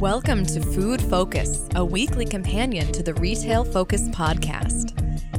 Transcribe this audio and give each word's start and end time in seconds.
Welcome 0.00 0.46
to 0.46 0.60
Food 0.60 1.02
Focus, 1.02 1.68
a 1.74 1.84
weekly 1.84 2.24
companion 2.24 2.92
to 2.92 3.02
the 3.02 3.14
Retail 3.14 3.64
Focus 3.64 4.02
podcast. 4.10 4.94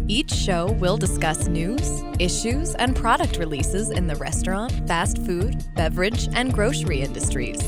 Each 0.09 0.29
show 0.29 0.73
will 0.73 0.97
discuss 0.97 1.47
news, 1.47 2.03
issues, 2.19 2.75
and 2.75 2.93
product 2.93 3.37
releases 3.37 3.89
in 3.89 4.05
the 4.05 4.17
restaurant, 4.17 4.85
fast 4.85 5.17
food, 5.19 5.63
beverage, 5.75 6.27
and 6.33 6.53
grocery 6.53 6.99
industries. 6.99 7.61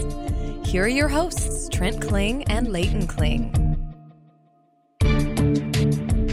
Here 0.66 0.84
are 0.84 0.90
your 0.90 1.08
hosts, 1.08 1.70
Trent 1.70 2.02
Kling 2.02 2.44
and 2.50 2.74
Leighton 2.74 3.08
Kling. 3.08 3.71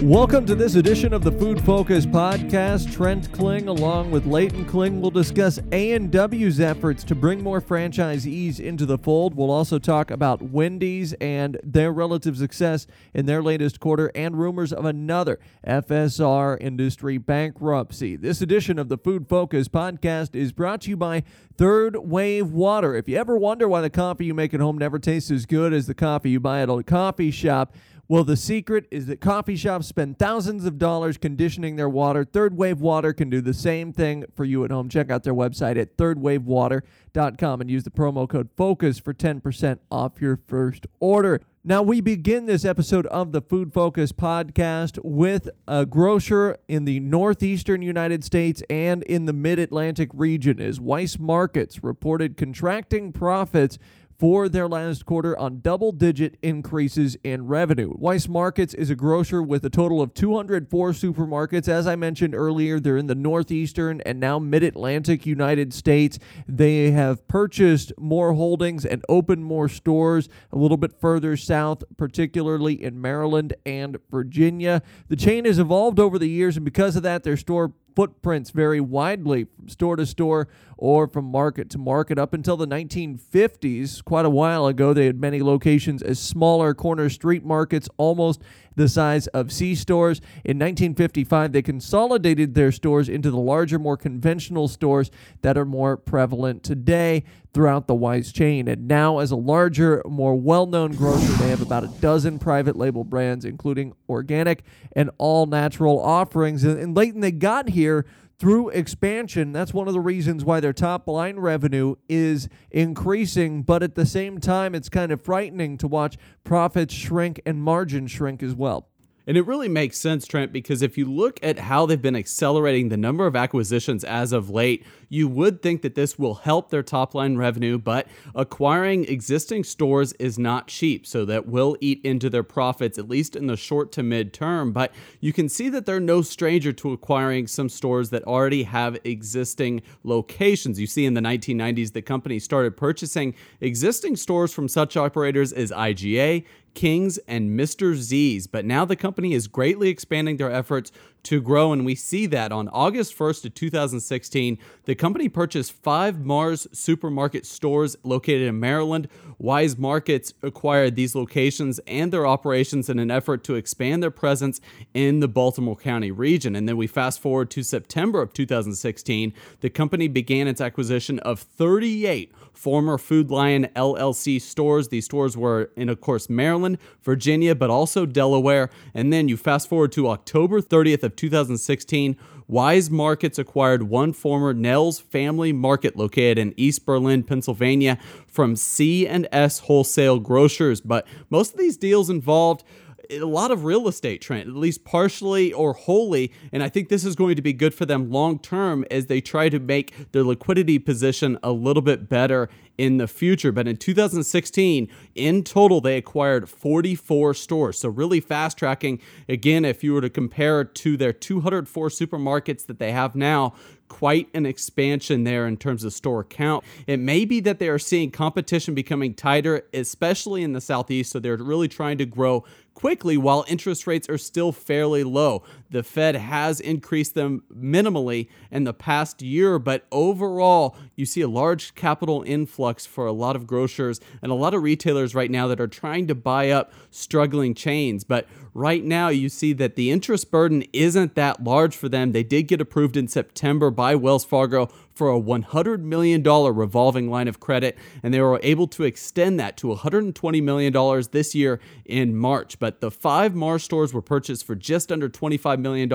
Welcome 0.03 0.47
to 0.47 0.55
this 0.55 0.77
edition 0.77 1.13
of 1.13 1.25
the 1.25 1.33
Food 1.33 1.61
Focus 1.61 2.07
podcast. 2.07 2.93
Trent 2.93 3.33
Kling, 3.33 3.67
along 3.67 4.13
with 4.13 4.27
Leighton 4.27 4.65
Kling, 4.65 5.01
will 5.01 5.11
discuss 5.11 5.59
A&W's 5.73 6.61
efforts 6.61 7.03
to 7.03 7.17
bring 7.17 7.43
more 7.43 7.61
franchisees 7.61 8.61
into 8.61 8.87
the 8.87 8.97
fold. 8.97 9.35
We'll 9.35 9.51
also 9.51 9.81
talk 9.81 10.13
about 10.13 10.41
Wendy's 10.41 11.15
and 11.15 11.59
their 11.65 11.93
relative 11.93 12.37
success 12.37 12.87
in 13.13 13.27
their 13.27 13.43
latest 13.43 13.81
quarter 13.81 14.13
and 14.15 14.39
rumors 14.39 14.73
of 14.73 14.85
another 14.85 15.41
FSR 15.67 16.59
industry 16.61 17.19
bankruptcy. 17.19 18.15
This 18.15 18.41
edition 18.41 18.79
of 18.79 18.89
the 18.89 18.99
Food 18.99 19.29
Focus 19.29 19.67
podcast 19.67 20.37
is 20.37 20.53
brought 20.53 20.83
to 20.83 20.91
you 20.91 20.97
by 20.97 21.25
Third 21.57 21.97
Wave 21.97 22.53
Water. 22.53 22.95
If 22.95 23.09
you 23.09 23.17
ever 23.17 23.37
wonder 23.37 23.67
why 23.67 23.81
the 23.81 23.91
coffee 23.91 24.27
you 24.27 24.35
make 24.35 24.55
at 24.55 24.61
home 24.61 24.79
never 24.79 25.01
tastes 25.01 25.33
as 25.33 25.45
good 25.45 25.73
as 25.73 25.89
the 25.89 25.95
coffee 25.95 26.31
you 26.31 26.39
buy 26.39 26.63
at 26.63 26.71
a 26.71 26.85
coffee 26.85 27.33
shop, 27.33 27.75
well, 28.11 28.25
the 28.25 28.37
secret 28.37 28.87
is 28.91 29.05
that 29.07 29.21
coffee 29.21 29.55
shops 29.55 29.87
spend 29.87 30.19
thousands 30.19 30.65
of 30.65 30.79
dollars 30.79 31.19
conditioning 31.19 31.77
their 31.77 31.91
water. 31.91 32.25
Third 32.25 32.57
Wave 32.57 32.81
Water 32.81 33.13
can 33.13 33.29
do 33.29 33.43
the 33.43 33.53
same 33.53 33.93
thing 33.93 34.25
for 34.35 34.47
you 34.47 34.65
at 34.65 34.71
home. 34.71 34.89
Check 34.89 35.11
out 35.11 35.25
their 35.25 35.35
website 35.35 35.79
at 35.79 35.99
thirdwavewater.com 35.99 37.61
and 37.61 37.71
use 37.71 37.85
the 37.85 37.91
promo 37.91 38.27
code 38.27 38.49
FOCUS 38.57 38.99
for 38.99 39.13
10% 39.13 39.81
off 39.91 40.23
your 40.23 40.41
first 40.47 40.87
order. 41.01 41.43
Now, 41.65 41.83
we 41.83 42.01
begin 42.01 42.47
this 42.47 42.65
episode 42.65 43.05
of 43.09 43.33
the 43.33 43.43
Food 43.43 43.75
Focus 43.75 44.11
podcast 44.11 44.99
with 45.05 45.51
a 45.67 45.85
grocer 45.85 46.57
in 46.67 46.87
the 46.87 47.01
northeastern 47.01 47.83
United 47.83 48.25
States 48.25 48.63
and 48.71 49.03
in 49.03 49.27
the 49.27 49.35
mid 49.35 49.59
Atlantic 49.59 50.09
region 50.15 50.63
as 50.63 50.81
Weis 50.81 51.19
Markets 51.19 51.85
reported 51.85 52.39
contracting 52.39 53.13
profits 53.13 53.77
for 54.19 54.49
their 54.49 54.67
last 54.67 55.07
quarter 55.07 55.39
on 55.39 55.61
double 55.61 55.93
digit 55.93 56.37
increases 56.43 57.17
in 57.23 57.47
revenue. 57.47 57.95
Weis 57.95 58.29
Markets 58.29 58.75
is 58.75 58.91
a 58.91 58.97
grocer 58.97 59.41
with 59.41 59.65
a 59.65 59.71
total 59.71 60.03
of 60.03 60.13
204 60.13 60.91
supermarkets. 60.91 61.69
As 61.69 61.87
I 61.87 61.95
mentioned 61.95 62.35
earlier, 62.35 62.81
they're 62.81 62.97
in 62.97 63.07
the 63.07 63.15
northeastern 63.15 64.01
and 64.01 64.19
now 64.19 64.41
mid 64.41 64.65
Atlantic 64.65 65.25
United 65.25 65.73
States. 65.73 66.19
They 66.49 66.91
have 66.91 67.29
purchased 67.29 67.93
more 67.97 68.35
holdings 68.35 68.85
and 68.85 69.05
opened 69.09 69.45
more 69.45 69.69
stores 69.69 70.29
a 70.51 70.59
little 70.59 70.77
bit 70.77 70.99
further 71.01 71.37
south, 71.37 71.85
particularly 71.97 72.83
in 72.83 73.01
Maryland 73.01 73.55
and 73.65 73.99
Virginia. 74.11 74.83
The 75.07 75.17
chain 75.17 75.45
has 75.45 75.61
evolved 75.61 76.01
over 76.01 76.19
the 76.19 76.29
years, 76.29 76.57
and 76.57 76.65
because 76.65 76.97
of 76.97 77.05
that, 77.05 77.23
their 77.23 77.37
store 77.37 77.73
footprints 77.99 78.51
vary 78.51 78.81
widely 78.81 79.43
from 79.43 79.69
store 79.69 79.97
to 79.97 80.07
store 80.07 80.47
or 80.79 81.09
from 81.09 81.25
market 81.25 81.69
to 81.71 81.79
market. 81.79 82.19
Up 82.19 82.33
until 82.33 82.57
the 82.57 82.67
1950s, 82.67 84.03
quite 84.05 84.25
a 84.25 84.31
while 84.31 84.67
ago, 84.67 84.95
they 84.95 85.07
had 85.07 85.21
many 85.21 85.43
locations 85.43 86.03
as 86.03 86.19
smaller 86.19 86.73
corner 86.73 87.11
street 87.11 87.45
markets, 87.45 87.89
almost 87.97 88.41
the 88.77 88.89
size 88.89 89.27
of 89.29 89.53
C 89.53 89.75
stores. 89.75 90.21
In 90.45 90.57
1955, 90.57 91.53
they 91.53 91.63
consolidated 91.63 92.55
their 92.55 92.73
stores 92.73 93.09
into 93.09 93.31
the 93.31 93.39
larger, 93.39 93.79
more 93.79 93.97
conventional 93.97 94.69
stores 94.69 95.11
that 95.43 95.59
are 95.59 95.65
more 95.65 95.97
prevalent 95.97 96.63
today 96.63 97.25
throughout 97.53 97.89
the 97.89 97.95
Weis 97.95 98.33
chain. 98.33 98.69
And 98.69 98.87
now, 98.87 99.19
as 99.19 99.33
a 99.33 99.37
larger, 99.37 100.01
more 100.07 100.37
well 100.37 100.67
known 100.67 100.93
grocer, 100.93 101.33
they 101.35 101.49
have 101.49 101.61
about 101.61 101.85
a 101.85 101.89
dozen 102.01 102.39
private 102.39 102.77
label 102.77 103.03
brands, 103.03 103.45
including 103.45 103.95
organic 104.09 104.63
and 104.93 105.11
all 105.19 105.47
natural 105.47 106.01
offerings. 106.01 106.63
And, 106.63 106.79
and 106.79 106.97
Leighton, 106.97 107.21
they 107.21 107.33
got 107.33 107.71
here 107.71 108.07
through 108.39 108.69
expansion. 108.71 109.53
That's 109.53 109.75
one 109.75 109.89
of 109.89 109.95
the 109.95 110.01
reasons 110.01 110.45
why 110.45 110.61
their 110.61 110.73
top 110.73 111.09
line 111.09 111.39
revenue 111.39 111.97
is 112.09 112.49
increasing, 112.71 113.63
but 113.63 113.83
at 113.83 113.95
the 113.95 114.07
same 114.07 114.39
time, 114.39 114.75
it's 114.75 114.89
kind 114.89 115.11
of 115.11 115.21
frightening 115.21 115.77
to 115.79 115.89
watch 115.89 116.17
profits 116.45 116.95
shrink 116.95 117.41
and 117.45 117.63
margins 117.63 118.11
shrink 118.11 118.43
as 118.43 118.55
well. 118.55 118.89
And 119.29 119.37
it 119.37 119.47
really 119.47 119.69
makes 119.69 119.99
sense, 119.99 120.27
Trent, 120.27 120.55
because 120.55 120.81
if 120.81 120.97
you 120.97 121.05
look 121.05 121.39
at 121.43 121.59
how 121.59 121.85
they've 121.85 122.01
been 122.01 122.17
accelerating 122.17 122.89
the 122.89 122.97
number 122.97 123.27
of 123.27 123.37
acquisitions 123.37 124.03
as 124.03 124.33
of 124.33 124.49
late, 124.49 124.87
you 125.11 125.29
would 125.29 125.61
think 125.61 125.83
that 125.83 125.95
this 125.95 126.19
will 126.19 126.37
help 126.37 126.71
their 126.71 126.83
top 126.83 127.15
line 127.15 127.37
revenue, 127.37 127.77
but 127.77 128.09
acquiring 128.35 129.05
existing 129.05 129.65
stores 129.65 130.15
is 130.15 130.39
not 130.39 130.67
cheap. 130.67 131.07
So 131.07 131.27
that 131.27 131.47
will 131.47 131.77
eat 131.83 132.01
into 132.05 132.31
their 132.31 132.43
profits, 132.43 132.97
at 132.97 133.11
least 133.11 133.37
in 133.37 133.49
the 133.49 133.57
short 133.59 133.93
to 133.93 134.03
mid 134.03 134.33
term. 134.33 134.73
But 134.73 134.95
you 135.21 135.35
can 135.35 135.51
see 135.51 135.69
that 135.69 135.85
they're 135.85 136.01
no 136.01 136.23
stranger 136.23 136.73
to 136.73 136.93
acquiring 136.93 137.49
some 137.49 137.69
stores 137.69 138.09
that 138.09 138.25
already 138.25 138.63
have 138.63 138.97
existing 139.05 139.83
locations. 140.05 140.81
You 140.81 140.87
see, 140.87 141.05
in 141.05 141.13
the 141.13 141.21
1990s, 141.21 141.93
the 141.93 142.01
company 142.01 142.39
started 142.39 142.79
purchasing 142.79 143.35
existing 143.61 144.17
stores 144.17 144.55
from 144.55 144.69
such 144.69 144.97
operators 144.97 145.53
as 145.53 145.71
IGA, 145.71 146.47
Kings, 146.79 147.19
and 147.27 147.59
Mr. 147.59 147.97
Z's. 147.97 148.47
But 148.47 148.65
now 148.65 148.85
the 148.85 148.95
company 148.95 149.35
is 149.35 149.49
greatly 149.49 149.89
expanding 149.89 150.37
their 150.37 150.53
efforts 150.53 150.93
to 151.25 151.41
grow, 151.41 151.73
and 151.73 151.85
we 151.85 151.95
see 151.95 152.27
that 152.27 152.53
on 152.53 152.69
August 152.69 153.17
1st 153.17 153.47
of 153.47 153.55
2016, 153.55 154.59
the 154.85 154.95
company 154.95 155.29
purchased 155.29 155.73
five 155.73 156.25
Mars 156.25 156.67
supermarket 156.73 157.45
stores 157.45 157.97
located 158.03 158.49
in 158.49 158.61
Maryland. 158.61 159.09
Weis 159.41 159.79
Markets 159.79 160.33
acquired 160.43 160.97
these 160.97 161.15
locations 161.15 161.79
and 161.87 162.13
their 162.13 162.27
operations 162.27 162.89
in 162.89 162.99
an 162.99 163.11
effort 163.11 163.45
to 163.45 163.55
expand 163.55 164.03
their 164.03 164.11
presence 164.11 164.61
in 164.95 165.21
the 165.21 165.29
Baltimore 165.29 165.77
County 165.77 166.11
region. 166.11 166.57
And 166.57 166.69
then 166.69 166.77
we 166.77 166.87
fast 166.87 167.21
forward 167.21 167.51
to 167.51 167.63
September 167.63 168.23
of 168.23 168.33
2016, 168.33 169.33
the 169.61 169.71
company 169.71 170.09
began 170.09 170.49
its 170.49 170.61
acquisition 170.61 171.19
of 171.21 171.41
38 171.41 172.33
former 172.59 172.99
Food 172.99 173.31
Lion 173.31 173.69
LLC 173.77 174.43
stores. 174.43 174.89
These 174.89 175.05
stores 175.05 175.37
were 175.37 175.71
in, 175.77 175.89
of 175.89 176.01
course, 176.01 176.29
Maryland, 176.29 176.79
Virginia, 177.03 177.55
but 177.55 177.71
also 177.71 178.05
Delaware. 178.05 178.69
And 178.95 179.13
then 179.13 179.29
you 179.29 179.37
fast 179.37 179.69
forward 179.69 179.93
to 179.93 180.09
October 180.09 180.61
30th 180.61 181.05
of 181.09 181.17
2016. 181.17 182.17
Weis 182.49 182.91
Markets 182.91 183.39
acquired 183.39 183.83
one 183.83 184.13
former 184.13 184.55
Nell's 184.55 185.01
Family 185.01 185.53
Market 185.53 185.97
located 185.97 186.39
in 186.39 186.55
East 186.57 186.87
Berlin, 186.87 187.23
Pennsylvania 187.23 187.99
from 188.27 188.57
C&S 188.57 189.59
Wholesale 189.61 190.19
Grocers, 190.19 190.81
but 190.81 191.07
most 191.29 191.53
of 191.55 191.59
these 191.59 191.77
deals 191.77 192.09
involved 192.09 192.65
a 193.11 193.21
lot 193.21 193.51
of 193.51 193.65
real 193.65 193.89
estate 193.89 194.21
trend, 194.21 194.49
at 194.49 194.55
least 194.55 194.85
partially 194.85 195.53
or 195.53 195.73
wholly. 195.73 196.33
And 196.53 196.63
I 196.63 196.69
think 196.69 196.89
this 196.89 197.05
is 197.05 197.17
going 197.17 197.37
to 197.37 197.43
be 197.43 197.53
good 197.53 197.75
for 197.75 197.87
them 197.87 198.11
long 198.11 198.39
term 198.39 198.85
as 198.91 199.07
they 199.07 199.21
try 199.21 199.49
to 199.49 199.59
make 199.59 200.13
their 200.13 200.25
liquidity 200.25 200.79
position 200.79 201.39
a 201.43 201.53
little 201.53 201.83
bit 201.83 202.09
better 202.09 202.49
in 202.79 202.97
the 202.97 203.09
future. 203.09 203.53
But 203.53 203.69
in 203.69 203.77
2016, 203.77 204.89
in 205.15 205.45
total, 205.45 205.81
they 205.81 205.97
acquired 205.97 206.49
44 206.49 207.35
stores. 207.35 207.79
So, 207.79 207.89
really 207.89 208.21
fast 208.21 208.57
tracking. 208.57 209.01
Again, 209.29 209.65
if 209.65 209.85
you 209.85 209.93
were 209.93 210.01
to 210.01 210.09
compare 210.09 210.65
to 210.65 210.97
their 210.97 211.13
204 211.13 211.89
supermarkets 211.89 212.65
that 212.67 212.79
they 212.79 212.93
have 212.93 213.15
now, 213.15 213.55
quite 213.89 214.29
an 214.35 214.45
expansion 214.47 215.25
there 215.25 215.47
in 215.47 215.57
terms 215.57 215.83
of 215.83 215.95
store 215.95 216.23
count. 216.23 216.63
It 216.87 216.99
may 216.99 217.25
be 217.25 217.41
that 217.41 217.59
they 217.59 217.69
are 217.69 217.79
seeing 217.79 218.11
competition 218.11 218.75
becoming 218.75 219.15
tighter, 219.15 219.63
especially 219.73 220.43
in 220.43 220.53
the 220.53 220.61
Southeast. 220.61 221.11
So, 221.13 221.19
they're 221.19 221.37
really 221.37 221.69
trying 221.69 221.99
to 221.99 222.07
grow 222.07 222.45
quickly 222.75 223.17
while 223.17 223.45
interest 223.49 223.89
rates 223.89 224.09
are 224.09 224.19
still 224.19 224.53
fairly 224.53 225.03
low. 225.03 225.43
The 225.71 225.83
Fed 225.83 226.17
has 226.17 226.61
increased 226.61 227.15
them 227.15 227.43
minimally 227.55 228.29
in 228.51 228.65
the 228.65 228.73
past 228.73 229.21
year, 229.21 229.59
but 229.59 229.87
overall, 229.93 230.77
you 230.97 231.05
see 231.05 231.21
a 231.21 231.29
large 231.29 231.75
capital 231.75 232.23
influx 232.27 232.87
for 232.87 233.07
a 233.07 233.13
lot 233.13 233.37
of 233.37 233.47
grocers 233.47 234.01
and 234.23 234.33
a 234.33 234.35
lot 234.35 234.55
of 234.55 234.63
retailers 234.63 235.15
right 235.15 235.31
now 235.31 235.47
that 235.49 235.61
are 235.61 235.69
trying 235.69 236.07
to 236.07 236.15
buy 236.15 236.51
up 236.51 236.73
struggling 236.91 237.55
chains. 237.55 238.03
But 238.03 238.27
right 238.55 238.83
now, 238.83 239.09
you 239.09 239.29
see 239.29 239.53
that 239.55 239.77
the 239.77 239.91
interest 239.91 240.31
burden 240.31 240.65
isn't 240.73 241.15
that 241.17 241.45
large 241.45 241.77
for 241.77 241.89
them. 241.89 242.13
They 242.13 242.23
did 242.23 242.45
get 242.45 242.61
approved 242.61 242.97
in 242.97 243.09
September 243.09 243.71
by 243.71 243.95
Wells 243.95 244.25
Fargo 244.25 244.71
for 244.99 245.13
a 245.15 245.21
$100 245.21 245.81
million 245.81 246.25
revolving 246.25 247.09
line 247.09 247.29
of 247.29 247.39
credit, 247.39 247.79
and 248.03 248.13
they 248.13 248.21
were 248.21 248.41
able 248.43 248.67
to 248.67 248.83
extend 248.83 249.39
that 249.39 249.57
to 249.57 249.69
$120 249.69 250.43
million 250.43 251.05
this 251.13 251.37
year 251.37 251.61
in 251.85 252.17
March. 252.17 252.59
But 252.59 252.81
the 252.81 252.91
five 252.91 253.33
Mars 253.33 253.63
stores 253.63 253.95
were 253.95 254.03
purchased 254.03 254.45
for 254.45 254.57
just 254.57 254.91
under 254.91 255.09
$25 255.09 255.58
million, 255.59 255.89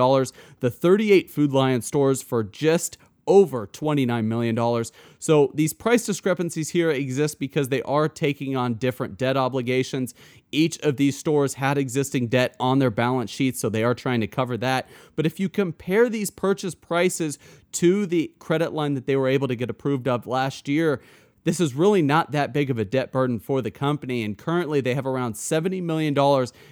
the 0.60 0.70
38 0.70 1.30
Food 1.30 1.52
Lion 1.52 1.82
stores 1.82 2.22
for 2.22 2.42
just 2.42 2.98
over 3.26 3.66
$29 3.66 4.24
million. 4.24 4.84
So 5.18 5.50
these 5.54 5.72
price 5.72 6.04
discrepancies 6.04 6.70
here 6.70 6.90
exist 6.90 7.38
because 7.38 7.68
they 7.68 7.82
are 7.82 8.08
taking 8.08 8.56
on 8.56 8.74
different 8.74 9.16
debt 9.16 9.36
obligations. 9.36 10.14
Each 10.52 10.78
of 10.80 10.96
these 10.96 11.18
stores 11.18 11.54
had 11.54 11.78
existing 11.78 12.28
debt 12.28 12.54
on 12.60 12.78
their 12.78 12.90
balance 12.90 13.30
sheets, 13.30 13.60
so 13.60 13.68
they 13.68 13.84
are 13.84 13.94
trying 13.94 14.20
to 14.20 14.26
cover 14.26 14.56
that. 14.58 14.88
But 15.16 15.26
if 15.26 15.40
you 15.40 15.48
compare 15.48 16.08
these 16.08 16.30
purchase 16.30 16.74
prices 16.74 17.38
to 17.72 18.06
the 18.06 18.32
credit 18.38 18.72
line 18.72 18.94
that 18.94 19.06
they 19.06 19.16
were 19.16 19.28
able 19.28 19.48
to 19.48 19.56
get 19.56 19.70
approved 19.70 20.06
of 20.06 20.26
last 20.26 20.68
year, 20.68 21.00
this 21.44 21.60
is 21.60 21.74
really 21.74 22.02
not 22.02 22.32
that 22.32 22.52
big 22.52 22.70
of 22.70 22.78
a 22.78 22.84
debt 22.84 23.12
burden 23.12 23.38
for 23.38 23.62
the 23.62 23.70
company. 23.70 24.22
And 24.22 24.36
currently, 24.36 24.80
they 24.80 24.94
have 24.94 25.06
around 25.06 25.34
$70 25.34 25.82
million 25.82 26.14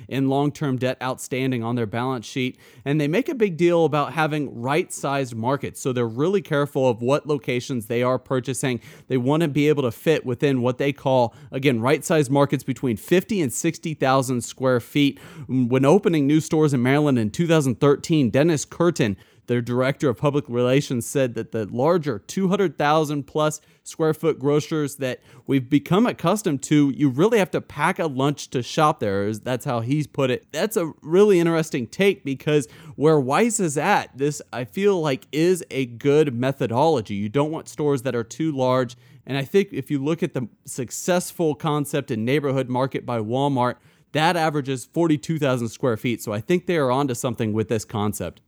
in 0.09 0.29
long 0.29 0.51
term 0.51 0.79
debt 0.79 0.97
outstanding 1.03 1.63
on 1.63 1.77
their 1.77 1.87
balance 1.87 2.27
sheet. 2.27 2.59
And 2.85 3.01
they 3.01 3.09
make 3.09 3.29
a 3.29 3.35
big 3.35 3.57
deal 3.57 3.85
about 3.85 4.15
having 4.15 4.61
right 4.61 4.93
sized 4.93 5.35
markets. 5.35 5.81
So 5.81 5.93
they're 5.93 6.07
really 6.07 6.43
careful 6.43 6.89
of 6.89 7.03
what 7.03 7.27
locations 7.27 7.87
they 7.87 8.03
are 8.03 8.19
purchasing. 8.19 8.81
They 9.09 9.19
want 9.19 9.43
to 9.43 9.49
be 9.49 9.69
able 9.69 9.83
to 9.83 9.93
fit 9.93 10.25
within 10.25 10.63
what 10.63 10.79
they 10.79 10.93
call, 10.93 11.35
again, 11.51 11.81
right 11.81 12.05
sized 12.05 12.31
markets 12.31 12.65
between 12.65 12.97
50 12.97 13.43
and 13.43 13.53
60,000 13.53 14.41
square 14.43 14.81
feet. 14.81 15.19
When 15.49 15.85
opening 15.85 16.27
new 16.27 16.41
stores 16.41 16.73
in 16.73 16.83
Maryland 16.83 17.19
in 17.19 17.31
2013, 17.31 18.31
Dennis 18.31 18.65
Curtin 18.65 19.17
their 19.47 19.61
director 19.61 20.09
of 20.09 20.17
public 20.17 20.45
relations 20.49 21.07
said 21.07 21.35
that 21.35 21.53
the 21.53 21.67
larger 21.67 22.19
200,000 22.19 23.25
plus 23.25 23.61
square 23.83 24.15
foot 24.15 24.39
grocers 24.39 24.97
that 24.97 25.21
we've 25.47 25.69
become 25.69 26.07
accustomed 26.07 26.63
to, 26.63 26.91
you 26.91 27.09
really 27.09 27.39
have 27.39 27.51
to 27.51 27.61
pack 27.61 27.99
a 27.99 28.07
lunch 28.07 28.51
to 28.51 28.63
shop 28.63 29.01
there. 29.01 29.33
That's 29.35 29.65
how 29.65 29.81
he's 29.81 30.07
put 30.07 30.31
it. 30.31 30.47
That's 30.53 30.77
a 30.77 30.93
really 31.03 31.41
interesting 31.41 31.87
take 31.89 32.25
because 32.25 32.69
where 32.95 33.21
Weis 33.21 33.59
is 33.59 33.77
at, 33.77 34.17
this 34.17 34.41
I 34.53 34.65
feel 34.65 35.01
like 35.01 35.27
is 35.33 35.65
a 35.71 35.87
good 35.87 36.35
methodology. 36.35 37.15
You 37.15 37.29
don't 37.29 37.51
want 37.51 37.69
stores 37.69 38.03
that 38.03 38.15
are 38.15 38.25
too 38.25 38.53
large. 38.53 38.97
And 39.27 39.37
I 39.37 39.43
think 39.45 39.69
if 39.73 39.91
you 39.91 40.03
look 40.03 40.23
at 40.23 40.35
the 40.35 40.49
successful 40.65 41.55
concept 41.55 42.11
in 42.11 42.25
Neighborhood 42.25 42.69
Market 42.69 43.05
by 43.05 43.19
Walmart, 43.19 43.77
that 44.13 44.37
averages 44.37 44.85
42,000 44.85 45.69
square 45.69 45.97
feet. 45.97 46.23
So 46.23 46.33
I 46.33 46.41
think 46.41 46.67
they 46.67 46.77
are 46.77 46.91
onto 46.91 47.15
something 47.15 47.53
with 47.53 47.69
this 47.69 47.85
concept. 47.85 48.41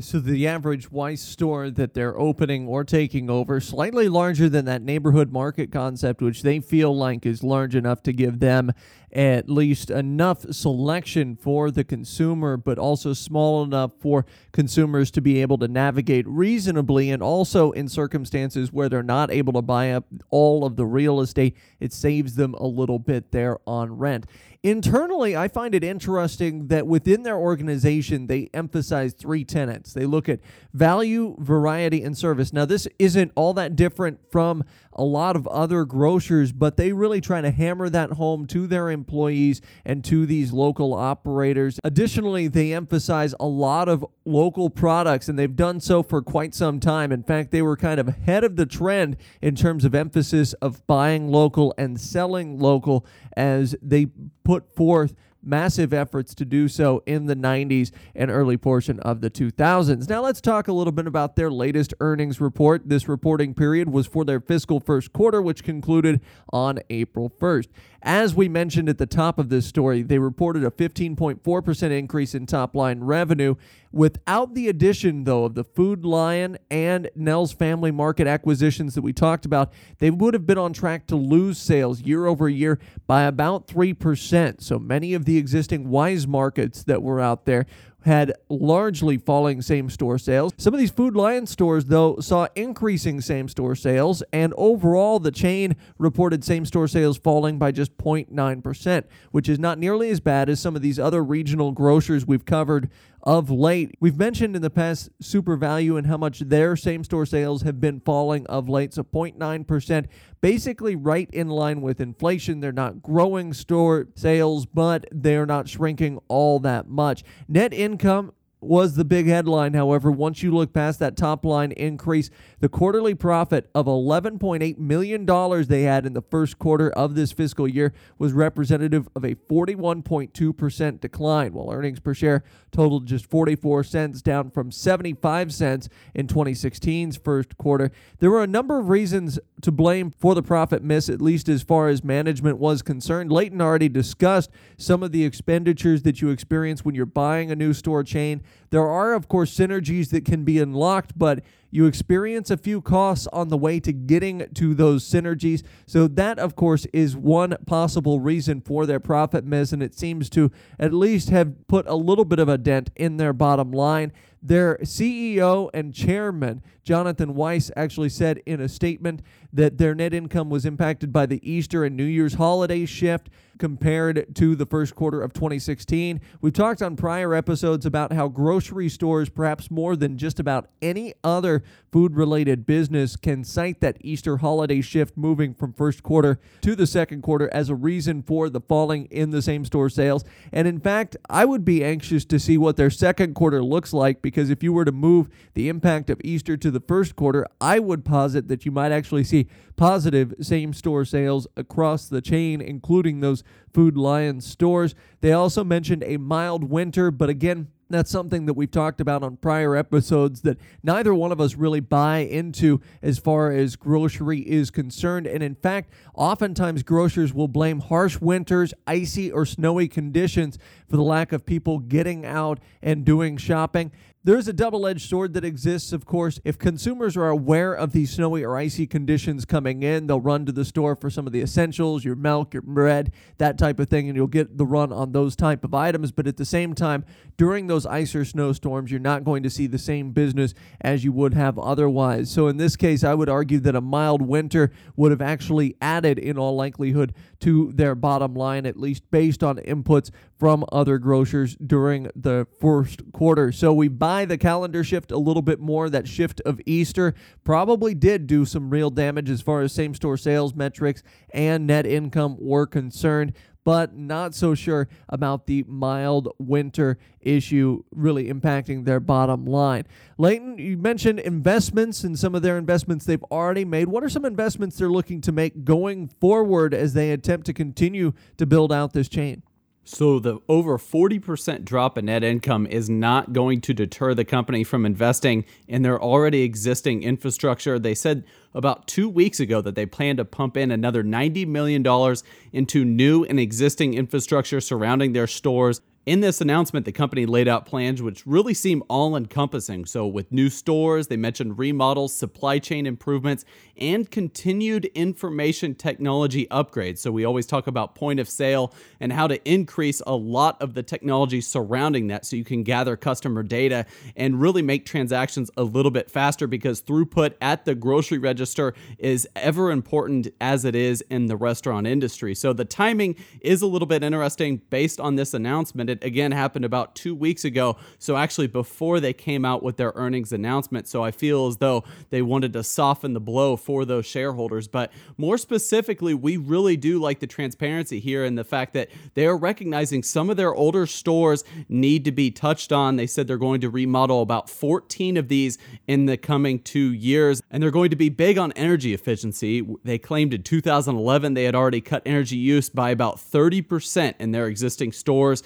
So 0.00 0.18
the 0.18 0.48
average 0.48 0.90
Weis 0.90 1.18
store 1.18 1.70
that 1.70 1.94
they're 1.94 2.18
opening 2.18 2.66
or 2.66 2.82
taking 2.82 3.30
over 3.30 3.60
slightly 3.60 4.08
larger 4.08 4.48
than 4.48 4.64
that 4.64 4.82
neighborhood 4.82 5.30
market 5.30 5.70
concept, 5.70 6.20
which 6.20 6.42
they 6.42 6.58
feel 6.58 6.96
like 6.96 7.24
is 7.24 7.44
large 7.44 7.76
enough 7.76 8.02
to 8.04 8.12
give 8.12 8.40
them 8.40 8.72
at 9.12 9.48
least 9.48 9.90
enough 9.90 10.44
selection 10.52 11.36
for 11.36 11.70
the 11.70 11.84
consumer, 11.84 12.56
but 12.56 12.76
also 12.76 13.12
small 13.12 13.62
enough 13.62 13.92
for 14.00 14.26
consumers 14.50 15.12
to 15.12 15.20
be 15.20 15.40
able 15.40 15.58
to 15.58 15.68
navigate 15.68 16.26
reasonably. 16.26 17.10
And 17.10 17.22
also 17.22 17.70
in 17.70 17.88
circumstances 17.88 18.72
where 18.72 18.88
they're 18.88 19.04
not 19.04 19.30
able 19.30 19.52
to 19.52 19.62
buy 19.62 19.92
up 19.92 20.06
all 20.30 20.64
of 20.64 20.74
the 20.74 20.86
real 20.86 21.20
estate, 21.20 21.56
it 21.78 21.92
saves 21.92 22.34
them 22.34 22.54
a 22.54 22.66
little 22.66 22.98
bit 22.98 23.30
there 23.30 23.58
on 23.64 23.96
rent. 23.96 24.26
Internally, 24.64 25.36
I 25.36 25.48
find 25.48 25.74
it 25.74 25.84
interesting 25.84 26.68
that 26.68 26.86
within 26.86 27.22
their 27.22 27.36
organization, 27.36 28.28
they 28.28 28.48
emphasize 28.54 29.12
three 29.12 29.44
tenets. 29.44 29.92
They 29.92 30.06
look 30.06 30.26
at 30.26 30.40
value, 30.72 31.36
variety, 31.38 32.02
and 32.02 32.16
service. 32.16 32.50
Now, 32.50 32.64
this 32.64 32.88
isn't 32.98 33.30
all 33.34 33.52
that 33.54 33.76
different 33.76 34.20
from 34.32 34.64
a 34.94 35.04
lot 35.04 35.36
of 35.36 35.46
other 35.48 35.84
grocers, 35.84 36.52
but 36.52 36.76
they 36.76 36.92
really 36.92 37.20
try 37.20 37.40
to 37.40 37.50
hammer 37.50 37.88
that 37.88 38.12
home 38.12 38.46
to 38.46 38.66
their 38.66 38.90
employees 38.90 39.60
and 39.84 40.04
to 40.04 40.26
these 40.26 40.52
local 40.52 40.94
operators. 40.94 41.78
Additionally, 41.84 42.48
they 42.48 42.72
emphasize 42.72 43.34
a 43.38 43.46
lot 43.46 43.88
of 43.88 44.04
local 44.24 44.70
products, 44.70 45.28
and 45.28 45.38
they've 45.38 45.56
done 45.56 45.80
so 45.80 46.02
for 46.02 46.22
quite 46.22 46.54
some 46.54 46.80
time. 46.80 47.12
In 47.12 47.22
fact, 47.22 47.50
they 47.50 47.62
were 47.62 47.76
kind 47.76 48.00
of 48.00 48.08
ahead 48.08 48.44
of 48.44 48.56
the 48.56 48.66
trend 48.66 49.16
in 49.42 49.54
terms 49.54 49.84
of 49.84 49.94
emphasis 49.94 50.52
of 50.54 50.86
buying 50.86 51.28
local 51.28 51.74
and 51.76 52.00
selling 52.00 52.58
local 52.58 53.06
as 53.36 53.74
they 53.82 54.06
put 54.44 54.74
forth 54.74 55.14
massive 55.46 55.92
efforts 55.92 56.34
to 56.34 56.44
do 56.44 56.68
so 56.68 57.02
in 57.06 57.26
the 57.26 57.36
90s 57.36 57.90
and 58.14 58.30
early 58.30 58.56
portion 58.56 59.00
of 59.00 59.20
the 59.20 59.30
2000s. 59.30 60.08
Now, 60.08 60.22
let's 60.22 60.40
talk 60.40 60.68
a 60.68 60.72
little 60.72 60.92
bit 60.92 61.06
about 61.06 61.36
their 61.36 61.50
latest 61.50 61.94
earnings 62.00 62.40
report. 62.40 62.88
This 62.88 63.08
reporting 63.08 63.54
period 63.54 63.90
was 63.90 64.06
for 64.06 64.24
their 64.24 64.40
fiscal 64.40 64.80
first 64.80 65.12
quarter, 65.12 65.40
which 65.40 65.62
concluded 65.62 66.20
on 66.52 66.78
April 66.90 67.30
1st. 67.30 67.68
As 68.06 68.34
we 68.34 68.50
mentioned 68.50 68.90
at 68.90 68.98
the 68.98 69.06
top 69.06 69.38
of 69.38 69.48
this 69.48 69.64
story, 69.64 70.02
they 70.02 70.18
reported 70.18 70.62
a 70.62 70.70
15.4% 70.70 71.90
increase 71.90 72.34
in 72.34 72.44
top 72.44 72.76
line 72.76 73.00
revenue. 73.00 73.54
Without 73.92 74.54
the 74.54 74.68
addition, 74.68 75.24
though, 75.24 75.46
of 75.46 75.54
the 75.54 75.64
Food 75.64 76.04
Lion 76.04 76.58
and 76.70 77.08
Nell's 77.16 77.54
Family 77.54 77.90
Market 77.90 78.26
acquisitions 78.26 78.94
that 78.94 79.00
we 79.00 79.14
talked 79.14 79.46
about, 79.46 79.72
they 80.00 80.10
would 80.10 80.34
have 80.34 80.46
been 80.46 80.58
on 80.58 80.74
track 80.74 81.06
to 81.06 81.16
lose 81.16 81.56
sales 81.56 82.02
year 82.02 82.26
over 82.26 82.46
year 82.46 82.78
by 83.06 83.22
about 83.22 83.68
3%. 83.68 84.60
So 84.60 84.78
many 84.78 85.14
of 85.14 85.24
the 85.24 85.38
existing 85.38 85.86
Weis 85.86 86.26
markets 86.26 86.82
that 86.84 87.02
were 87.02 87.20
out 87.20 87.46
there 87.46 87.64
had 88.04 88.32
largely 88.48 89.16
falling 89.16 89.62
same 89.62 89.88
store 89.88 90.18
sales. 90.18 90.52
Some 90.58 90.74
of 90.74 90.80
these 90.80 90.90
Food 90.90 91.16
Lion 91.16 91.46
stores, 91.46 91.86
though, 91.86 92.18
saw 92.20 92.46
increasing 92.54 93.20
same 93.20 93.48
store 93.48 93.74
sales, 93.74 94.22
and 94.32 94.52
overall, 94.56 95.18
the 95.18 95.30
chain 95.30 95.74
reported 95.98 96.44
same 96.44 96.66
store 96.66 96.86
sales 96.86 97.16
falling 97.16 97.58
by 97.58 97.72
just 97.72 97.96
0.9%, 97.96 99.04
which 99.30 99.48
is 99.48 99.58
not 99.58 99.78
nearly 99.78 100.10
as 100.10 100.20
bad 100.20 100.48
as 100.48 100.60
some 100.60 100.76
of 100.76 100.82
these 100.82 100.98
other 100.98 101.24
regional 101.24 101.72
grocers 101.72 102.26
we've 102.26 102.44
covered 102.44 102.90
of 103.24 103.50
late. 103.50 103.96
We've 104.00 104.18
mentioned 104.18 104.54
in 104.54 104.62
the 104.62 104.70
past 104.70 105.08
Supervalu 105.22 105.98
and 105.98 106.06
how 106.06 106.18
much 106.18 106.40
their 106.40 106.76
same 106.76 107.02
store 107.02 107.26
sales 107.26 107.62
have 107.62 107.80
been 107.80 108.00
falling 108.00 108.46
of 108.46 108.68
late. 108.68 108.94
So 108.94 109.02
0.9%, 109.02 110.06
basically 110.40 110.94
right 110.94 111.28
in 111.32 111.48
line 111.48 111.80
with 111.80 112.00
inflation. 112.00 112.60
They're 112.60 112.70
not 112.70 113.02
growing 113.02 113.54
store 113.54 114.08
sales, 114.14 114.66
but 114.66 115.06
they're 115.10 115.46
not 115.46 115.68
shrinking 115.68 116.20
all 116.28 116.60
that 116.60 116.86
much. 116.86 117.24
Net 117.48 117.72
income 117.72 118.32
was 118.64 118.94
the 118.94 119.04
big 119.04 119.26
headline. 119.26 119.74
However, 119.74 120.10
once 120.10 120.42
you 120.42 120.54
look 120.54 120.72
past 120.72 120.98
that 120.98 121.16
top 121.16 121.44
line 121.44 121.72
increase, 121.72 122.30
the 122.60 122.68
quarterly 122.68 123.14
profit 123.14 123.68
of 123.74 123.86
$11.8 123.86 124.78
million 124.78 125.26
they 125.68 125.82
had 125.82 126.06
in 126.06 126.14
the 126.14 126.22
first 126.22 126.58
quarter 126.58 126.90
of 126.90 127.14
this 127.14 127.32
fiscal 127.32 127.68
year 127.68 127.92
was 128.18 128.32
representative 128.32 129.08
of 129.14 129.24
a 129.24 129.34
41.2% 129.34 131.00
decline, 131.00 131.52
while 131.52 131.70
earnings 131.72 132.00
per 132.00 132.14
share 132.14 132.42
totaled 132.74 133.06
just 133.06 133.30
44 133.30 133.84
cents, 133.84 134.20
down 134.20 134.50
from 134.50 134.70
75 134.70 135.54
cents 135.54 135.88
in 136.12 136.26
2016's 136.26 137.16
first 137.16 137.56
quarter. 137.56 137.90
There 138.18 138.30
were 138.30 138.42
a 138.42 138.48
number 138.48 138.78
of 138.78 138.88
reasons 138.88 139.38
to 139.62 139.70
blame 139.70 140.10
for 140.10 140.34
the 140.34 140.42
profit 140.42 140.82
miss, 140.82 141.08
at 141.08 141.22
least 141.22 141.48
as 141.48 141.62
far 141.62 141.88
as 141.88 142.02
management 142.02 142.58
was 142.58 142.82
concerned. 142.82 143.30
Leighton 143.30 143.60
already 143.60 143.88
discussed 143.88 144.50
some 144.76 145.02
of 145.02 145.12
the 145.12 145.24
expenditures 145.24 146.02
that 146.02 146.20
you 146.20 146.30
experience 146.30 146.84
when 146.84 146.94
you're 146.94 147.06
buying 147.06 147.50
a 147.50 147.56
new 147.56 147.72
store 147.72 148.02
chain. 148.02 148.42
There 148.74 148.90
are, 148.90 149.14
of 149.14 149.28
course, 149.28 149.56
synergies 149.56 150.10
that 150.10 150.24
can 150.24 150.42
be 150.42 150.58
unlocked, 150.58 151.16
but 151.16 151.44
you 151.70 151.86
experience 151.86 152.50
a 152.50 152.56
few 152.56 152.80
costs 152.80 153.28
on 153.32 153.48
the 153.48 153.56
way 153.56 153.78
to 153.78 153.92
getting 153.92 154.48
to 154.52 154.74
those 154.74 155.08
synergies. 155.08 155.62
So, 155.86 156.08
that, 156.08 156.40
of 156.40 156.56
course, 156.56 156.84
is 156.86 157.16
one 157.16 157.56
possible 157.66 158.18
reason 158.18 158.60
for 158.60 158.84
their 158.84 158.98
profit 158.98 159.44
miss, 159.44 159.72
and 159.72 159.80
it 159.80 159.94
seems 159.94 160.28
to 160.30 160.50
at 160.76 160.92
least 160.92 161.30
have 161.30 161.68
put 161.68 161.86
a 161.86 161.94
little 161.94 162.24
bit 162.24 162.40
of 162.40 162.48
a 162.48 162.58
dent 162.58 162.90
in 162.96 163.16
their 163.16 163.32
bottom 163.32 163.70
line. 163.70 164.10
Their 164.46 164.76
CEO 164.82 165.70
and 165.72 165.94
chairman, 165.94 166.62
Jonathan 166.82 167.34
Weis, 167.34 167.70
actually 167.76 168.10
said 168.10 168.42
in 168.44 168.60
a 168.60 168.68
statement 168.68 169.22
that 169.54 169.78
their 169.78 169.94
net 169.94 170.12
income 170.12 170.50
was 170.50 170.66
impacted 170.66 171.14
by 171.14 171.24
the 171.24 171.40
Easter 171.50 171.82
and 171.82 171.96
New 171.96 172.04
Year's 172.04 172.34
holiday 172.34 172.84
shift 172.84 173.30
compared 173.58 174.34
to 174.34 174.56
the 174.56 174.66
first 174.66 174.94
quarter 174.94 175.22
of 175.22 175.32
2016. 175.32 176.20
We've 176.40 176.52
talked 176.52 176.82
on 176.82 176.96
prior 176.96 177.34
episodes 177.34 177.86
about 177.86 178.12
how 178.12 178.28
grocery 178.28 178.88
stores, 178.88 179.28
perhaps 179.28 179.70
more 179.70 179.96
than 179.96 180.18
just 180.18 180.40
about 180.40 180.68
any 180.82 181.14
other 181.22 181.62
food 181.92 182.16
related 182.16 182.66
business, 182.66 183.14
can 183.14 183.44
cite 183.44 183.80
that 183.80 183.96
Easter 184.00 184.38
holiday 184.38 184.80
shift 184.80 185.16
moving 185.16 185.54
from 185.54 185.72
first 185.72 186.02
quarter 186.02 186.38
to 186.62 186.74
the 186.74 186.86
second 186.86 187.22
quarter 187.22 187.48
as 187.54 187.68
a 187.68 187.74
reason 187.76 188.22
for 188.22 188.50
the 188.50 188.60
falling 188.60 189.06
in 189.06 189.30
the 189.30 189.40
same 189.40 189.64
store 189.64 189.88
sales. 189.88 190.24
And 190.52 190.66
in 190.66 190.80
fact, 190.80 191.16
I 191.30 191.44
would 191.44 191.64
be 191.64 191.84
anxious 191.84 192.24
to 192.26 192.40
see 192.40 192.58
what 192.58 192.76
their 192.76 192.90
second 192.90 193.34
quarter 193.34 193.62
looks 193.62 193.92
like 193.92 194.20
because 194.20 194.33
if 194.36 194.62
you 194.62 194.72
were 194.72 194.84
to 194.84 194.92
move 194.92 195.28
the 195.54 195.68
impact 195.68 196.10
of 196.10 196.20
Easter 196.24 196.56
to 196.56 196.70
the 196.70 196.80
first 196.80 197.16
quarter, 197.16 197.46
I 197.60 197.78
would 197.78 198.04
posit 198.04 198.48
that 198.48 198.64
you 198.64 198.72
might 198.72 198.92
actually 198.92 199.24
see 199.24 199.48
positive 199.76 200.34
same 200.40 200.72
store 200.72 201.04
sales 201.04 201.46
across 201.56 202.08
the 202.08 202.20
chain, 202.20 202.60
including 202.60 203.20
those 203.20 203.42
Food 203.72 203.96
Lion 203.96 204.40
stores. 204.40 204.94
They 205.20 205.32
also 205.32 205.64
mentioned 205.64 206.04
a 206.04 206.16
mild 206.16 206.64
winter, 206.64 207.10
but 207.10 207.28
again, 207.28 207.68
that's 207.90 208.10
something 208.10 208.46
that 208.46 208.54
we've 208.54 208.70
talked 208.70 209.00
about 209.00 209.22
on 209.22 209.36
prior 209.36 209.76
episodes 209.76 210.40
that 210.40 210.58
neither 210.82 211.14
one 211.14 211.32
of 211.32 211.40
us 211.40 211.54
really 211.54 211.80
buy 211.80 212.18
into 212.18 212.80
as 213.02 213.18
far 213.18 213.52
as 213.52 213.76
grocery 213.76 214.40
is 214.40 214.70
concerned. 214.70 215.26
And 215.26 215.42
in 215.42 215.54
fact, 215.54 215.92
oftentimes 216.14 216.82
grocers 216.82 217.34
will 217.34 217.48
blame 217.48 217.80
harsh 217.80 218.18
winters, 218.20 218.72
icy 218.86 219.30
or 219.30 219.44
snowy 219.44 219.88
conditions 219.88 220.58
for 220.88 220.96
the 220.96 221.02
lack 221.02 221.32
of 221.32 221.44
people 221.44 221.78
getting 221.78 222.24
out 222.24 222.58
and 222.82 223.04
doing 223.04 223.36
shopping. 223.36 223.92
There's 224.26 224.48
a 224.48 224.54
double 224.54 224.86
edged 224.86 225.06
sword 225.06 225.34
that 225.34 225.44
exists, 225.44 225.92
of 225.92 226.06
course. 226.06 226.40
If 226.44 226.58
consumers 226.58 227.14
are 227.14 227.28
aware 227.28 227.74
of 227.74 227.92
these 227.92 228.10
snowy 228.10 228.42
or 228.42 228.56
icy 228.56 228.86
conditions 228.86 229.44
coming 229.44 229.82
in, 229.82 230.06
they'll 230.06 230.18
run 230.18 230.46
to 230.46 230.52
the 230.52 230.64
store 230.64 230.96
for 230.96 231.10
some 231.10 231.26
of 231.26 231.34
the 231.34 231.42
essentials, 231.42 232.06
your 232.06 232.14
milk, 232.16 232.54
your 232.54 232.62
bread, 232.62 233.12
that 233.36 233.58
type 233.58 233.78
of 233.78 233.90
thing, 233.90 234.08
and 234.08 234.16
you'll 234.16 234.26
get 234.26 234.56
the 234.56 234.64
run 234.64 234.94
on 234.94 235.12
those 235.12 235.36
type 235.36 235.62
of 235.62 235.74
items. 235.74 236.10
But 236.10 236.26
at 236.26 236.38
the 236.38 236.46
same 236.46 236.74
time, 236.74 237.04
during 237.36 237.66
those 237.66 237.84
ice 237.84 238.14
or 238.14 238.24
snowstorms, 238.24 238.90
you're 238.90 238.98
not 238.98 239.24
going 239.24 239.42
to 239.42 239.50
see 239.50 239.66
the 239.66 239.76
same 239.76 240.12
business 240.12 240.54
as 240.80 241.04
you 241.04 241.12
would 241.12 241.34
have 241.34 241.58
otherwise. 241.58 242.30
So 242.30 242.48
in 242.48 242.56
this 242.56 242.76
case, 242.76 243.04
I 243.04 243.12
would 243.12 243.28
argue 243.28 243.60
that 243.60 243.76
a 243.76 243.82
mild 243.82 244.22
winter 244.22 244.72
would 244.96 245.10
have 245.10 245.20
actually 245.20 245.76
added, 245.82 246.18
in 246.18 246.38
all 246.38 246.56
likelihood, 246.56 247.12
to 247.40 247.72
their 247.74 247.94
bottom 247.94 248.32
line, 248.32 248.64
at 248.64 248.80
least 248.80 249.02
based 249.10 249.44
on 249.44 249.56
inputs 249.58 250.10
from 250.44 250.62
other 250.70 250.98
grocers 250.98 251.56
during 251.56 252.06
the 252.14 252.46
first 252.60 253.00
quarter. 253.14 253.50
So 253.50 253.72
we 253.72 253.88
buy 253.88 254.26
the 254.26 254.36
calendar 254.36 254.84
shift 254.84 255.10
a 255.10 255.16
little 255.16 255.40
bit 255.40 255.58
more. 255.58 255.88
That 255.88 256.06
shift 256.06 256.42
of 256.42 256.60
Easter 256.66 257.14
probably 257.44 257.94
did 257.94 258.26
do 258.26 258.44
some 258.44 258.68
real 258.68 258.90
damage 258.90 259.30
as 259.30 259.40
far 259.40 259.62
as 259.62 259.72
same 259.72 259.94
store 259.94 260.18
sales 260.18 260.54
metrics 260.54 261.02
and 261.32 261.66
net 261.66 261.86
income 261.86 262.36
were 262.38 262.66
concerned 262.66 263.32
but 263.64 263.96
not 263.96 264.34
so 264.34 264.54
sure 264.54 264.86
about 265.08 265.46
the 265.46 265.64
mild 265.66 266.28
winter 266.38 266.98
issue 267.22 267.82
really 267.90 268.30
impacting 268.30 268.84
their 268.84 269.00
bottom 269.00 269.46
line. 269.46 269.84
Leighton, 270.18 270.58
you 270.58 270.76
mentioned 270.76 271.20
investments 271.20 272.04
and 272.04 272.18
some 272.18 272.34
of 272.34 272.42
their 272.42 272.58
investments 272.58 273.06
they've 273.06 273.24
already 273.30 273.64
made. 273.64 273.88
What 273.88 274.04
are 274.04 274.10
some 274.10 274.26
investments 274.26 274.76
they're 274.76 274.90
looking 274.90 275.22
to 275.22 275.32
make 275.32 275.64
going 275.64 276.08
forward 276.08 276.74
as 276.74 276.92
they 276.92 277.12
attempt 277.12 277.46
to 277.46 277.54
continue 277.54 278.12
to 278.36 278.44
build 278.44 278.70
out 278.70 278.92
this 278.92 279.08
chain? 279.08 279.42
So 279.86 280.18
the 280.18 280.38
over 280.48 280.78
40% 280.78 281.64
drop 281.64 281.98
in 281.98 282.06
net 282.06 282.24
income 282.24 282.66
is 282.66 282.88
not 282.88 283.34
going 283.34 283.60
to 283.62 283.74
deter 283.74 284.14
the 284.14 284.24
company 284.24 284.64
from 284.64 284.86
investing 284.86 285.44
in 285.68 285.82
their 285.82 286.02
already 286.02 286.42
existing 286.42 287.02
infrastructure. 287.02 287.78
They 287.78 287.94
said 287.94 288.24
about 288.54 288.86
2 288.86 289.10
weeks 289.10 289.40
ago 289.40 289.60
that 289.60 289.74
they 289.74 289.84
plan 289.84 290.16
to 290.16 290.24
pump 290.24 290.56
in 290.56 290.70
another 290.70 291.02
90 291.02 291.44
million 291.46 291.82
dollars 291.82 292.24
into 292.50 292.82
new 292.84 293.24
and 293.24 293.38
existing 293.38 293.92
infrastructure 293.92 294.60
surrounding 294.60 295.12
their 295.12 295.26
stores 295.26 295.82
in 296.06 296.20
this 296.20 296.42
announcement, 296.42 296.84
the 296.84 296.92
company 296.92 297.24
laid 297.24 297.48
out 297.48 297.64
plans 297.64 298.02
which 298.02 298.26
really 298.26 298.52
seem 298.52 298.82
all 298.88 299.16
encompassing. 299.16 299.86
So, 299.86 300.06
with 300.06 300.30
new 300.30 300.50
stores, 300.50 301.06
they 301.06 301.16
mentioned 301.16 301.58
remodels, 301.58 302.14
supply 302.14 302.58
chain 302.58 302.86
improvements, 302.86 303.44
and 303.78 304.10
continued 304.10 304.84
information 304.94 305.74
technology 305.74 306.46
upgrades. 306.50 306.98
So, 306.98 307.10
we 307.10 307.24
always 307.24 307.46
talk 307.46 307.66
about 307.66 307.94
point 307.94 308.20
of 308.20 308.28
sale 308.28 308.74
and 309.00 309.12
how 309.12 309.26
to 309.26 309.42
increase 309.50 310.02
a 310.06 310.14
lot 310.14 310.60
of 310.60 310.74
the 310.74 310.82
technology 310.82 311.40
surrounding 311.40 312.08
that 312.08 312.26
so 312.26 312.36
you 312.36 312.44
can 312.44 312.64
gather 312.64 312.96
customer 312.96 313.42
data 313.42 313.86
and 314.14 314.40
really 314.40 314.62
make 314.62 314.84
transactions 314.84 315.50
a 315.56 315.62
little 315.62 315.90
bit 315.90 316.10
faster 316.10 316.46
because 316.46 316.82
throughput 316.82 317.34
at 317.40 317.64
the 317.64 317.74
grocery 317.74 318.18
register 318.18 318.74
is 318.98 319.26
ever 319.36 319.70
important 319.70 320.28
as 320.40 320.66
it 320.66 320.74
is 320.74 321.00
in 321.08 321.26
the 321.26 321.36
restaurant 321.36 321.86
industry. 321.86 322.34
So, 322.34 322.52
the 322.52 322.66
timing 322.66 323.16
is 323.40 323.62
a 323.62 323.66
little 323.66 323.88
bit 323.88 324.02
interesting 324.02 324.60
based 324.68 325.00
on 325.00 325.14
this 325.14 325.32
announcement 325.32 325.93
it 325.94 326.04
again 326.04 326.32
happened 326.32 326.64
about 326.64 326.94
two 326.94 327.14
weeks 327.14 327.44
ago. 327.44 327.76
So 327.98 328.16
actually, 328.16 328.46
before 328.46 329.00
they 329.00 329.12
came 329.12 329.44
out 329.44 329.62
with 329.62 329.76
their 329.76 329.92
earnings 329.94 330.32
announcement. 330.32 330.88
So 330.88 331.02
I 331.02 331.10
feel 331.10 331.46
as 331.46 331.58
though 331.58 331.84
they 332.10 332.22
wanted 332.22 332.52
to 332.54 332.62
soften 332.62 333.12
the 333.12 333.20
blow 333.20 333.56
for 333.56 333.84
those 333.84 334.06
shareholders. 334.06 334.68
But 334.68 334.92
more 335.16 335.38
specifically, 335.38 336.14
we 336.14 336.36
really 336.36 336.76
do 336.76 336.98
like 336.98 337.20
the 337.20 337.26
transparency 337.26 338.00
here 338.00 338.24
and 338.24 338.36
the 338.36 338.44
fact 338.44 338.72
that 338.74 338.90
they 339.14 339.26
are 339.26 339.36
recognizing 339.36 340.02
some 340.02 340.30
of 340.30 340.36
their 340.36 340.54
older 340.54 340.86
stores 340.86 341.44
need 341.68 342.04
to 342.04 342.12
be 342.12 342.30
touched 342.30 342.72
on. 342.72 342.96
They 342.96 343.06
said 343.06 343.26
they're 343.26 343.38
going 343.38 343.60
to 343.62 343.70
remodel 343.70 344.22
about 344.22 344.50
14 344.50 345.16
of 345.16 345.28
these 345.28 345.58
in 345.86 346.06
the 346.06 346.16
coming 346.16 346.58
two 346.58 346.92
years, 346.92 347.42
and 347.50 347.62
they're 347.62 347.70
going 347.70 347.90
to 347.90 347.96
be 347.96 348.08
big 348.08 348.38
on 348.38 348.52
energy 348.52 348.94
efficiency. 348.94 349.66
They 349.84 349.98
claimed 349.98 350.34
in 350.34 350.42
2011 350.42 351.34
they 351.34 351.44
had 351.44 351.54
already 351.54 351.80
cut 351.80 352.02
energy 352.04 352.36
use 352.36 352.68
by 352.68 352.90
about 352.90 353.16
30% 353.16 354.14
in 354.18 354.32
their 354.32 354.46
existing 354.46 354.92
stores. 354.92 355.42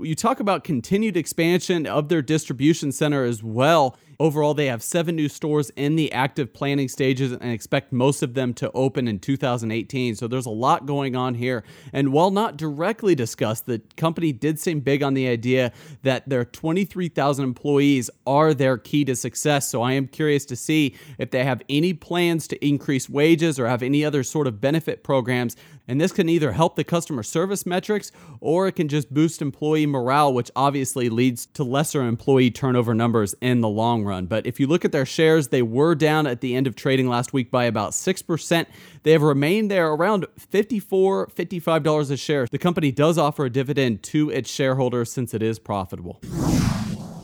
You 0.00 0.14
talk 0.14 0.40
about 0.40 0.64
continued 0.64 1.16
expansion 1.16 1.86
of 1.86 2.08
their 2.08 2.22
distribution 2.22 2.92
center 2.92 3.24
as 3.24 3.42
well. 3.42 3.96
Overall, 4.20 4.52
they 4.52 4.66
have 4.66 4.82
seven 4.82 5.16
new 5.16 5.30
stores 5.30 5.70
in 5.76 5.96
the 5.96 6.12
active 6.12 6.52
planning 6.52 6.88
stages 6.88 7.32
and 7.32 7.50
expect 7.50 7.90
most 7.90 8.22
of 8.22 8.34
them 8.34 8.52
to 8.52 8.70
open 8.72 9.08
in 9.08 9.18
2018. 9.18 10.14
So 10.14 10.28
there's 10.28 10.44
a 10.44 10.50
lot 10.50 10.84
going 10.84 11.16
on 11.16 11.34
here. 11.34 11.64
And 11.94 12.12
while 12.12 12.30
not 12.30 12.58
directly 12.58 13.14
discussed, 13.14 13.64
the 13.64 13.80
company 13.96 14.34
did 14.34 14.60
seem 14.60 14.80
big 14.80 15.02
on 15.02 15.14
the 15.14 15.26
idea 15.26 15.72
that 16.02 16.28
their 16.28 16.44
23,000 16.44 17.42
employees 17.42 18.10
are 18.26 18.52
their 18.52 18.76
key 18.76 19.06
to 19.06 19.16
success. 19.16 19.70
So 19.70 19.80
I 19.80 19.92
am 19.92 20.06
curious 20.06 20.44
to 20.46 20.56
see 20.56 20.94
if 21.16 21.30
they 21.30 21.42
have 21.42 21.62
any 21.70 21.94
plans 21.94 22.46
to 22.48 22.62
increase 22.62 23.08
wages 23.08 23.58
or 23.58 23.68
have 23.68 23.82
any 23.82 24.04
other 24.04 24.22
sort 24.22 24.46
of 24.46 24.60
benefit 24.60 25.02
programs 25.02 25.56
and 25.90 26.00
this 26.00 26.12
can 26.12 26.28
either 26.28 26.52
help 26.52 26.76
the 26.76 26.84
customer 26.84 27.24
service 27.24 27.66
metrics 27.66 28.12
or 28.40 28.68
it 28.68 28.76
can 28.76 28.86
just 28.86 29.12
boost 29.12 29.42
employee 29.42 29.86
morale, 29.86 30.32
which 30.32 30.48
obviously 30.54 31.08
leads 31.08 31.46
to 31.46 31.64
lesser 31.64 32.02
employee 32.02 32.52
turnover 32.52 32.94
numbers 32.94 33.34
in 33.40 33.60
the 33.60 33.68
long 33.68 34.04
run. 34.04 34.26
But 34.26 34.46
if 34.46 34.60
you 34.60 34.68
look 34.68 34.84
at 34.84 34.92
their 34.92 35.04
shares, 35.04 35.48
they 35.48 35.62
were 35.62 35.96
down 35.96 36.28
at 36.28 36.42
the 36.42 36.54
end 36.54 36.68
of 36.68 36.76
trading 36.76 37.08
last 37.08 37.32
week 37.32 37.50
by 37.50 37.64
about 37.64 37.90
6%. 37.90 38.66
They 39.02 39.10
have 39.10 39.22
remained 39.22 39.68
there 39.68 39.88
around 39.88 40.28
$54, 40.38 41.34
$55 41.34 42.10
a 42.12 42.16
share. 42.16 42.46
The 42.46 42.58
company 42.58 42.92
does 42.92 43.18
offer 43.18 43.46
a 43.46 43.50
dividend 43.50 44.04
to 44.04 44.30
its 44.30 44.48
shareholders 44.48 45.10
since 45.10 45.34
it 45.34 45.42
is 45.42 45.58
profitable. 45.58 46.20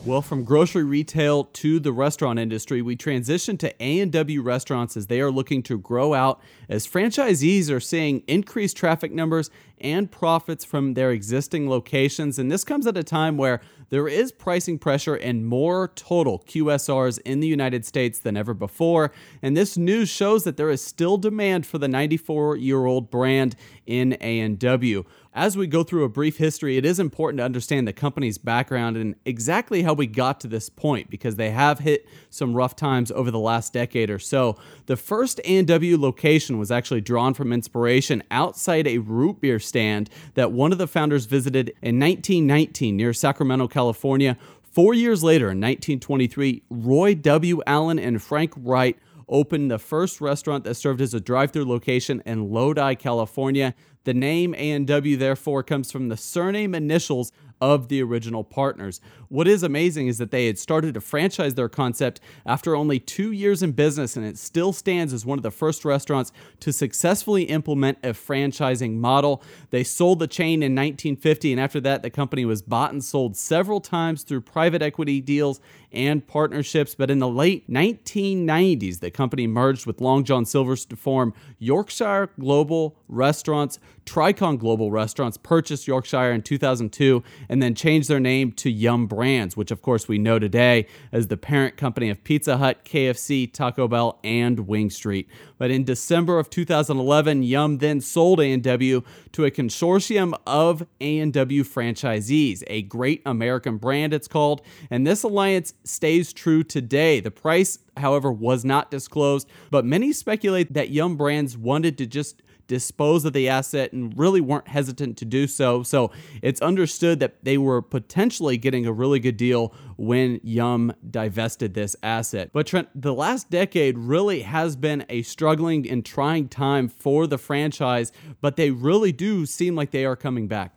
Well, 0.07 0.21
from 0.21 0.45
grocery 0.45 0.85
retail 0.85 1.43
to 1.43 1.81
the 1.81 1.91
restaurant 1.91 2.39
industry, 2.39 2.81
we 2.81 2.95
transition 2.95 3.57
to 3.57 3.83
A&W 3.83 4.41
restaurants 4.41 4.95
as 4.95 5.07
they 5.07 5.19
are 5.19 5.29
looking 5.29 5.61
to 5.63 5.77
grow 5.77 6.13
out 6.13 6.39
as 6.69 6.87
franchisees 6.87 7.69
are 7.69 7.81
seeing 7.81 8.23
increased 8.25 8.77
traffic 8.77 9.11
numbers 9.11 9.49
and 9.79 10.09
profits 10.09 10.63
from 10.63 10.93
their 10.93 11.11
existing 11.11 11.69
locations. 11.69 12.39
And 12.39 12.49
this 12.49 12.63
comes 12.63 12.87
at 12.87 12.95
a 12.95 13.03
time 13.03 13.35
where 13.35 13.59
there 13.89 14.07
is 14.07 14.31
pricing 14.31 14.79
pressure 14.79 15.15
and 15.15 15.45
more 15.45 15.89
total 15.89 16.39
QSRs 16.39 17.19
in 17.25 17.41
the 17.41 17.47
United 17.47 17.85
States 17.85 18.17
than 18.19 18.37
ever 18.37 18.53
before. 18.53 19.11
And 19.41 19.57
this 19.57 19.77
news 19.77 20.07
shows 20.07 20.45
that 20.45 20.55
there 20.55 20.69
is 20.69 20.81
still 20.81 21.17
demand 21.17 21.65
for 21.65 21.77
the 21.77 21.87
94-year-old 21.87 23.11
brand 23.11 23.57
in 23.85 24.17
A&W. 24.21 25.03
As 25.37 25.55
we 25.55 25.67
go 25.67 25.83
through 25.83 26.03
a 26.03 26.09
brief 26.09 26.37
history, 26.37 26.77
it 26.77 26.85
is 26.85 26.99
important 26.99 27.37
to 27.37 27.43
understand 27.43 27.87
the 27.87 27.93
company's 27.93 28.39
background 28.39 28.97
and 28.97 29.13
exactly 29.23 29.83
how 29.83 29.93
we 29.93 30.07
got 30.07 30.39
to 30.39 30.47
this 30.47 30.67
point 30.67 31.11
because 31.11 31.35
they 31.35 31.51
have 31.51 31.77
hit 31.77 32.07
some 32.31 32.55
rough 32.55 32.75
times 32.75 33.11
over 33.11 33.29
the 33.29 33.37
last 33.37 33.71
decade 33.71 34.09
or 34.09 34.17
so. 34.17 34.57
The 34.87 34.97
first 34.97 35.39
A&W 35.45 35.95
location 35.95 36.57
was 36.57 36.71
actually 36.71 37.01
drawn 37.01 37.35
from 37.35 37.53
inspiration 37.53 38.23
outside 38.31 38.87
a 38.87 38.97
root 38.97 39.39
beer 39.39 39.59
stand 39.59 40.09
that 40.33 40.53
one 40.53 40.71
of 40.71 40.79
the 40.79 40.87
founders 40.87 41.27
visited 41.27 41.69
in 41.83 41.99
1919 41.99 42.97
near 42.97 43.13
Sacramento, 43.13 43.67
California. 43.67 44.39
Four 44.63 44.95
years 44.95 45.23
later, 45.23 45.51
in 45.51 45.61
1923, 45.61 46.63
Roy 46.71 47.13
W. 47.13 47.61
Allen 47.67 47.99
and 47.99 48.19
Frank 48.23 48.53
Wright 48.57 48.97
opened 49.29 49.69
the 49.69 49.77
first 49.77 50.21
restaurant 50.21 50.63
that 50.63 50.75
served 50.75 51.01
as 51.01 51.13
a 51.13 51.19
drive-through 51.19 51.65
location 51.65 52.23
in 52.25 52.49
Lodi, 52.49 52.95
California. 52.95 53.75
The 54.07 54.13
name 54.13 54.55
A&W 54.55 55.17
therefore 55.17 55.63
comes 55.63 55.91
from 55.91 56.07
the 56.07 56.15
surname 56.15 56.73
initials 56.73 57.33
of 57.59 57.89
the 57.89 58.01
original 58.01 58.45
partners. 58.45 59.01
What 59.27 59.49
is 59.49 59.63
amazing 59.63 60.07
is 60.07 60.17
that 60.17 60.31
they 60.31 60.47
had 60.47 60.57
started 60.57 60.93
to 60.93 61.01
franchise 61.01 61.55
their 61.55 61.67
concept 61.67 62.21
after 62.45 62.73
only 62.73 63.01
two 63.01 63.33
years 63.33 63.61
in 63.61 63.73
business, 63.73 64.15
and 64.15 64.25
it 64.25 64.37
still 64.37 64.71
stands 64.71 65.11
as 65.11 65.25
one 65.25 65.37
of 65.37 65.43
the 65.43 65.51
first 65.51 65.83
restaurants 65.83 66.31
to 66.61 66.71
successfully 66.71 67.43
implement 67.43 67.97
a 68.01 68.13
franchising 68.13 68.93
model. 68.93 69.43
They 69.71 69.83
sold 69.83 70.19
the 70.19 70.27
chain 70.27 70.63
in 70.63 70.73
1950, 70.73 71.51
and 71.51 71.59
after 71.59 71.81
that, 71.81 72.01
the 72.01 72.09
company 72.09 72.45
was 72.45 72.61
bought 72.61 72.93
and 72.93 73.03
sold 73.03 73.35
several 73.35 73.81
times 73.81 74.23
through 74.23 74.41
private 74.41 74.81
equity 74.81 75.19
deals 75.19 75.59
and 75.91 76.25
partnerships. 76.27 76.95
But 76.95 77.09
in 77.09 77.19
the 77.19 77.27
late 77.27 77.69
1990s, 77.69 78.99
the 78.99 79.11
company 79.11 79.47
merged 79.47 79.85
with 79.85 80.01
Long 80.01 80.23
John 80.23 80.45
Silver's 80.45 80.85
to 80.85 80.95
form 80.95 81.33
Yorkshire 81.59 82.29
Global 82.39 82.97
Restaurants. 83.07 83.79
Tricon 84.05 84.57
Global 84.57 84.89
Restaurants 84.89 85.37
purchased 85.37 85.85
Yorkshire 85.85 86.31
in 86.31 86.41
2002 86.41 87.23
and 87.49 87.61
then 87.61 87.75
changed 87.75 88.09
their 88.09 88.21
name 88.21 88.53
to 88.53 88.71
Yum 88.71 89.05
Brands, 89.05 89.57
which 89.57 89.69
of 89.69 89.81
course 89.81 90.07
we 90.07 90.17
know 90.17 90.39
today 90.39 90.87
as 91.11 91.27
the 91.27 91.35
parent 91.35 91.75
company 91.75 92.09
of 92.09 92.23
Pizza 92.23 92.57
Hut, 92.57 92.85
KFC, 92.85 93.51
Taco 93.51 93.87
Bell, 93.87 94.19
and 94.23 94.61
Wing 94.61 94.89
Street. 94.89 95.27
But 95.57 95.71
in 95.71 95.83
December 95.83 96.39
of 96.39 96.49
2011, 96.49 97.43
Yum 97.43 97.79
then 97.79 97.99
sold 97.99 98.39
A&W 98.39 99.01
to 99.33 99.45
a 99.45 99.51
consortium 99.51 100.33
of 100.47 100.87
A&W 101.01 101.63
franchisees, 101.63 102.63
a 102.67 102.83
great 102.83 103.21
American 103.25 103.77
brand 103.77 104.13
it's 104.13 104.27
called, 104.27 104.61
and 104.89 105.05
this 105.05 105.23
alliance 105.23 105.73
stays 105.87 106.33
true 106.33 106.63
today. 106.63 107.19
The 107.19 107.31
price, 107.31 107.79
however, 107.95 108.31
was 108.31 108.65
not 108.65 108.91
disclosed, 108.91 109.47
but 109.71 109.85
many 109.85 110.13
speculate 110.13 110.73
that 110.73 110.89
Yum 110.89 111.17
Brands 111.17 111.57
wanted 111.57 111.97
to 111.97 112.05
just 112.05 112.41
dispose 112.67 113.25
of 113.25 113.33
the 113.33 113.49
asset 113.49 113.93
and 113.93 114.17
really 114.17 114.41
weren't 114.41 114.67
hesitant 114.67 115.17
to 115.17 115.25
do 115.25 115.47
so. 115.47 115.83
So 115.83 116.11
it's 116.41 116.61
understood 116.61 117.19
that 117.21 117.43
they 117.43 117.57
were 117.57 117.81
potentially 117.81 118.57
getting 118.57 118.85
a 118.85 118.91
really 118.91 119.19
good 119.19 119.37
deal 119.37 119.73
when 119.95 120.39
Yum 120.43 120.93
divested 121.09 121.73
this 121.73 121.95
asset. 122.03 122.49
But 122.53 122.67
Trent, 122.67 122.89
the 122.93 123.13
last 123.13 123.49
decade 123.49 123.97
really 123.97 124.41
has 124.41 124.75
been 124.75 125.05
a 125.09 125.21
struggling 125.23 125.89
and 125.89 126.05
trying 126.05 126.49
time 126.49 126.89
for 126.89 127.25
the 127.25 127.37
franchise, 127.37 128.11
but 128.41 128.57
they 128.57 128.71
really 128.71 129.11
do 129.11 129.45
seem 129.45 129.75
like 129.75 129.91
they 129.91 130.05
are 130.05 130.15
coming 130.15 130.47
back. 130.47 130.73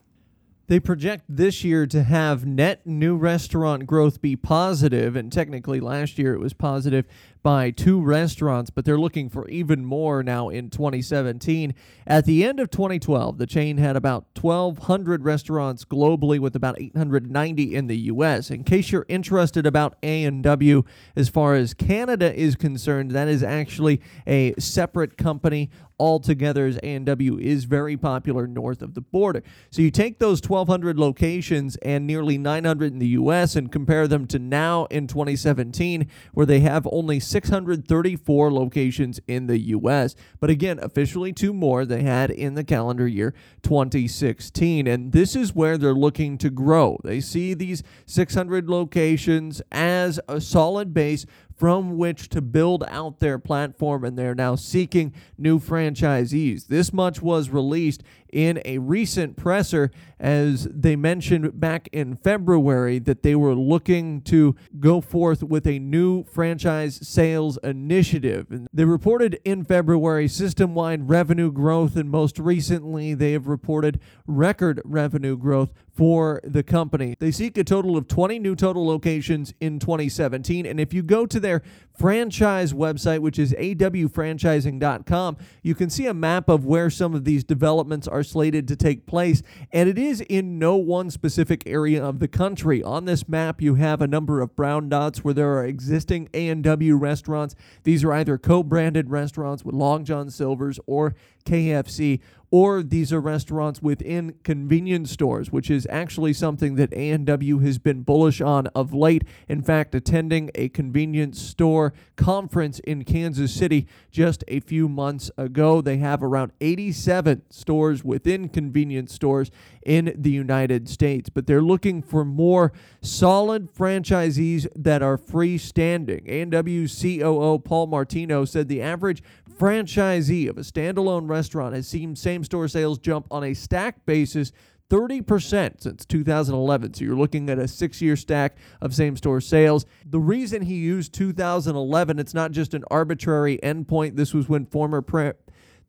They 0.71 0.79
project 0.79 1.25
this 1.29 1.65
year 1.65 1.85
to 1.89 2.05
have 2.05 2.47
net 2.47 2.87
new 2.87 3.17
restaurant 3.17 3.89
growth 3.89 4.23
be 4.23 4.37
positive, 4.37 5.17
and 5.17 5.33
technically 5.33 5.81
last 5.81 6.17
year 6.17 6.33
it 6.33 6.39
was 6.39 6.53
positive 6.53 7.07
by 7.43 7.73
two 7.73 8.01
restaurants, 8.01 8.71
but 8.71 8.85
they're 8.85 8.97
looking 8.97 9.29
for 9.29 9.49
even 9.49 9.85
more 9.85 10.23
now 10.23 10.49
in 10.49 10.71
2017. 10.71 11.75
At 12.07 12.25
the 12.25 12.45
end 12.45 12.61
of 12.61 12.71
2012, 12.71 13.39
the 13.39 13.49
chain 13.49 13.79
had 13.79 13.97
about 13.97 14.27
1,200 14.41 15.25
restaurants 15.25 15.85
globally, 15.85 16.39
with 16.39 16.55
about 16.55 16.81
890 16.81 17.75
in 17.75 17.89
the 17.89 17.97
U.S. 17.97 18.49
In 18.49 18.63
case 18.63 18.93
you're 18.93 19.07
interested 19.09 19.67
about 19.67 19.97
A&W 20.05 20.85
as 21.17 21.29
far 21.29 21.57
as 21.57 21.75
Canada 21.75 22.33
is 22.33 22.55
concerned, 22.55 23.11
that 23.11 23.27
is 23.27 23.43
actually 23.43 24.01
a 24.25 24.55
separate 24.57 25.17
company 25.17 25.69
altogether 26.01 26.67
as 26.67 26.79
A&W 26.83 27.39
is 27.39 27.65
very 27.65 27.97
popular 27.97 28.47
north 28.47 28.81
of 28.81 28.95
the 28.95 29.03
border. 29.03 29.43
So 29.71 29.83
you 29.83 29.91
take 29.91 30.19
those 30.19 30.41
1200 30.41 30.99
locations 30.99 31.77
and 31.77 32.07
nearly 32.07 32.39
900 32.39 32.93
in 32.93 32.99
the 32.99 33.09
US 33.09 33.55
and 33.55 33.71
compare 33.71 34.09
them 34.09 34.27
to 34.29 34.39
now 34.39 34.87
in 34.87 35.07
2017 35.07 36.09
where 36.33 36.47
they 36.47 36.61
have 36.61 36.89
only 36.91 37.21
634 37.21 38.53
locations 38.53 39.21
in 39.29 39.47
the 39.47 39.59
US. 39.59 40.15
But 40.41 40.49
again, 40.49 40.79
officially 40.81 41.33
two 41.33 41.53
more 41.53 41.85
they 41.85 42.03
had 42.03 42.31
in 42.31 42.55
the 42.55 42.65
calendar 42.65 43.07
year 43.07 43.35
2016. 43.63 44.87
And 44.87 45.13
this 45.13 45.37
is 45.37 45.55
where 45.55 45.77
they're 45.77 45.93
looking 45.93 46.39
to 46.39 46.49
grow. 46.49 46.99
They 47.05 47.21
see 47.21 47.53
these 47.53 47.83
600 48.07 48.71
locations 48.71 49.61
as 49.71 50.19
a 50.29 50.41
solid 50.41 50.95
base 50.95 51.27
from 51.61 51.99
which 51.99 52.31
to 52.31 52.41
build 52.41 52.83
out 52.89 53.19
their 53.19 53.39
platform, 53.39 54.03
and 54.03 54.17
they're 54.17 54.35
now 54.35 54.55
seeking 54.55 55.13
new 55.37 55.59
franchisees. 55.61 56.69
This 56.69 56.91
much 56.91 57.21
was 57.21 57.51
released 57.51 58.03
in 58.33 58.61
a 58.65 58.79
recent 58.79 59.37
presser 59.37 59.91
as 60.19 60.69
they 60.71 60.97
mentioned 60.97 61.59
back 61.59 61.89
in 61.93 62.17
February 62.17 62.99
that 62.99 63.23
they 63.23 63.35
were 63.35 63.55
looking 63.55 64.21
to 64.21 64.55
go 64.79 65.01
forth 65.01 65.43
with 65.43 65.67
a 65.67 65.79
new 65.79 66.25
franchise 66.25 67.07
sales 67.07 67.59
initiative. 67.63 68.47
They 68.73 68.85
reported 68.85 69.41
in 69.45 69.65
February 69.65 70.29
system 70.29 70.75
wide 70.75 71.09
revenue 71.09 71.51
growth, 71.51 71.97
and 71.97 72.11
most 72.11 72.39
recently, 72.39 73.15
they 73.15 73.33
have 73.33 73.47
reported 73.47 73.99
record 74.27 74.83
revenue 74.85 75.37
growth 75.37 75.73
for 75.91 76.41
the 76.45 76.63
company. 76.63 77.15
They 77.19 77.31
seek 77.31 77.57
a 77.59 77.65
total 77.65 77.97
of 77.97 78.09
20 78.09 78.39
new 78.39 78.55
total 78.55 78.87
locations 78.87 79.55
in 79.61 79.79
2017. 79.79 80.67
And 80.67 80.79
if 80.81 80.95
you 80.95 81.03
go 81.03 81.27
to 81.27 81.41
their 81.41 81.63
franchise 82.01 82.73
website, 82.73 83.19
which 83.19 83.39
is 83.39 83.53
awfranchising.com, 83.53 85.37
you 85.63 85.75
can 85.75 85.91
see 85.91 86.07
a 86.07 86.15
map 86.15 86.49
of 86.49 86.65
where 86.65 86.89
some 86.89 87.15
of 87.15 87.27
these 87.27 87.45
developments 87.45 88.09
are 88.09 88.23
slated 88.23 88.67
to 88.69 88.75
take 88.75 89.05
place. 89.05 89.43
And 89.71 89.87
it 89.87 89.99
is 89.99 90.23
in 90.23 90.59
no 90.59 90.77
one 90.77 91.11
specific 91.11 91.63
area 91.67 92.03
of 92.03 92.19
the 92.19 92.27
country. 92.27 92.83
On 92.83 93.05
this 93.05 93.29
map, 93.29 93.61
you 93.61 93.75
have 93.75 94.01
a 94.01 94.07
number 94.07 94.41
of 94.41 94.57
brown 94.57 94.89
dots 94.89 95.23
where 95.23 95.35
there 95.35 95.53
are 95.59 95.67
existing 95.67 96.31
A&W 96.33 96.97
restaurants. 96.97 97.55
These 97.85 98.03
are 98.03 98.15
either 98.15 98.39
co-branded 98.39 99.11
restaurants 99.11 99.63
with 99.63 99.75
Long 99.75 100.07
John 100.07 100.31
Silver's 100.31 100.81
or 100.87 101.15
KFC 101.45 102.21
or 102.51 102.83
these 102.83 103.13
are 103.13 103.21
restaurants 103.21 103.81
within 103.81 104.35
convenience 104.43 105.11
stores, 105.11 105.53
which 105.53 105.71
is 105.71 105.87
actually 105.91 106.33
something 106.33 106.75
that 106.75 106.93
A&W 106.93 107.59
has 107.61 107.79
been 107.79 108.03
bullish 108.03 108.41
on 108.41 108.67
of 108.69 108.93
late. 108.93 109.23
In 109.49 109.63
fact, 109.63 109.95
attending 109.95 110.51
a 110.55 110.69
convenience 110.69 111.41
store 111.41 111.93
conference 112.17 112.81
in 112.81 113.05
Kansas 113.05 113.55
City 113.55 113.87
just 114.11 114.43
a 114.49 114.61
few 114.61 114.89
months 114.89 115.31
ago, 115.37 115.81
they 115.81 115.99
have 115.99 116.23
around 116.23 116.53
87 116.61 117.43
stores 117.51 118.03
within 118.03 118.49
convenience 118.49 119.15
stores 119.15 119.51
in 119.83 120.13
the 120.17 120.31
United 120.31 120.89
States, 120.89 121.31
but 121.31 121.47
they're 121.47 121.63
looking 121.63 122.03
for 122.03 122.25
more 122.25 122.73
solid 123.01 123.73
franchisees 123.73 124.67
that 124.77 125.03
are 125.03 125.17
freestanding. 125.17 126.29
A&W 126.29 126.87
COO 126.87 127.59
Paul 127.59 127.87
Martino 127.87 128.45
said 128.45 128.69
the 128.69 128.83
average 128.83 129.23
franchisee 129.51 130.49
of 130.49 130.59
a 130.59 130.63
standalone 130.63 131.29
restaurant 131.29 131.75
has 131.75 131.87
seen 131.87 132.17
same 132.17 132.45
store 132.45 132.69
sales 132.69 132.99
jump 132.99 133.27
on 133.31 133.45
a 133.45 133.55
stack 133.55 134.05
basis 134.07 134.53
30% 134.91 135.81
since 135.81 136.05
2011. 136.05 136.95
So 136.95 137.05
you're 137.05 137.15
looking 137.15 137.49
at 137.49 137.59
a 137.59 137.69
six 137.69 138.03
year 138.03 138.17
stack 138.17 138.57
of 138.81 138.95
same 138.95 139.17
store 139.17 139.41
sales. 139.41 139.87
The 140.05 140.19
reason 140.19 140.63
he 140.63 140.75
used 140.75 141.13
2011, 141.15 142.19
it's 142.19 142.35
not 142.35 142.51
just 142.51 142.75
an 142.75 142.85
arbitrary 142.91 143.59
endpoint. 143.63 144.17
This 144.17 144.35
was 144.35 144.49
when 144.49 144.67
former 144.67 145.01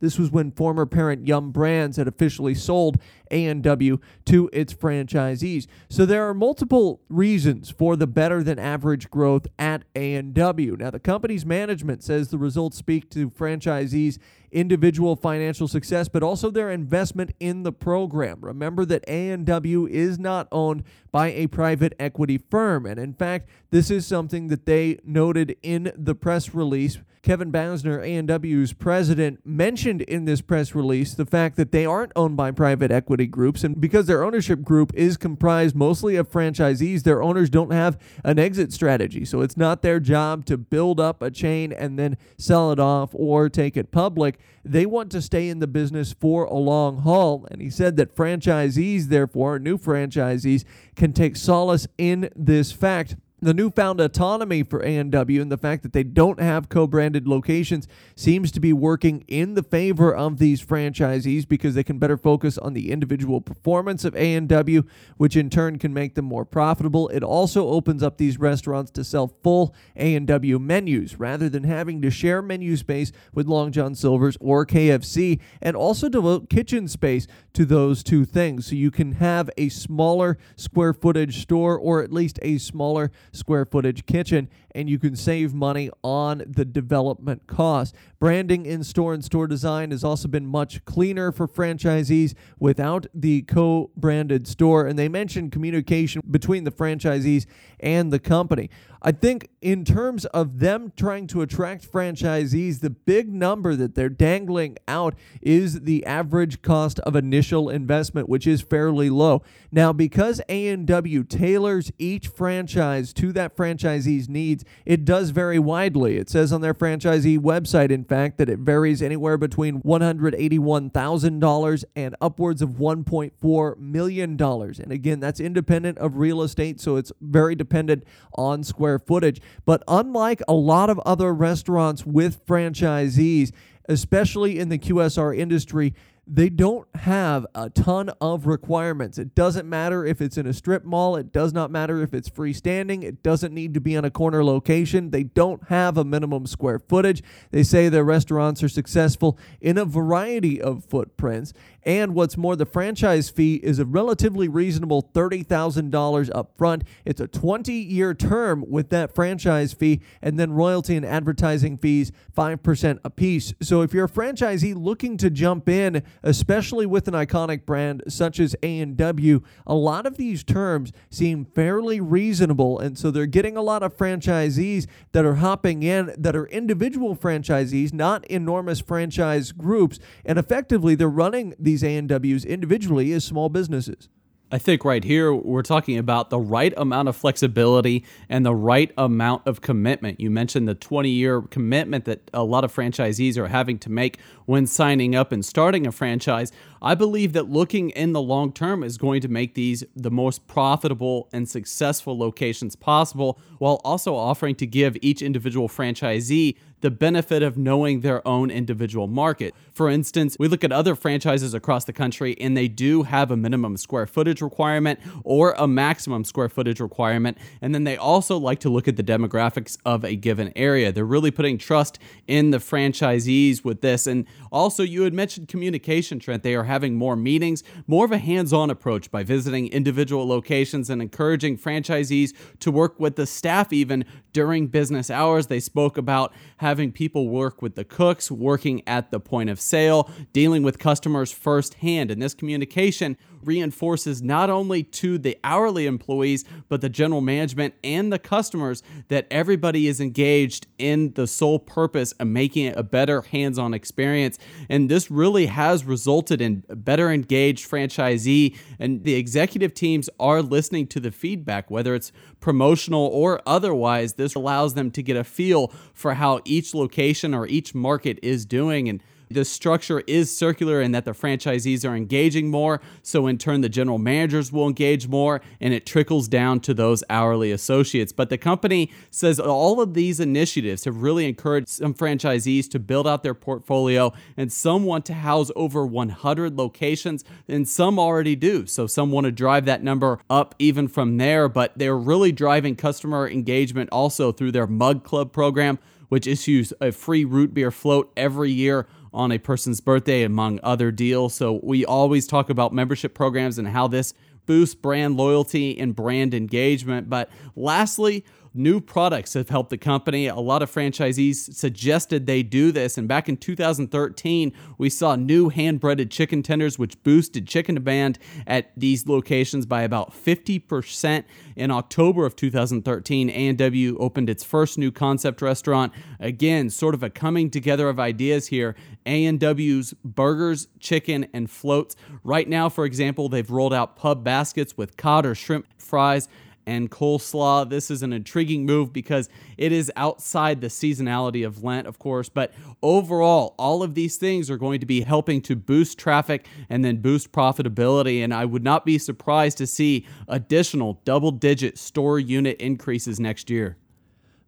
this 0.01 0.17
was 0.17 0.31
when 0.31 0.51
former 0.51 0.85
parent 0.85 1.27
Yum 1.27 1.51
Brands 1.51 1.97
had 1.97 2.07
officially 2.07 2.55
sold 2.55 2.99
A&W 3.31 3.99
to 4.25 4.49
its 4.53 4.73
franchisees. 4.73 5.67
So 5.89 6.05
there 6.05 6.27
are 6.27 6.33
multiple 6.33 7.01
reasons 7.09 7.69
for 7.69 7.95
the 7.95 8.07
better 8.07 8.43
than 8.43 8.59
average 8.59 9.09
growth 9.09 9.47
at 9.57 9.83
A&W. 9.95 10.75
Now 10.77 10.91
the 10.91 10.99
company's 10.99 11.45
management 11.45 12.03
says 12.03 12.29
the 12.29 12.37
results 12.37 12.77
speak 12.77 13.09
to 13.11 13.29
franchisees 13.29 14.19
individual 14.51 15.15
financial 15.15 15.67
success, 15.67 16.07
but 16.09 16.23
also 16.23 16.51
their 16.51 16.69
investment 16.69 17.31
in 17.39 17.63
the 17.63 17.71
program. 17.71 18.39
Remember 18.41 18.85
that 18.85 19.03
A&W 19.07 19.87
is 19.87 20.19
not 20.19 20.47
owned 20.51 20.83
by 21.11 21.31
a 21.31 21.47
private 21.47 21.93
equity 21.99 22.37
firm, 22.37 22.85
and 22.85 22.99
in 22.99 23.13
fact, 23.13 23.49
this 23.69 23.89
is 23.89 24.05
something 24.05 24.47
that 24.49 24.65
they 24.65 24.99
noted 25.03 25.55
in 25.63 25.91
the 25.95 26.15
press 26.15 26.53
release. 26.53 26.99
Kevin 27.21 27.51
Bazner, 27.51 28.03
A&W's 28.03 28.73
president, 28.73 29.39
mentioned 29.45 30.01
in 30.01 30.25
this 30.25 30.41
press 30.41 30.73
release 30.73 31.13
the 31.13 31.25
fact 31.25 31.55
that 31.55 31.71
they 31.71 31.85
aren't 31.85 32.11
owned 32.15 32.35
by 32.35 32.49
private 32.49 32.91
equity 32.91 33.20
groups, 33.27 33.63
and 33.63 33.79
because 33.79 34.07
their 34.07 34.23
ownership 34.23 34.63
group 34.63 34.91
is 34.95 35.17
comprised 35.17 35.75
mostly 35.75 36.15
of 36.15 36.31
franchisees, 36.31 37.03
their 37.03 37.21
owners 37.21 37.49
don't 37.49 37.71
have 37.71 37.99
an 38.23 38.39
exit 38.39 38.73
strategy. 38.73 39.25
So 39.25 39.41
it's 39.41 39.57
not 39.57 39.81
their 39.81 39.99
job 39.99 40.45
to 40.45 40.57
build 40.57 40.99
up 40.99 41.21
a 41.21 41.29
chain 41.29 41.71
and 41.71 41.99
then 41.99 42.17
sell 42.37 42.71
it 42.71 42.79
off 42.79 43.09
or 43.13 43.49
take 43.49 43.77
it 43.77 43.91
public. 43.91 44.39
They 44.63 44.85
want 44.85 45.11
to 45.11 45.21
stay 45.21 45.49
in 45.49 45.59
the 45.59 45.67
business 45.67 46.13
for 46.13 46.45
a 46.45 46.55
long 46.55 46.99
haul. 46.99 47.47
And 47.51 47.61
he 47.61 47.69
said 47.69 47.97
that 47.97 48.15
franchisees, 48.15 49.05
therefore, 49.07 49.59
new 49.59 49.77
franchisees, 49.77 50.63
can 50.95 51.13
take 51.13 51.35
solace 51.35 51.87
in 51.97 52.29
this 52.35 52.71
fact 52.71 53.15
the 53.43 53.55
newfound 53.55 53.99
autonomy 53.99 54.61
for 54.61 54.81
A&W 54.81 55.41
and 55.41 55.51
the 55.51 55.57
fact 55.57 55.81
that 55.81 55.93
they 55.93 56.03
don't 56.03 56.39
have 56.39 56.69
co-branded 56.69 57.27
locations 57.27 57.87
seems 58.15 58.51
to 58.51 58.59
be 58.59 58.71
working 58.71 59.25
in 59.27 59.55
the 59.55 59.63
favor 59.63 60.13
of 60.13 60.37
these 60.37 60.63
franchisees 60.63 61.47
because 61.47 61.73
they 61.73 61.83
can 61.83 61.97
better 61.97 62.17
focus 62.17 62.59
on 62.59 62.73
the 62.73 62.91
individual 62.91 63.41
performance 63.41 64.05
of 64.05 64.15
A&W, 64.15 64.83
which 65.17 65.35
in 65.35 65.49
turn 65.49 65.79
can 65.79 65.91
make 65.91 66.13
them 66.13 66.25
more 66.25 66.45
profitable. 66.45 67.07
It 67.09 67.23
also 67.23 67.67
opens 67.67 68.03
up 68.03 68.17
these 68.19 68.37
restaurants 68.37 68.91
to 68.91 69.03
sell 69.03 69.33
full 69.41 69.73
A&W 69.95 70.59
menus 70.59 71.17
rather 71.17 71.49
than 71.49 71.63
having 71.63 71.99
to 72.03 72.11
share 72.11 72.43
menu 72.43 72.77
space 72.77 73.11
with 73.33 73.47
Long 73.47 73.71
John 73.71 73.95
Silver's 73.95 74.37
or 74.39 74.67
KFC 74.67 75.39
and 75.63 75.75
also 75.75 76.09
devote 76.09 76.47
kitchen 76.47 76.87
space 76.87 77.25
to 77.53 77.65
those 77.65 78.03
two 78.03 78.23
things 78.23 78.67
so 78.67 78.75
you 78.75 78.91
can 78.91 79.13
have 79.13 79.49
a 79.57 79.69
smaller 79.69 80.37
square 80.55 80.93
footage 80.93 81.41
store 81.41 81.75
or 81.77 82.03
at 82.03 82.13
least 82.13 82.37
a 82.43 82.59
smaller 82.59 83.11
square 83.31 83.65
footage 83.65 84.05
kitchen 84.05 84.49
and 84.75 84.89
you 84.89 84.99
can 84.99 85.15
save 85.15 85.53
money 85.53 85.89
on 86.03 86.43
the 86.47 86.65
development 86.65 87.47
cost. 87.47 87.95
Branding 88.19 88.65
in 88.65 88.83
store 88.83 89.13
and 89.13 89.23
store 89.23 89.47
design 89.47 89.91
has 89.91 90.03
also 90.03 90.27
been 90.27 90.45
much 90.45 90.83
cleaner 90.85 91.31
for 91.31 91.47
franchisees 91.47 92.33
without 92.59 93.07
the 93.13 93.41
co 93.43 93.91
branded 93.95 94.47
store. 94.47 94.85
And 94.85 94.97
they 94.97 95.09
mentioned 95.09 95.51
communication 95.51 96.21
between 96.29 96.63
the 96.63 96.71
franchisees 96.71 97.45
and 97.79 98.11
the 98.11 98.19
company. 98.19 98.69
I 99.03 99.11
think, 99.11 99.49
in 99.61 99.83
terms 99.83 100.25
of 100.25 100.59
them 100.59 100.93
trying 100.95 101.25
to 101.27 101.41
attract 101.41 101.91
franchisees, 101.91 102.81
the 102.81 102.91
big 102.91 103.33
number 103.33 103.75
that 103.75 103.95
they're 103.95 104.09
dangling 104.09 104.77
out 104.87 105.15
is 105.41 105.81
the 105.81 106.05
average 106.05 106.61
cost 106.61 106.99
of 106.99 107.15
initial 107.15 107.67
investment, 107.67 108.29
which 108.29 108.45
is 108.45 108.61
fairly 108.61 109.09
low. 109.09 109.41
Now, 109.71 109.91
because 109.91 110.39
A&W 110.47 111.23
tailors 111.23 111.91
each 111.97 112.27
franchise 112.27 113.11
to 113.13 113.31
that 113.33 113.57
franchisee's 113.57 114.29
needs, 114.29 114.60
it 114.85 115.05
does 115.05 115.31
vary 115.31 115.59
widely. 115.59 116.17
It 116.17 116.29
says 116.29 116.51
on 116.51 116.61
their 116.61 116.73
franchisee 116.73 117.39
website, 117.39 117.91
in 117.91 118.03
fact, 118.03 118.37
that 118.37 118.49
it 118.49 118.59
varies 118.59 119.01
anywhere 119.01 119.37
between 119.37 119.81
$181,000 119.81 121.83
and 121.95 122.15
upwards 122.21 122.61
of 122.61 122.69
$1.4 122.71 123.77
million. 123.77 124.41
And 124.41 124.91
again, 124.91 125.19
that's 125.19 125.39
independent 125.39 125.97
of 125.97 126.17
real 126.17 126.41
estate, 126.41 126.79
so 126.79 126.95
it's 126.95 127.11
very 127.21 127.55
dependent 127.55 128.03
on 128.35 128.63
square 128.63 128.99
footage. 128.99 129.41
But 129.65 129.83
unlike 129.87 130.41
a 130.47 130.53
lot 130.53 130.89
of 130.89 130.99
other 130.99 131.33
restaurants 131.33 132.05
with 132.05 132.45
franchisees, 132.45 133.51
especially 133.89 134.59
in 134.59 134.69
the 134.69 134.77
QSR 134.77 135.37
industry, 135.37 135.93
they 136.27 136.49
don't 136.49 136.87
have 136.95 137.45
a 137.55 137.69
ton 137.69 138.09
of 138.21 138.45
requirements. 138.45 139.17
It 139.17 139.33
doesn't 139.33 139.67
matter 139.67 140.05
if 140.05 140.21
it's 140.21 140.37
in 140.37 140.45
a 140.45 140.53
strip 140.53 140.85
mall, 140.85 141.15
it 141.15 141.33
does 141.33 141.51
not 141.51 141.71
matter 141.71 142.01
if 142.01 142.13
it's 142.13 142.29
freestanding, 142.29 143.03
it 143.03 143.23
doesn't 143.23 143.53
need 143.53 143.73
to 143.73 143.81
be 143.81 143.97
on 143.97 144.05
a 144.05 144.11
corner 144.11 144.43
location. 144.43 145.09
They 145.09 145.23
don't 145.23 145.67
have 145.69 145.97
a 145.97 146.03
minimum 146.03 146.45
square 146.45 146.79
footage. 146.79 147.23
They 147.49 147.63
say 147.63 147.89
their 147.89 148.03
restaurants 148.03 148.61
are 148.61 148.69
successful 148.69 149.37
in 149.59 149.77
a 149.77 149.85
variety 149.85 150.61
of 150.61 150.85
footprints. 150.85 151.53
And 151.83 152.13
what's 152.13 152.37
more, 152.37 152.55
the 152.55 152.65
franchise 152.65 153.29
fee 153.29 153.55
is 153.55 153.79
a 153.79 153.85
relatively 153.85 154.47
reasonable 154.47 155.09
$30,000 155.13 156.29
up 156.35 156.51
front. 156.57 156.83
It's 157.05 157.21
a 157.21 157.27
20 157.27 157.73
year 157.73 158.13
term 158.13 158.63
with 158.67 158.89
that 158.89 159.15
franchise 159.15 159.73
fee, 159.73 160.01
and 160.21 160.39
then 160.39 160.51
royalty 160.53 160.95
and 160.95 161.05
advertising 161.05 161.77
fees 161.77 162.11
5% 162.37 162.99
apiece. 163.03 163.53
So 163.61 163.81
if 163.81 163.93
you're 163.93 164.05
a 164.05 164.09
franchisee 164.09 164.75
looking 164.75 165.17
to 165.17 165.29
jump 165.29 165.67
in, 165.67 166.03
especially 166.23 166.85
with 166.85 167.07
an 167.07 167.13
iconic 167.13 167.65
brand 167.65 168.03
such 168.07 168.39
as 168.39 168.55
A&W, 168.61 169.41
a 169.65 169.75
lot 169.75 170.05
of 170.05 170.17
these 170.17 170.43
terms 170.43 170.91
seem 171.09 171.45
fairly 171.45 171.99
reasonable. 171.99 172.79
And 172.79 172.97
so 172.97 173.11
they're 173.11 173.25
getting 173.25 173.57
a 173.57 173.61
lot 173.61 173.83
of 173.83 173.97
franchisees 173.97 174.87
that 175.13 175.25
are 175.25 175.35
hopping 175.35 175.83
in 175.83 176.13
that 176.17 176.35
are 176.35 176.45
individual 176.47 177.15
franchisees, 177.15 177.91
not 177.93 178.25
enormous 178.27 178.79
franchise 178.79 179.51
groups. 179.51 179.99
And 180.25 180.37
effectively, 180.37 180.95
they're 180.95 181.09
running 181.09 181.55
the 181.59 181.70
these 181.71 181.83
A&Ws 181.83 182.43
individually 182.43 183.13
as 183.13 183.23
small 183.23 183.47
businesses. 183.49 184.09
I 184.53 184.57
think 184.57 184.83
right 184.83 185.01
here 185.01 185.33
we're 185.33 185.61
talking 185.61 185.97
about 185.97 186.29
the 186.29 186.37
right 186.37 186.73
amount 186.75 187.07
of 187.07 187.15
flexibility 187.15 188.03
and 188.27 188.45
the 188.45 188.53
right 188.53 188.91
amount 188.97 189.47
of 189.47 189.61
commitment. 189.61 190.19
You 190.19 190.29
mentioned 190.29 190.67
the 190.67 190.75
20 190.75 191.09
year 191.09 191.41
commitment 191.43 192.03
that 192.03 192.29
a 192.33 192.43
lot 192.43 192.65
of 192.65 192.75
franchisees 192.75 193.37
are 193.37 193.47
having 193.47 193.79
to 193.79 193.89
make 193.89 194.19
when 194.47 194.67
signing 194.67 195.15
up 195.15 195.31
and 195.31 195.45
starting 195.45 195.87
a 195.87 195.91
franchise. 195.93 196.51
I 196.81 196.95
believe 196.95 197.31
that 197.31 197.49
looking 197.49 197.91
in 197.91 198.11
the 198.11 198.21
long 198.21 198.51
term 198.51 198.83
is 198.83 198.97
going 198.97 199.21
to 199.21 199.29
make 199.29 199.53
these 199.53 199.85
the 199.95 200.11
most 200.11 200.47
profitable 200.47 201.29
and 201.31 201.47
successful 201.47 202.17
locations 202.17 202.75
possible 202.75 203.39
while 203.59 203.79
also 203.85 204.15
offering 204.15 204.55
to 204.55 204.67
give 204.67 204.97
each 205.01 205.21
individual 205.21 205.69
franchisee 205.69 206.57
the 206.81 206.91
benefit 206.91 207.41
of 207.41 207.57
knowing 207.57 208.01
their 208.01 208.25
own 208.27 208.51
individual 208.51 209.07
market. 209.07 209.55
For 209.71 209.89
instance, 209.89 210.35
we 210.37 210.47
look 210.47 210.63
at 210.63 210.71
other 210.71 210.95
franchises 210.95 211.53
across 211.53 211.85
the 211.85 211.93
country 211.93 212.35
and 212.39 212.57
they 212.57 212.67
do 212.67 213.03
have 213.03 213.31
a 213.31 213.37
minimum 213.37 213.77
square 213.77 214.05
footage 214.05 214.41
requirement 214.41 214.99
or 215.23 215.53
a 215.57 215.67
maximum 215.67 216.23
square 216.23 216.49
footage 216.49 216.79
requirement. 216.79 217.37
And 217.61 217.73
then 217.73 217.83
they 217.83 217.97
also 217.97 218.37
like 218.37 218.59
to 218.59 218.69
look 218.69 218.87
at 218.87 218.97
the 218.97 219.03
demographics 219.03 219.77
of 219.85 220.03
a 220.03 220.15
given 220.15 220.51
area. 220.55 220.91
They're 220.91 221.05
really 221.05 221.31
putting 221.31 221.57
trust 221.57 221.99
in 222.27 222.51
the 222.51 222.57
franchisees 222.57 223.63
with 223.63 223.81
this. 223.81 224.07
And 224.07 224.25
also, 224.51 224.83
you 224.83 225.03
had 225.03 225.13
mentioned 225.13 225.47
communication, 225.47 226.19
Trent. 226.19 226.43
They 226.43 226.55
are 226.55 226.65
having 226.65 226.95
more 226.95 227.15
meetings, 227.15 227.63
more 227.87 228.05
of 228.05 228.11
a 228.11 228.17
hands 228.17 228.51
on 228.51 228.69
approach 228.69 229.09
by 229.11 229.23
visiting 229.23 229.67
individual 229.67 230.27
locations 230.27 230.89
and 230.89 231.01
encouraging 231.01 231.57
franchisees 231.57 232.33
to 232.59 232.71
work 232.71 232.99
with 232.99 233.15
the 233.15 233.25
staff 233.25 233.71
even 233.71 234.05
during 234.33 234.67
business 234.67 235.09
hours. 235.09 235.47
They 235.47 235.59
spoke 235.59 235.97
about 235.97 236.33
having 236.71 236.89
people 236.93 237.27
work 237.27 237.61
with 237.61 237.75
the 237.75 237.83
cooks, 237.83 238.31
working 238.31 238.81
at 238.87 239.11
the 239.11 239.19
point 239.19 239.49
of 239.49 239.59
sale, 239.59 240.09
dealing 240.31 240.63
with 240.63 240.79
customers 240.79 241.29
firsthand. 241.29 242.09
And 242.09 242.21
this 242.21 242.33
communication 242.33 243.17
reinforces 243.43 244.21
not 244.21 244.49
only 244.49 244.83
to 244.83 245.17
the 245.17 245.37
hourly 245.43 245.85
employees, 245.85 246.45
but 246.69 246.81
the 246.81 246.89
general 246.89 247.21
management 247.21 247.73
and 247.83 248.11
the 248.11 248.19
customers 248.19 248.83
that 249.07 249.27
everybody 249.31 249.87
is 249.87 249.99
engaged 249.99 250.67
in 250.77 251.13
the 251.13 251.27
sole 251.27 251.59
purpose 251.59 252.11
of 252.13 252.27
making 252.27 252.65
it 252.65 252.77
a 252.77 252.83
better 252.83 253.21
hands 253.21 253.57
on 253.57 253.73
experience. 253.73 254.37
And 254.69 254.89
this 254.89 255.11
really 255.11 255.47
has 255.47 255.85
resulted 255.85 256.41
in 256.41 256.63
better 256.69 257.11
engaged 257.11 257.69
franchisee, 257.69 258.57
and 258.79 259.03
the 259.03 259.15
executive 259.15 259.73
teams 259.73 260.09
are 260.19 260.41
listening 260.41 260.87
to 260.87 260.99
the 260.99 261.11
feedback, 261.11 261.69
whether 261.69 261.95
it's 261.95 262.11
promotional 262.39 263.07
or 263.07 263.41
otherwise. 263.45 264.13
This 264.13 264.35
allows 264.35 264.73
them 264.73 264.91
to 264.91 265.03
get 265.03 265.17
a 265.17 265.23
feel 265.23 265.71
for 265.93 266.15
how 266.15 266.41
each 266.45 266.73
location 266.73 267.33
or 267.33 267.47
each 267.47 267.73
market 267.75 268.19
is 268.21 268.45
doing. 268.45 268.89
And 268.89 269.03
the 269.33 269.45
structure 269.45 270.01
is 270.07 270.35
circular 270.35 270.81
and 270.81 270.93
that 270.93 271.05
the 271.05 271.11
franchisees 271.11 271.89
are 271.89 271.95
engaging 271.95 272.49
more. 272.49 272.81
So, 273.01 273.27
in 273.27 273.37
turn, 273.37 273.61
the 273.61 273.69
general 273.69 273.97
managers 273.97 274.51
will 274.51 274.67
engage 274.67 275.07
more 275.07 275.41
and 275.59 275.73
it 275.73 275.85
trickles 275.85 276.27
down 276.27 276.59
to 276.61 276.73
those 276.73 277.03
hourly 277.09 277.51
associates. 277.51 278.11
But 278.11 278.29
the 278.29 278.37
company 278.37 278.91
says 279.09 279.39
all 279.39 279.81
of 279.81 279.93
these 279.93 280.19
initiatives 280.19 280.85
have 280.85 281.01
really 281.01 281.27
encouraged 281.27 281.69
some 281.69 281.93
franchisees 281.93 282.69
to 282.71 282.79
build 282.79 283.07
out 283.07 283.23
their 283.23 283.33
portfolio, 283.33 284.13
and 284.37 284.51
some 284.51 284.83
want 284.83 285.05
to 285.07 285.13
house 285.13 285.51
over 285.55 285.85
100 285.85 286.57
locations, 286.57 287.23
and 287.47 287.67
some 287.67 287.99
already 287.99 288.35
do. 288.35 288.65
So, 288.65 288.87
some 288.87 289.11
want 289.11 289.25
to 289.25 289.31
drive 289.31 289.65
that 289.65 289.83
number 289.83 290.19
up 290.29 290.55
even 290.59 290.87
from 290.87 291.17
there, 291.17 291.47
but 291.49 291.73
they're 291.77 291.97
really 291.97 292.31
driving 292.31 292.75
customer 292.75 293.27
engagement 293.27 293.89
also 293.91 294.31
through 294.31 294.51
their 294.51 294.67
Mug 294.67 295.03
Club 295.03 295.31
program, 295.31 295.79
which 296.09 296.27
issues 296.27 296.73
a 296.81 296.91
free 296.91 297.23
root 297.23 297.53
beer 297.53 297.71
float 297.71 298.11
every 298.17 298.51
year 298.51 298.87
on 299.13 299.31
a 299.31 299.37
person's 299.37 299.81
birthday, 299.81 300.23
among 300.23 300.59
other 300.63 300.91
deals. 300.91 301.33
So 301.33 301.59
we 301.63 301.85
always 301.85 302.27
talk 302.27 302.49
about 302.49 302.73
membership 302.73 303.13
programs 303.13 303.57
and 303.57 303.67
how 303.67 303.87
this 303.87 304.13
boosts 304.45 304.75
brand 304.75 305.17
loyalty 305.17 305.77
and 305.79 305.95
brand 305.95 306.33
engagement. 306.33 307.09
But 307.09 307.29
lastly, 307.55 308.25
New 308.53 308.81
products 308.81 309.33
have 309.33 309.47
helped 309.47 309.69
the 309.69 309.77
company. 309.77 310.27
A 310.27 310.35
lot 310.35 310.61
of 310.61 310.69
franchisees 310.69 311.53
suggested 311.53 312.25
they 312.25 312.43
do 312.43 312.73
this. 312.73 312.97
And 312.97 313.07
back 313.07 313.29
in 313.29 313.37
2013, 313.37 314.51
we 314.77 314.89
saw 314.89 315.15
new 315.15 315.47
hand 315.47 315.79
breaded 315.79 316.11
chicken 316.11 316.43
tenders, 316.43 316.77
which 316.77 317.01
boosted 317.01 317.47
chicken 317.47 317.75
demand 317.75 318.19
at 318.45 318.73
these 318.75 319.07
locations 319.07 319.65
by 319.65 319.83
about 319.83 320.11
50%. 320.11 321.23
In 321.55 321.71
October 321.71 322.25
of 322.25 322.35
2013, 322.35 323.29
A&W 323.29 323.97
opened 323.99 324.29
its 324.29 324.43
first 324.43 324.77
new 324.77 324.91
concept 324.91 325.41
restaurant. 325.41 325.93
Again, 326.19 326.69
sort 326.69 326.93
of 326.93 327.03
a 327.03 327.09
coming 327.09 327.49
together 327.49 327.87
of 327.87 328.01
ideas 328.01 328.47
here. 328.47 328.75
A&W's 329.05 329.93
burgers, 330.03 330.67
chicken, 330.79 331.25
and 331.33 331.49
floats. 331.49 331.95
Right 332.21 332.49
now, 332.49 332.67
for 332.67 332.83
example, 332.83 333.29
they've 333.29 333.49
rolled 333.49 333.73
out 333.73 333.95
pub 333.95 334.25
baskets 334.25 334.75
with 334.75 334.97
cod 334.97 335.25
or 335.25 335.35
shrimp 335.35 335.67
fries 335.77 336.27
and 336.65 336.89
coleslaw. 336.91 337.69
This 337.69 337.91
is 337.91 338.03
an 338.03 338.13
intriguing 338.13 338.65
move 338.65 338.93
because 338.93 339.29
it 339.57 339.71
is 339.71 339.91
outside 339.95 340.61
the 340.61 340.67
seasonality 340.67 341.45
of 341.45 341.63
Lent, 341.63 341.87
of 341.87 341.99
course, 341.99 342.29
but 342.29 342.53
overall, 342.81 343.55
all 343.57 343.83
of 343.83 343.95
these 343.95 344.17
things 344.17 344.49
are 344.49 344.57
going 344.57 344.79
to 344.79 344.85
be 344.85 345.01
helping 345.01 345.41
to 345.41 345.55
boost 345.55 345.97
traffic 345.97 346.45
and 346.69 346.83
then 346.83 346.97
boost 346.97 347.31
profitability. 347.31 348.23
And 348.23 348.33
I 348.33 348.45
would 348.45 348.63
not 348.63 348.85
be 348.85 348.97
surprised 348.97 349.57
to 349.59 349.67
see 349.67 350.05
additional 350.27 351.01
double 351.05 351.31
digit 351.31 351.77
store 351.77 352.19
unit 352.19 352.57
increases 352.59 353.19
next 353.19 353.49
year. 353.49 353.77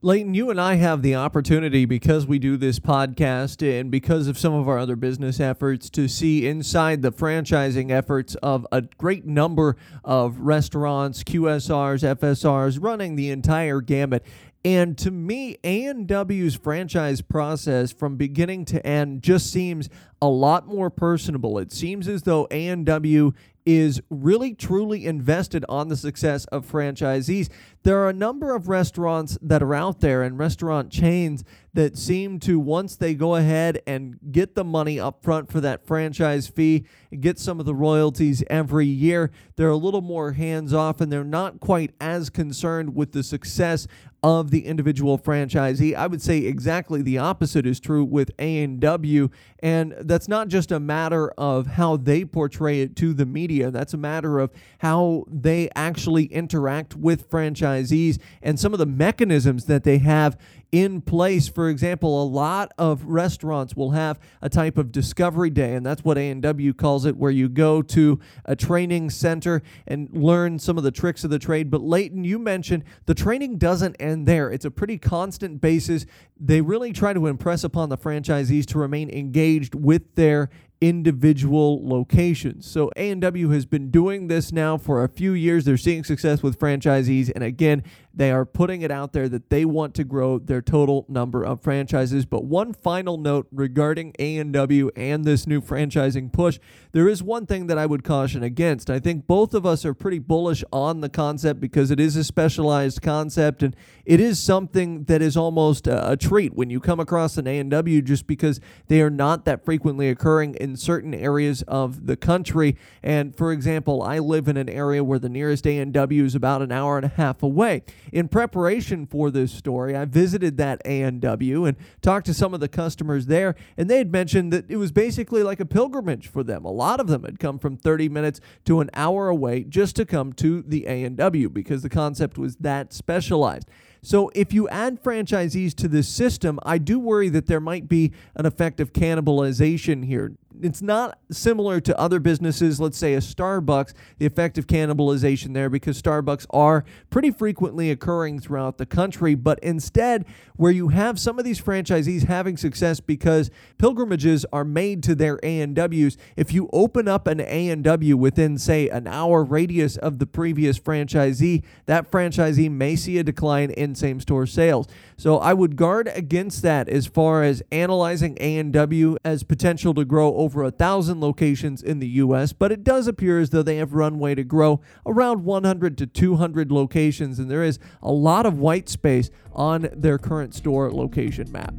Leighton, 0.05 0.33
you 0.33 0.49
and 0.49 0.59
I 0.59 0.75
have 0.75 1.01
the 1.01 1.15
opportunity 1.15 1.85
because 1.85 2.27
we 2.27 2.37
do 2.37 2.57
this 2.57 2.77
podcast 2.77 3.65
and 3.65 3.89
because 3.89 4.27
of 4.27 4.37
some 4.37 4.53
of 4.53 4.67
our 4.67 4.77
other 4.77 4.97
business 4.97 5.39
efforts 5.39 5.89
to 5.91 6.09
see 6.09 6.45
inside 6.45 7.01
the 7.01 7.13
franchising 7.13 7.89
efforts 7.89 8.35
of 8.43 8.67
a 8.73 8.81
great 8.81 9.25
number 9.25 9.77
of 10.03 10.41
restaurants, 10.41 11.23
QSRs, 11.23 12.17
FSRs, 12.17 12.83
running 12.83 13.15
the 13.15 13.29
entire 13.29 13.79
gamut. 13.79 14.25
And 14.65 14.97
to 14.97 15.09
me, 15.09 15.57
A&W's 15.63 16.55
franchise 16.55 17.21
process 17.21 17.93
from 17.93 18.17
beginning 18.17 18.65
to 18.65 18.85
end 18.85 19.23
just 19.23 19.53
seems 19.53 19.87
a 20.21 20.27
lot 20.27 20.67
more 20.67 20.89
personable. 20.89 21.59
It 21.59 21.71
seems 21.71 22.09
as 22.09 22.23
though 22.23 22.45
A&W 22.51 23.31
is 23.65 24.01
really 24.09 24.53
truly 24.53 25.05
invested 25.05 25.63
on 25.69 25.87
the 25.87 25.95
success 25.95 26.45
of 26.45 26.69
franchisees. 26.69 27.49
There 27.83 27.99
are 27.99 28.09
a 28.09 28.13
number 28.13 28.55
of 28.55 28.67
restaurants 28.67 29.37
that 29.41 29.61
are 29.61 29.75
out 29.75 29.99
there 29.99 30.23
and 30.23 30.37
restaurant 30.37 30.91
chains 30.91 31.43
that 31.73 31.97
seem 31.97 32.39
to, 32.39 32.59
once 32.59 32.95
they 32.95 33.13
go 33.13 33.35
ahead 33.35 33.81
and 33.87 34.19
get 34.31 34.55
the 34.55 34.63
money 34.63 34.99
up 34.99 35.23
front 35.23 35.51
for 35.51 35.59
that 35.61 35.85
franchise 35.85 36.47
fee, 36.47 36.85
get 37.19 37.39
some 37.39 37.59
of 37.59 37.65
the 37.65 37.75
royalties 37.75 38.43
every 38.49 38.85
year, 38.85 39.31
they're 39.55 39.69
a 39.69 39.75
little 39.75 40.01
more 40.01 40.33
hands 40.33 40.73
off 40.73 41.01
and 41.01 41.11
they're 41.11 41.23
not 41.23 41.59
quite 41.59 41.91
as 41.99 42.29
concerned 42.29 42.95
with 42.95 43.11
the 43.11 43.23
success 43.23 43.87
of 44.23 44.51
the 44.51 44.65
individual 44.65 45.19
franchisee. 45.19 45.93
I 45.93 46.07
would 46.07 46.21
say 46.21 46.39
exactly 46.39 47.01
the 47.01 47.17
opposite 47.17 47.65
is 47.65 47.79
true 47.81 48.05
with 48.05 48.31
A&W 48.39 49.29
and 49.63 49.95
that's 50.01 50.27
not 50.27 50.49
just 50.49 50.73
a 50.73 50.79
matter 50.79 51.29
of 51.37 51.67
how 51.67 51.95
they 51.95 52.25
portray 52.25 52.81
it 52.81 52.97
to 52.97 53.13
the 53.13 53.25
media. 53.25 53.71
That's 53.71 53.93
a 53.93 53.97
matter 53.97 54.39
of 54.39 54.51
how 54.79 55.23
they 55.31 55.69
actually 55.73 56.25
interact 56.25 56.97
with 56.97 57.29
franchisees 57.29 58.19
and 58.41 58.59
some 58.59 58.73
of 58.73 58.79
the 58.79 58.85
mechanisms 58.85 59.63
that 59.65 59.85
they 59.85 59.99
have 59.99 60.37
in 60.73 61.01
place. 61.01 61.47
For 61.47 61.69
example, 61.69 62.21
a 62.21 62.25
lot 62.25 62.73
of 62.79 63.05
restaurants 63.05 63.75
will 63.75 63.91
have 63.91 64.19
a 64.41 64.49
type 64.49 64.75
of 64.77 64.91
discovery 64.91 65.51
day, 65.51 65.75
and 65.75 65.85
that's 65.85 66.03
what 66.03 66.17
A&W 66.17 66.73
calls 66.73 67.05
it, 67.05 67.15
where 67.15 67.31
you 67.31 67.47
go 67.47 67.83
to 67.83 68.19
a 68.43 68.55
training 68.55 69.11
center 69.11 69.61
and 69.87 70.09
learn 70.11 70.57
some 70.57 70.77
of 70.79 70.83
the 70.83 70.91
tricks 70.91 71.23
of 71.23 71.29
the 71.29 71.37
trade. 71.37 71.69
But 71.69 71.81
Leighton, 71.81 72.23
you 72.23 72.39
mentioned 72.39 72.83
the 73.05 73.13
training 73.13 73.59
doesn't 73.59 73.95
end 73.99 74.25
there. 74.25 74.51
It's 74.51 74.65
a 74.65 74.71
pretty 74.71 74.97
constant 74.97 75.61
basis. 75.61 76.07
They 76.39 76.59
really 76.59 76.91
try 76.91 77.13
to 77.13 77.27
impress 77.27 77.63
upon 77.63 77.89
the 77.89 77.97
franchisees 77.97 78.65
to 78.65 78.79
remain 78.79 79.11
engaged 79.11 79.75
with 79.75 80.15
their 80.15 80.49
individual 80.83 81.87
locations. 81.87 82.69
So 82.69 82.91
A&W 82.97 83.49
has 83.49 83.65
been 83.65 83.89
doing 83.89 84.27
this 84.27 84.51
now 84.51 84.77
for 84.77 85.01
a 85.01 85.07
few 85.07 85.31
years. 85.31 85.63
They're 85.63 85.77
seeing 85.77 86.03
success 86.03 86.43
with 86.43 86.59
franchisees 86.59 87.31
and 87.33 87.41
again, 87.41 87.83
they 88.13 88.31
are 88.31 88.45
putting 88.45 88.83
it 88.83 88.91
out 88.91 89.11
there 89.13 89.27
that 89.27 89.49
they 89.49 89.65
want 89.65 89.95
to 89.95 90.03
grow 90.03 90.37
their 90.37 90.61
total 90.61 91.05
number 91.09 91.43
of 91.43 91.61
franchises. 91.61 92.25
But 92.25 92.45
one 92.45 92.73
final 92.73 93.17
note 93.17 93.47
regarding 93.51 94.13
A&W 94.19 94.91
and 94.95 95.25
this 95.25 95.47
new 95.47 95.61
franchising 95.61 96.31
push, 96.31 96.59
there 96.91 97.07
is 97.07 97.23
one 97.23 97.47
thing 97.47 97.67
that 97.67 97.77
I 97.77 97.87
would 97.87 98.03
caution 98.03 98.43
against. 98.43 98.91
I 98.91 98.99
think 98.99 99.25
both 99.25 99.55
of 99.55 99.65
us 99.65 99.83
are 99.83 99.95
pretty 99.95 100.19
bullish 100.19 100.63
on 100.71 101.01
the 101.01 101.09
concept 101.09 101.59
because 101.59 101.89
it 101.89 101.99
is 101.99 102.15
a 102.15 102.23
specialized 102.23 103.01
concept 103.01 103.63
and 103.63 103.75
it 104.05 104.19
is 104.19 104.37
something 104.37 105.05
that 105.05 105.21
is 105.21 105.35
almost 105.35 105.87
a, 105.87 106.11
a 106.11 106.17
treat 106.17 106.53
when 106.53 106.69
you 106.69 106.79
come 106.79 106.99
across 106.99 107.37
an 107.37 107.47
A&W 107.47 108.01
just 108.03 108.27
because 108.27 108.59
they 108.87 109.01
are 109.01 109.09
not 109.09 109.45
that 109.45 109.65
frequently 109.65 110.09
occurring 110.09 110.53
in 110.55 110.75
certain 110.75 111.15
areas 111.15 111.63
of 111.63 112.05
the 112.05 112.15
country. 112.15 112.77
And 113.01 113.35
for 113.35 113.51
example, 113.51 114.03
I 114.03 114.19
live 114.19 114.47
in 114.47 114.57
an 114.57 114.69
area 114.69 115.03
where 115.03 115.19
the 115.19 115.29
nearest 115.29 115.65
A&W 115.65 116.23
is 116.23 116.35
about 116.35 116.61
an 116.61 116.71
hour 116.71 116.97
and 116.97 117.05
a 117.05 117.09
half 117.09 117.41
away 117.41 117.81
in 118.11 118.27
preparation 118.27 119.05
for 119.05 119.31
this 119.31 119.51
story, 119.51 119.95
I 119.95 120.05
visited 120.05 120.57
that 120.57 120.81
A&W 120.85 121.65
and 121.65 121.77
talked 122.01 122.25
to 122.27 122.33
some 122.33 122.53
of 122.53 122.59
the 122.59 122.67
customers 122.67 123.27
there, 123.27 123.55
and 123.77 123.89
they 123.89 123.97
had 123.97 124.11
mentioned 124.11 124.51
that 124.53 124.69
it 124.69 124.77
was 124.77 124.91
basically 124.91 125.43
like 125.43 125.59
a 125.59 125.65
pilgrimage 125.65 126.27
for 126.27 126.43
them. 126.43 126.65
A 126.65 126.71
lot 126.71 126.99
of 126.99 127.07
them 127.07 127.23
had 127.23 127.39
come 127.39 127.59
from 127.59 127.77
30 127.77 128.09
minutes 128.09 128.39
to 128.65 128.79
an 128.81 128.89
hour 128.93 129.29
away 129.29 129.63
just 129.63 129.95
to 129.95 130.05
come 130.05 130.33
to 130.33 130.61
the 130.61 130.85
A&W 130.85 131.49
because 131.49 131.81
the 131.81 131.89
concept 131.89 132.37
was 132.37 132.55
that 132.57 132.93
specialized. 132.93 133.67
So 134.05 134.29
if 134.35 134.51
you 134.53 134.67
add 134.67 135.01
franchisees 135.01 135.73
to 135.75 135.87
this 135.87 136.09
system, 136.09 136.59
I 136.63 136.77
do 136.77 136.99
worry 136.99 137.29
that 137.29 137.47
there 137.47 137.61
might 137.61 137.87
be 137.87 138.11
an 138.35 138.45
effect 138.45 138.81
of 138.81 138.91
cannibalization 138.91 140.05
here. 140.05 140.33
It's 140.61 140.81
not 140.81 141.17
similar 141.31 141.79
to 141.81 141.99
other 141.99 142.19
businesses, 142.19 142.79
let's 142.79 142.97
say 142.97 143.15
a 143.15 143.19
Starbucks, 143.19 143.93
the 144.19 144.25
effect 144.25 144.57
of 144.57 144.67
cannibalization 144.67 145.53
there 145.53 145.69
because 145.69 146.01
Starbucks 146.01 146.45
are 146.51 146.85
pretty 147.09 147.31
frequently 147.31 147.89
occurring 147.89 148.39
throughout 148.39 148.77
the 148.77 148.85
country, 148.85 149.35
but 149.35 149.59
instead 149.59 150.25
where 150.55 150.71
you 150.71 150.89
have 150.89 151.19
some 151.19 151.39
of 151.39 151.45
these 151.45 151.59
franchisees 151.59 152.25
having 152.25 152.55
success 152.55 152.99
because 152.99 153.49
pilgrimages 153.77 154.45
are 154.53 154.63
made 154.63 155.01
to 155.03 155.15
their 155.15 155.39
A&Ws, 155.41 156.17
if 156.37 156.53
you 156.53 156.69
open 156.71 157.07
up 157.07 157.25
an 157.25 157.39
A&W 157.39 158.15
within 158.15 158.57
say 158.57 158.89
an 158.89 159.07
hour 159.07 159.43
radius 159.43 159.97
of 159.97 160.19
the 160.19 160.27
previous 160.27 160.77
franchisee, 160.79 161.63
that 161.87 162.09
franchisee 162.09 162.69
may 162.69 162.95
see 162.95 163.17
a 163.17 163.23
decline 163.23 163.71
in 163.71 163.92
same-store 163.95 164.45
sales. 164.45 164.87
So 165.17 165.37
I 165.37 165.53
would 165.53 165.75
guard 165.75 166.09
against 166.13 166.61
that 166.63 166.89
as 166.89 167.07
far 167.07 167.43
as 167.43 167.61
analyzing 167.71 168.37
A&W 168.39 169.17
as 169.23 169.43
potential 169.43 169.93
to 169.93 170.05
grow 170.05 170.35
over 170.35 170.63
a 170.63 170.71
thousand 170.71 171.21
locations 171.21 171.81
in 171.81 171.99
the 171.99 172.07
U.S., 172.07 172.53
but 172.53 172.71
it 172.71 172.83
does 172.83 173.07
appear 173.07 173.39
as 173.39 173.51
though 173.51 173.63
they 173.63 173.77
have 173.77 173.93
runway 173.93 174.35
to 174.35 174.43
grow 174.43 174.81
around 175.05 175.43
100 175.43 175.97
to 175.97 176.07
200 176.07 176.71
locations, 176.71 177.39
and 177.39 177.49
there 177.49 177.63
is 177.63 177.79
a 178.01 178.11
lot 178.11 178.45
of 178.45 178.59
white 178.59 178.89
space 178.89 179.29
on 179.53 179.89
their 179.93 180.17
current 180.17 180.53
store 180.53 180.91
location 180.91 181.51
map. 181.51 181.73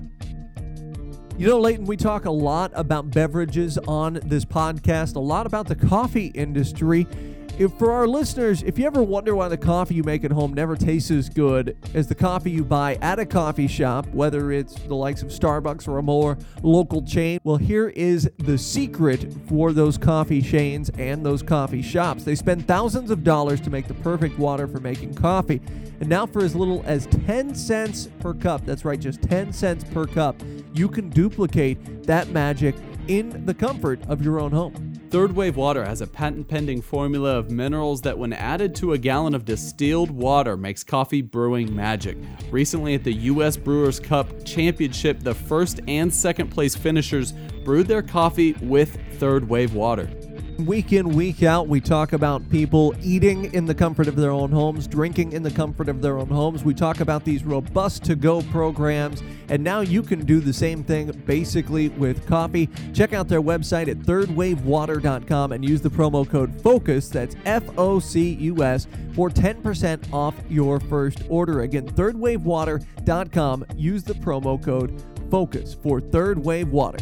You 1.36 1.48
know, 1.48 1.58
Leighton, 1.58 1.84
we 1.84 1.96
talk 1.96 2.26
a 2.26 2.30
lot 2.30 2.70
about 2.74 3.10
beverages 3.10 3.76
on 3.88 4.20
this 4.24 4.44
podcast, 4.44 5.16
a 5.16 5.20
lot 5.20 5.46
about 5.46 5.66
the 5.66 5.74
coffee 5.74 6.26
industry 6.26 7.08
if 7.58 7.72
for 7.74 7.92
our 7.92 8.06
listeners, 8.06 8.62
if 8.62 8.78
you 8.78 8.86
ever 8.86 9.02
wonder 9.02 9.34
why 9.36 9.48
the 9.48 9.56
coffee 9.56 9.94
you 9.94 10.02
make 10.02 10.24
at 10.24 10.32
home 10.32 10.52
never 10.54 10.76
tastes 10.76 11.10
as 11.10 11.28
good 11.28 11.76
as 11.94 12.08
the 12.08 12.14
coffee 12.14 12.50
you 12.50 12.64
buy 12.64 12.96
at 12.96 13.18
a 13.18 13.26
coffee 13.26 13.68
shop, 13.68 14.06
whether 14.08 14.50
it's 14.50 14.74
the 14.74 14.94
likes 14.94 15.22
of 15.22 15.28
Starbucks 15.28 15.86
or 15.86 15.98
a 15.98 16.02
more 16.02 16.36
local 16.62 17.02
chain, 17.02 17.38
well, 17.44 17.56
here 17.56 17.88
is 17.90 18.28
the 18.38 18.58
secret 18.58 19.32
for 19.48 19.72
those 19.72 19.96
coffee 19.96 20.42
chains 20.42 20.90
and 20.98 21.24
those 21.24 21.42
coffee 21.42 21.82
shops. 21.82 22.24
They 22.24 22.34
spend 22.34 22.66
thousands 22.66 23.10
of 23.10 23.22
dollars 23.22 23.60
to 23.62 23.70
make 23.70 23.86
the 23.86 23.94
perfect 23.94 24.38
water 24.38 24.66
for 24.66 24.80
making 24.80 25.14
coffee. 25.14 25.60
And 26.00 26.08
now, 26.08 26.26
for 26.26 26.44
as 26.44 26.56
little 26.56 26.82
as 26.86 27.06
10 27.06 27.54
cents 27.54 28.08
per 28.18 28.34
cup, 28.34 28.66
that's 28.66 28.84
right, 28.84 28.98
just 28.98 29.22
10 29.22 29.52
cents 29.52 29.84
per 29.84 30.06
cup, 30.06 30.36
you 30.72 30.88
can 30.88 31.08
duplicate 31.08 32.02
that 32.02 32.28
magic 32.30 32.74
in 33.06 33.46
the 33.46 33.54
comfort 33.54 34.00
of 34.08 34.22
your 34.22 34.40
own 34.40 34.50
home. 34.50 34.83
Third 35.14 35.36
Wave 35.36 35.54
Water 35.54 35.84
has 35.84 36.00
a 36.00 36.08
patent 36.08 36.48
pending 36.48 36.82
formula 36.82 37.38
of 37.38 37.48
minerals 37.48 38.00
that, 38.00 38.18
when 38.18 38.32
added 38.32 38.74
to 38.74 38.94
a 38.94 38.98
gallon 38.98 39.32
of 39.32 39.44
distilled 39.44 40.10
water, 40.10 40.56
makes 40.56 40.82
coffee 40.82 41.22
brewing 41.22 41.72
magic. 41.72 42.18
Recently, 42.50 42.96
at 42.96 43.04
the 43.04 43.12
U.S. 43.12 43.56
Brewers 43.56 44.00
Cup 44.00 44.44
Championship, 44.44 45.20
the 45.20 45.32
first 45.32 45.78
and 45.86 46.12
second 46.12 46.50
place 46.50 46.74
finishers 46.74 47.30
brewed 47.64 47.86
their 47.86 48.02
coffee 48.02 48.54
with 48.54 48.98
Third 49.20 49.48
Wave 49.48 49.72
Water. 49.72 50.10
Week 50.58 50.92
in, 50.92 51.08
week 51.08 51.42
out, 51.42 51.66
we 51.66 51.80
talk 51.80 52.12
about 52.12 52.48
people 52.48 52.94
eating 53.02 53.52
in 53.52 53.66
the 53.66 53.74
comfort 53.74 54.06
of 54.06 54.14
their 54.14 54.30
own 54.30 54.52
homes, 54.52 54.86
drinking 54.86 55.32
in 55.32 55.42
the 55.42 55.50
comfort 55.50 55.88
of 55.88 56.00
their 56.00 56.16
own 56.16 56.28
homes. 56.28 56.62
We 56.62 56.74
talk 56.74 57.00
about 57.00 57.24
these 57.24 57.42
robust 57.42 58.04
to 58.04 58.14
go 58.14 58.40
programs, 58.40 59.20
and 59.48 59.64
now 59.64 59.80
you 59.80 60.00
can 60.00 60.24
do 60.24 60.38
the 60.38 60.52
same 60.52 60.84
thing 60.84 61.10
basically 61.26 61.88
with 61.88 62.24
coffee. 62.28 62.68
Check 62.92 63.12
out 63.12 63.26
their 63.26 63.42
website 63.42 63.88
at 63.88 63.98
thirdwavewater.com 63.98 65.52
and 65.52 65.68
use 65.68 65.80
the 65.80 65.90
promo 65.90 66.28
code 66.28 66.54
FOCUS, 66.62 67.08
that's 67.08 67.34
F 67.46 67.64
O 67.76 67.98
C 67.98 68.34
U 68.34 68.62
S, 68.62 68.86
for 69.12 69.28
10% 69.28 70.12
off 70.12 70.36
your 70.48 70.78
first 70.78 71.22
order. 71.28 71.62
Again, 71.62 71.88
thirdwavewater.com. 71.88 73.66
Use 73.76 74.04
the 74.04 74.14
promo 74.14 74.62
code 74.62 75.02
FOCUS 75.30 75.74
for 75.74 76.00
Third 76.00 76.44
Wave 76.44 76.68
Water. 76.68 76.98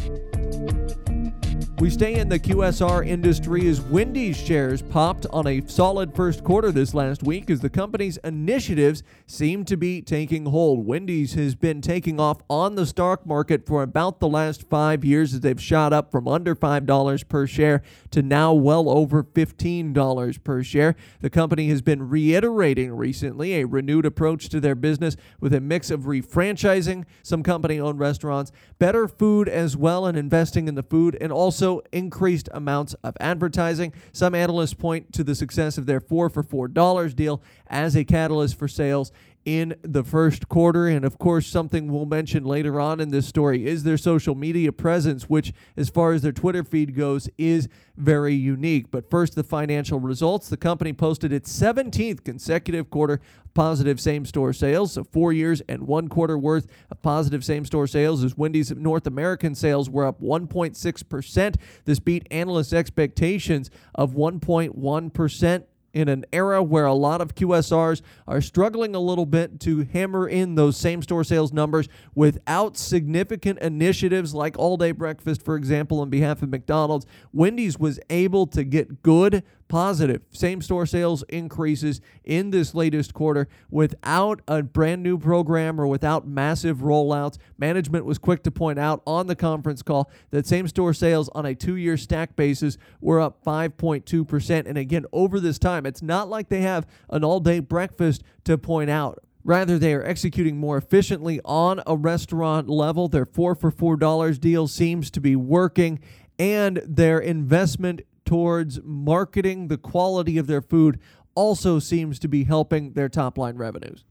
We 1.83 1.89
stay 1.89 2.15
in 2.15 2.29
the 2.29 2.39
QSR 2.39 3.05
industry 3.05 3.67
as 3.67 3.81
Wendy's 3.81 4.37
shares 4.37 4.81
popped 4.81 5.25
on 5.31 5.45
a 5.45 5.67
solid 5.67 6.15
first 6.15 6.41
quarter 6.41 6.71
this 6.71 6.93
last 6.93 7.23
week 7.23 7.49
as 7.49 7.59
the 7.59 7.69
company's 7.69 8.15
initiatives 8.23 9.03
seem 9.27 9.65
to 9.65 9.75
be 9.75 10.01
taking 10.01 10.45
hold. 10.45 10.85
Wendy's 10.85 11.33
has 11.33 11.55
been 11.55 11.81
taking 11.81 12.21
off 12.21 12.41
on 12.49 12.75
the 12.75 12.85
stock 12.85 13.25
market 13.25 13.67
for 13.67 13.83
about 13.83 14.21
the 14.21 14.29
last 14.29 14.63
five 14.69 15.03
years 15.03 15.33
as 15.33 15.41
they've 15.41 15.61
shot 15.61 15.91
up 15.91 16.09
from 16.09 16.25
under 16.25 16.55
$5 16.55 17.27
per 17.27 17.45
share 17.45 17.81
to 18.11 18.21
now 18.21 18.53
well 18.53 18.87
over 18.87 19.21
$15 19.21 20.43
per 20.45 20.63
share. 20.63 20.95
The 21.19 21.29
company 21.29 21.67
has 21.67 21.81
been 21.81 22.07
reiterating 22.07 22.93
recently 22.93 23.55
a 23.55 23.67
renewed 23.67 24.05
approach 24.05 24.47
to 24.47 24.61
their 24.61 24.75
business 24.75 25.17
with 25.41 25.53
a 25.53 25.59
mix 25.59 25.91
of 25.91 26.03
refranchising 26.03 27.03
some 27.23 27.43
company 27.43 27.77
owned 27.77 27.99
restaurants, 27.99 28.53
better 28.79 29.09
food 29.09 29.49
as 29.49 29.75
well, 29.75 30.05
and 30.05 30.17
investing 30.17 30.69
in 30.69 30.75
the 30.75 30.83
food, 30.83 31.17
and 31.19 31.33
also 31.33 31.72
increased 31.91 32.49
amounts 32.51 32.93
of 33.03 33.15
advertising. 33.19 33.93
Some 34.11 34.35
analysts 34.35 34.73
point 34.73 35.13
to 35.13 35.23
the 35.23 35.35
success 35.35 35.77
of 35.77 35.85
their 35.85 35.99
4 35.99 36.29
for 36.29 36.43
$4 36.43 37.15
deal 37.15 37.41
as 37.67 37.95
a 37.95 38.03
catalyst 38.03 38.57
for 38.57 38.67
sales 38.67 39.11
in 39.45 39.75
the 39.81 40.03
first 40.03 40.47
quarter. 40.47 40.87
And 40.87 41.03
of 41.05 41.17
course, 41.17 41.47
something 41.47 41.91
we'll 41.91 42.05
mention 42.05 42.43
later 42.43 42.79
on 42.79 42.99
in 42.99 43.09
this 43.09 43.27
story 43.27 43.65
is 43.65 43.83
their 43.83 43.97
social 43.97 44.35
media 44.35 44.71
presence, 44.71 45.29
which, 45.29 45.53
as 45.75 45.89
far 45.89 46.13
as 46.13 46.21
their 46.21 46.31
Twitter 46.31 46.63
feed 46.63 46.95
goes, 46.95 47.29
is 47.37 47.67
very 47.95 48.33
unique. 48.33 48.89
But 48.89 49.09
first, 49.09 49.35
the 49.35 49.43
financial 49.43 49.99
results. 49.99 50.49
The 50.49 50.57
company 50.57 50.93
posted 50.93 51.31
its 51.31 51.51
17th 51.51 52.23
consecutive 52.23 52.89
quarter 52.89 53.19
of 53.43 53.53
positive 53.53 53.99
same 53.99 54.25
store 54.25 54.53
sales. 54.53 54.93
So, 54.93 55.03
four 55.03 55.33
years 55.33 55.61
and 55.67 55.87
one 55.87 56.07
quarter 56.07 56.37
worth 56.37 56.67
of 56.89 57.01
positive 57.01 57.43
same 57.43 57.65
store 57.65 57.87
sales 57.87 58.23
as 58.23 58.37
Wendy's 58.37 58.71
North 58.71 59.07
American 59.07 59.55
sales 59.55 59.89
were 59.89 60.05
up 60.05 60.21
1.6%. 60.21 61.55
This 61.85 61.99
beat 61.99 62.27
analysts' 62.31 62.73
expectations 62.73 63.69
of 63.95 64.13
1.1% 64.13 65.63
in 65.93 66.09
an 66.09 66.25
era 66.33 66.61
where 66.61 66.85
a 66.85 66.93
lot 66.93 67.21
of 67.21 67.35
QSRs 67.35 68.01
are 68.27 68.41
struggling 68.41 68.95
a 68.95 68.99
little 68.99 69.25
bit 69.25 69.59
to 69.61 69.83
hammer 69.93 70.27
in 70.27 70.55
those 70.55 70.75
same 70.75 71.01
store 71.01 71.23
sales 71.23 71.53
numbers 71.53 71.87
without 72.15 72.75
significant 72.77 73.59
initiatives 73.59 74.33
like 74.33 74.57
all 74.57 74.75
day 74.75 74.91
breakfast, 74.91 75.43
for 75.43 75.55
example, 75.55 76.01
on 76.01 76.09
behalf 76.09 76.41
of 76.41 76.49
McDonald's, 76.49 77.05
Wendy's 77.31 77.77
was 77.77 77.99
able 78.09 78.47
to 78.47 78.63
get 78.63 79.03
good 79.03 79.43
positive 79.67 80.21
same 80.31 80.61
store 80.61 80.85
sales 80.85 81.23
increases 81.29 82.01
in 82.23 82.51
this 82.51 82.75
latest 82.75 83.13
quarter 83.13 83.47
without 83.69 84.41
a 84.47 84.61
brand 84.61 85.01
new 85.03 85.17
program 85.17 85.79
or 85.79 85.87
without 85.87 86.27
massive 86.27 86.77
rollouts. 86.77 87.37
Management 87.57 88.05
was 88.05 88.17
quick 88.17 88.43
to 88.43 88.51
point 88.51 88.79
out 88.79 89.01
on 89.07 89.27
the 89.27 89.35
conference 89.35 89.81
call 89.81 90.11
that 90.31 90.45
same 90.45 90.67
store 90.67 90.93
sales 90.93 91.29
on 91.29 91.45
a 91.45 91.55
two 91.55 91.75
year 91.75 91.97
stack 91.97 92.35
basis 92.35 92.77
were 93.01 93.19
up 93.19 93.43
5.2%. 93.43 94.65
And 94.65 94.77
again, 94.77 95.05
over 95.11 95.39
this 95.39 95.59
time, 95.59 95.85
it's 95.85 96.01
not 96.01 96.29
like 96.29 96.49
they 96.49 96.61
have 96.61 96.85
an 97.09 97.23
all 97.23 97.39
day 97.39 97.59
breakfast 97.59 98.23
to 98.45 98.57
point 98.57 98.89
out. 98.89 99.19
Rather, 99.45 99.77
they 99.77 99.93
are 99.93 100.03
executing 100.03 100.57
more 100.57 100.77
efficiently 100.77 101.41
on 101.43 101.81
a 101.85 101.97
restaurant 101.97 102.69
level. 102.69 103.09
Their 103.09 103.25
four 103.25 103.55
for 103.55 103.71
$4 103.71 104.39
deal 104.39 104.67
seems 104.67 105.11
to 105.11 105.19
be 105.19 105.35
working, 105.35 105.99
and 106.39 106.81
their 106.85 107.19
investment 107.19 108.03
towards 108.25 108.79
marketing 108.83 109.67
the 109.67 109.77
quality 109.77 110.37
of 110.37 110.47
their 110.47 110.61
food 110.61 110.99
also 111.35 111.79
seems 111.79 112.19
to 112.19 112.27
be 112.27 112.43
helping 112.43 112.93
their 112.93 113.09
top 113.09 113.37
line 113.37 113.57
revenues. 113.57 114.03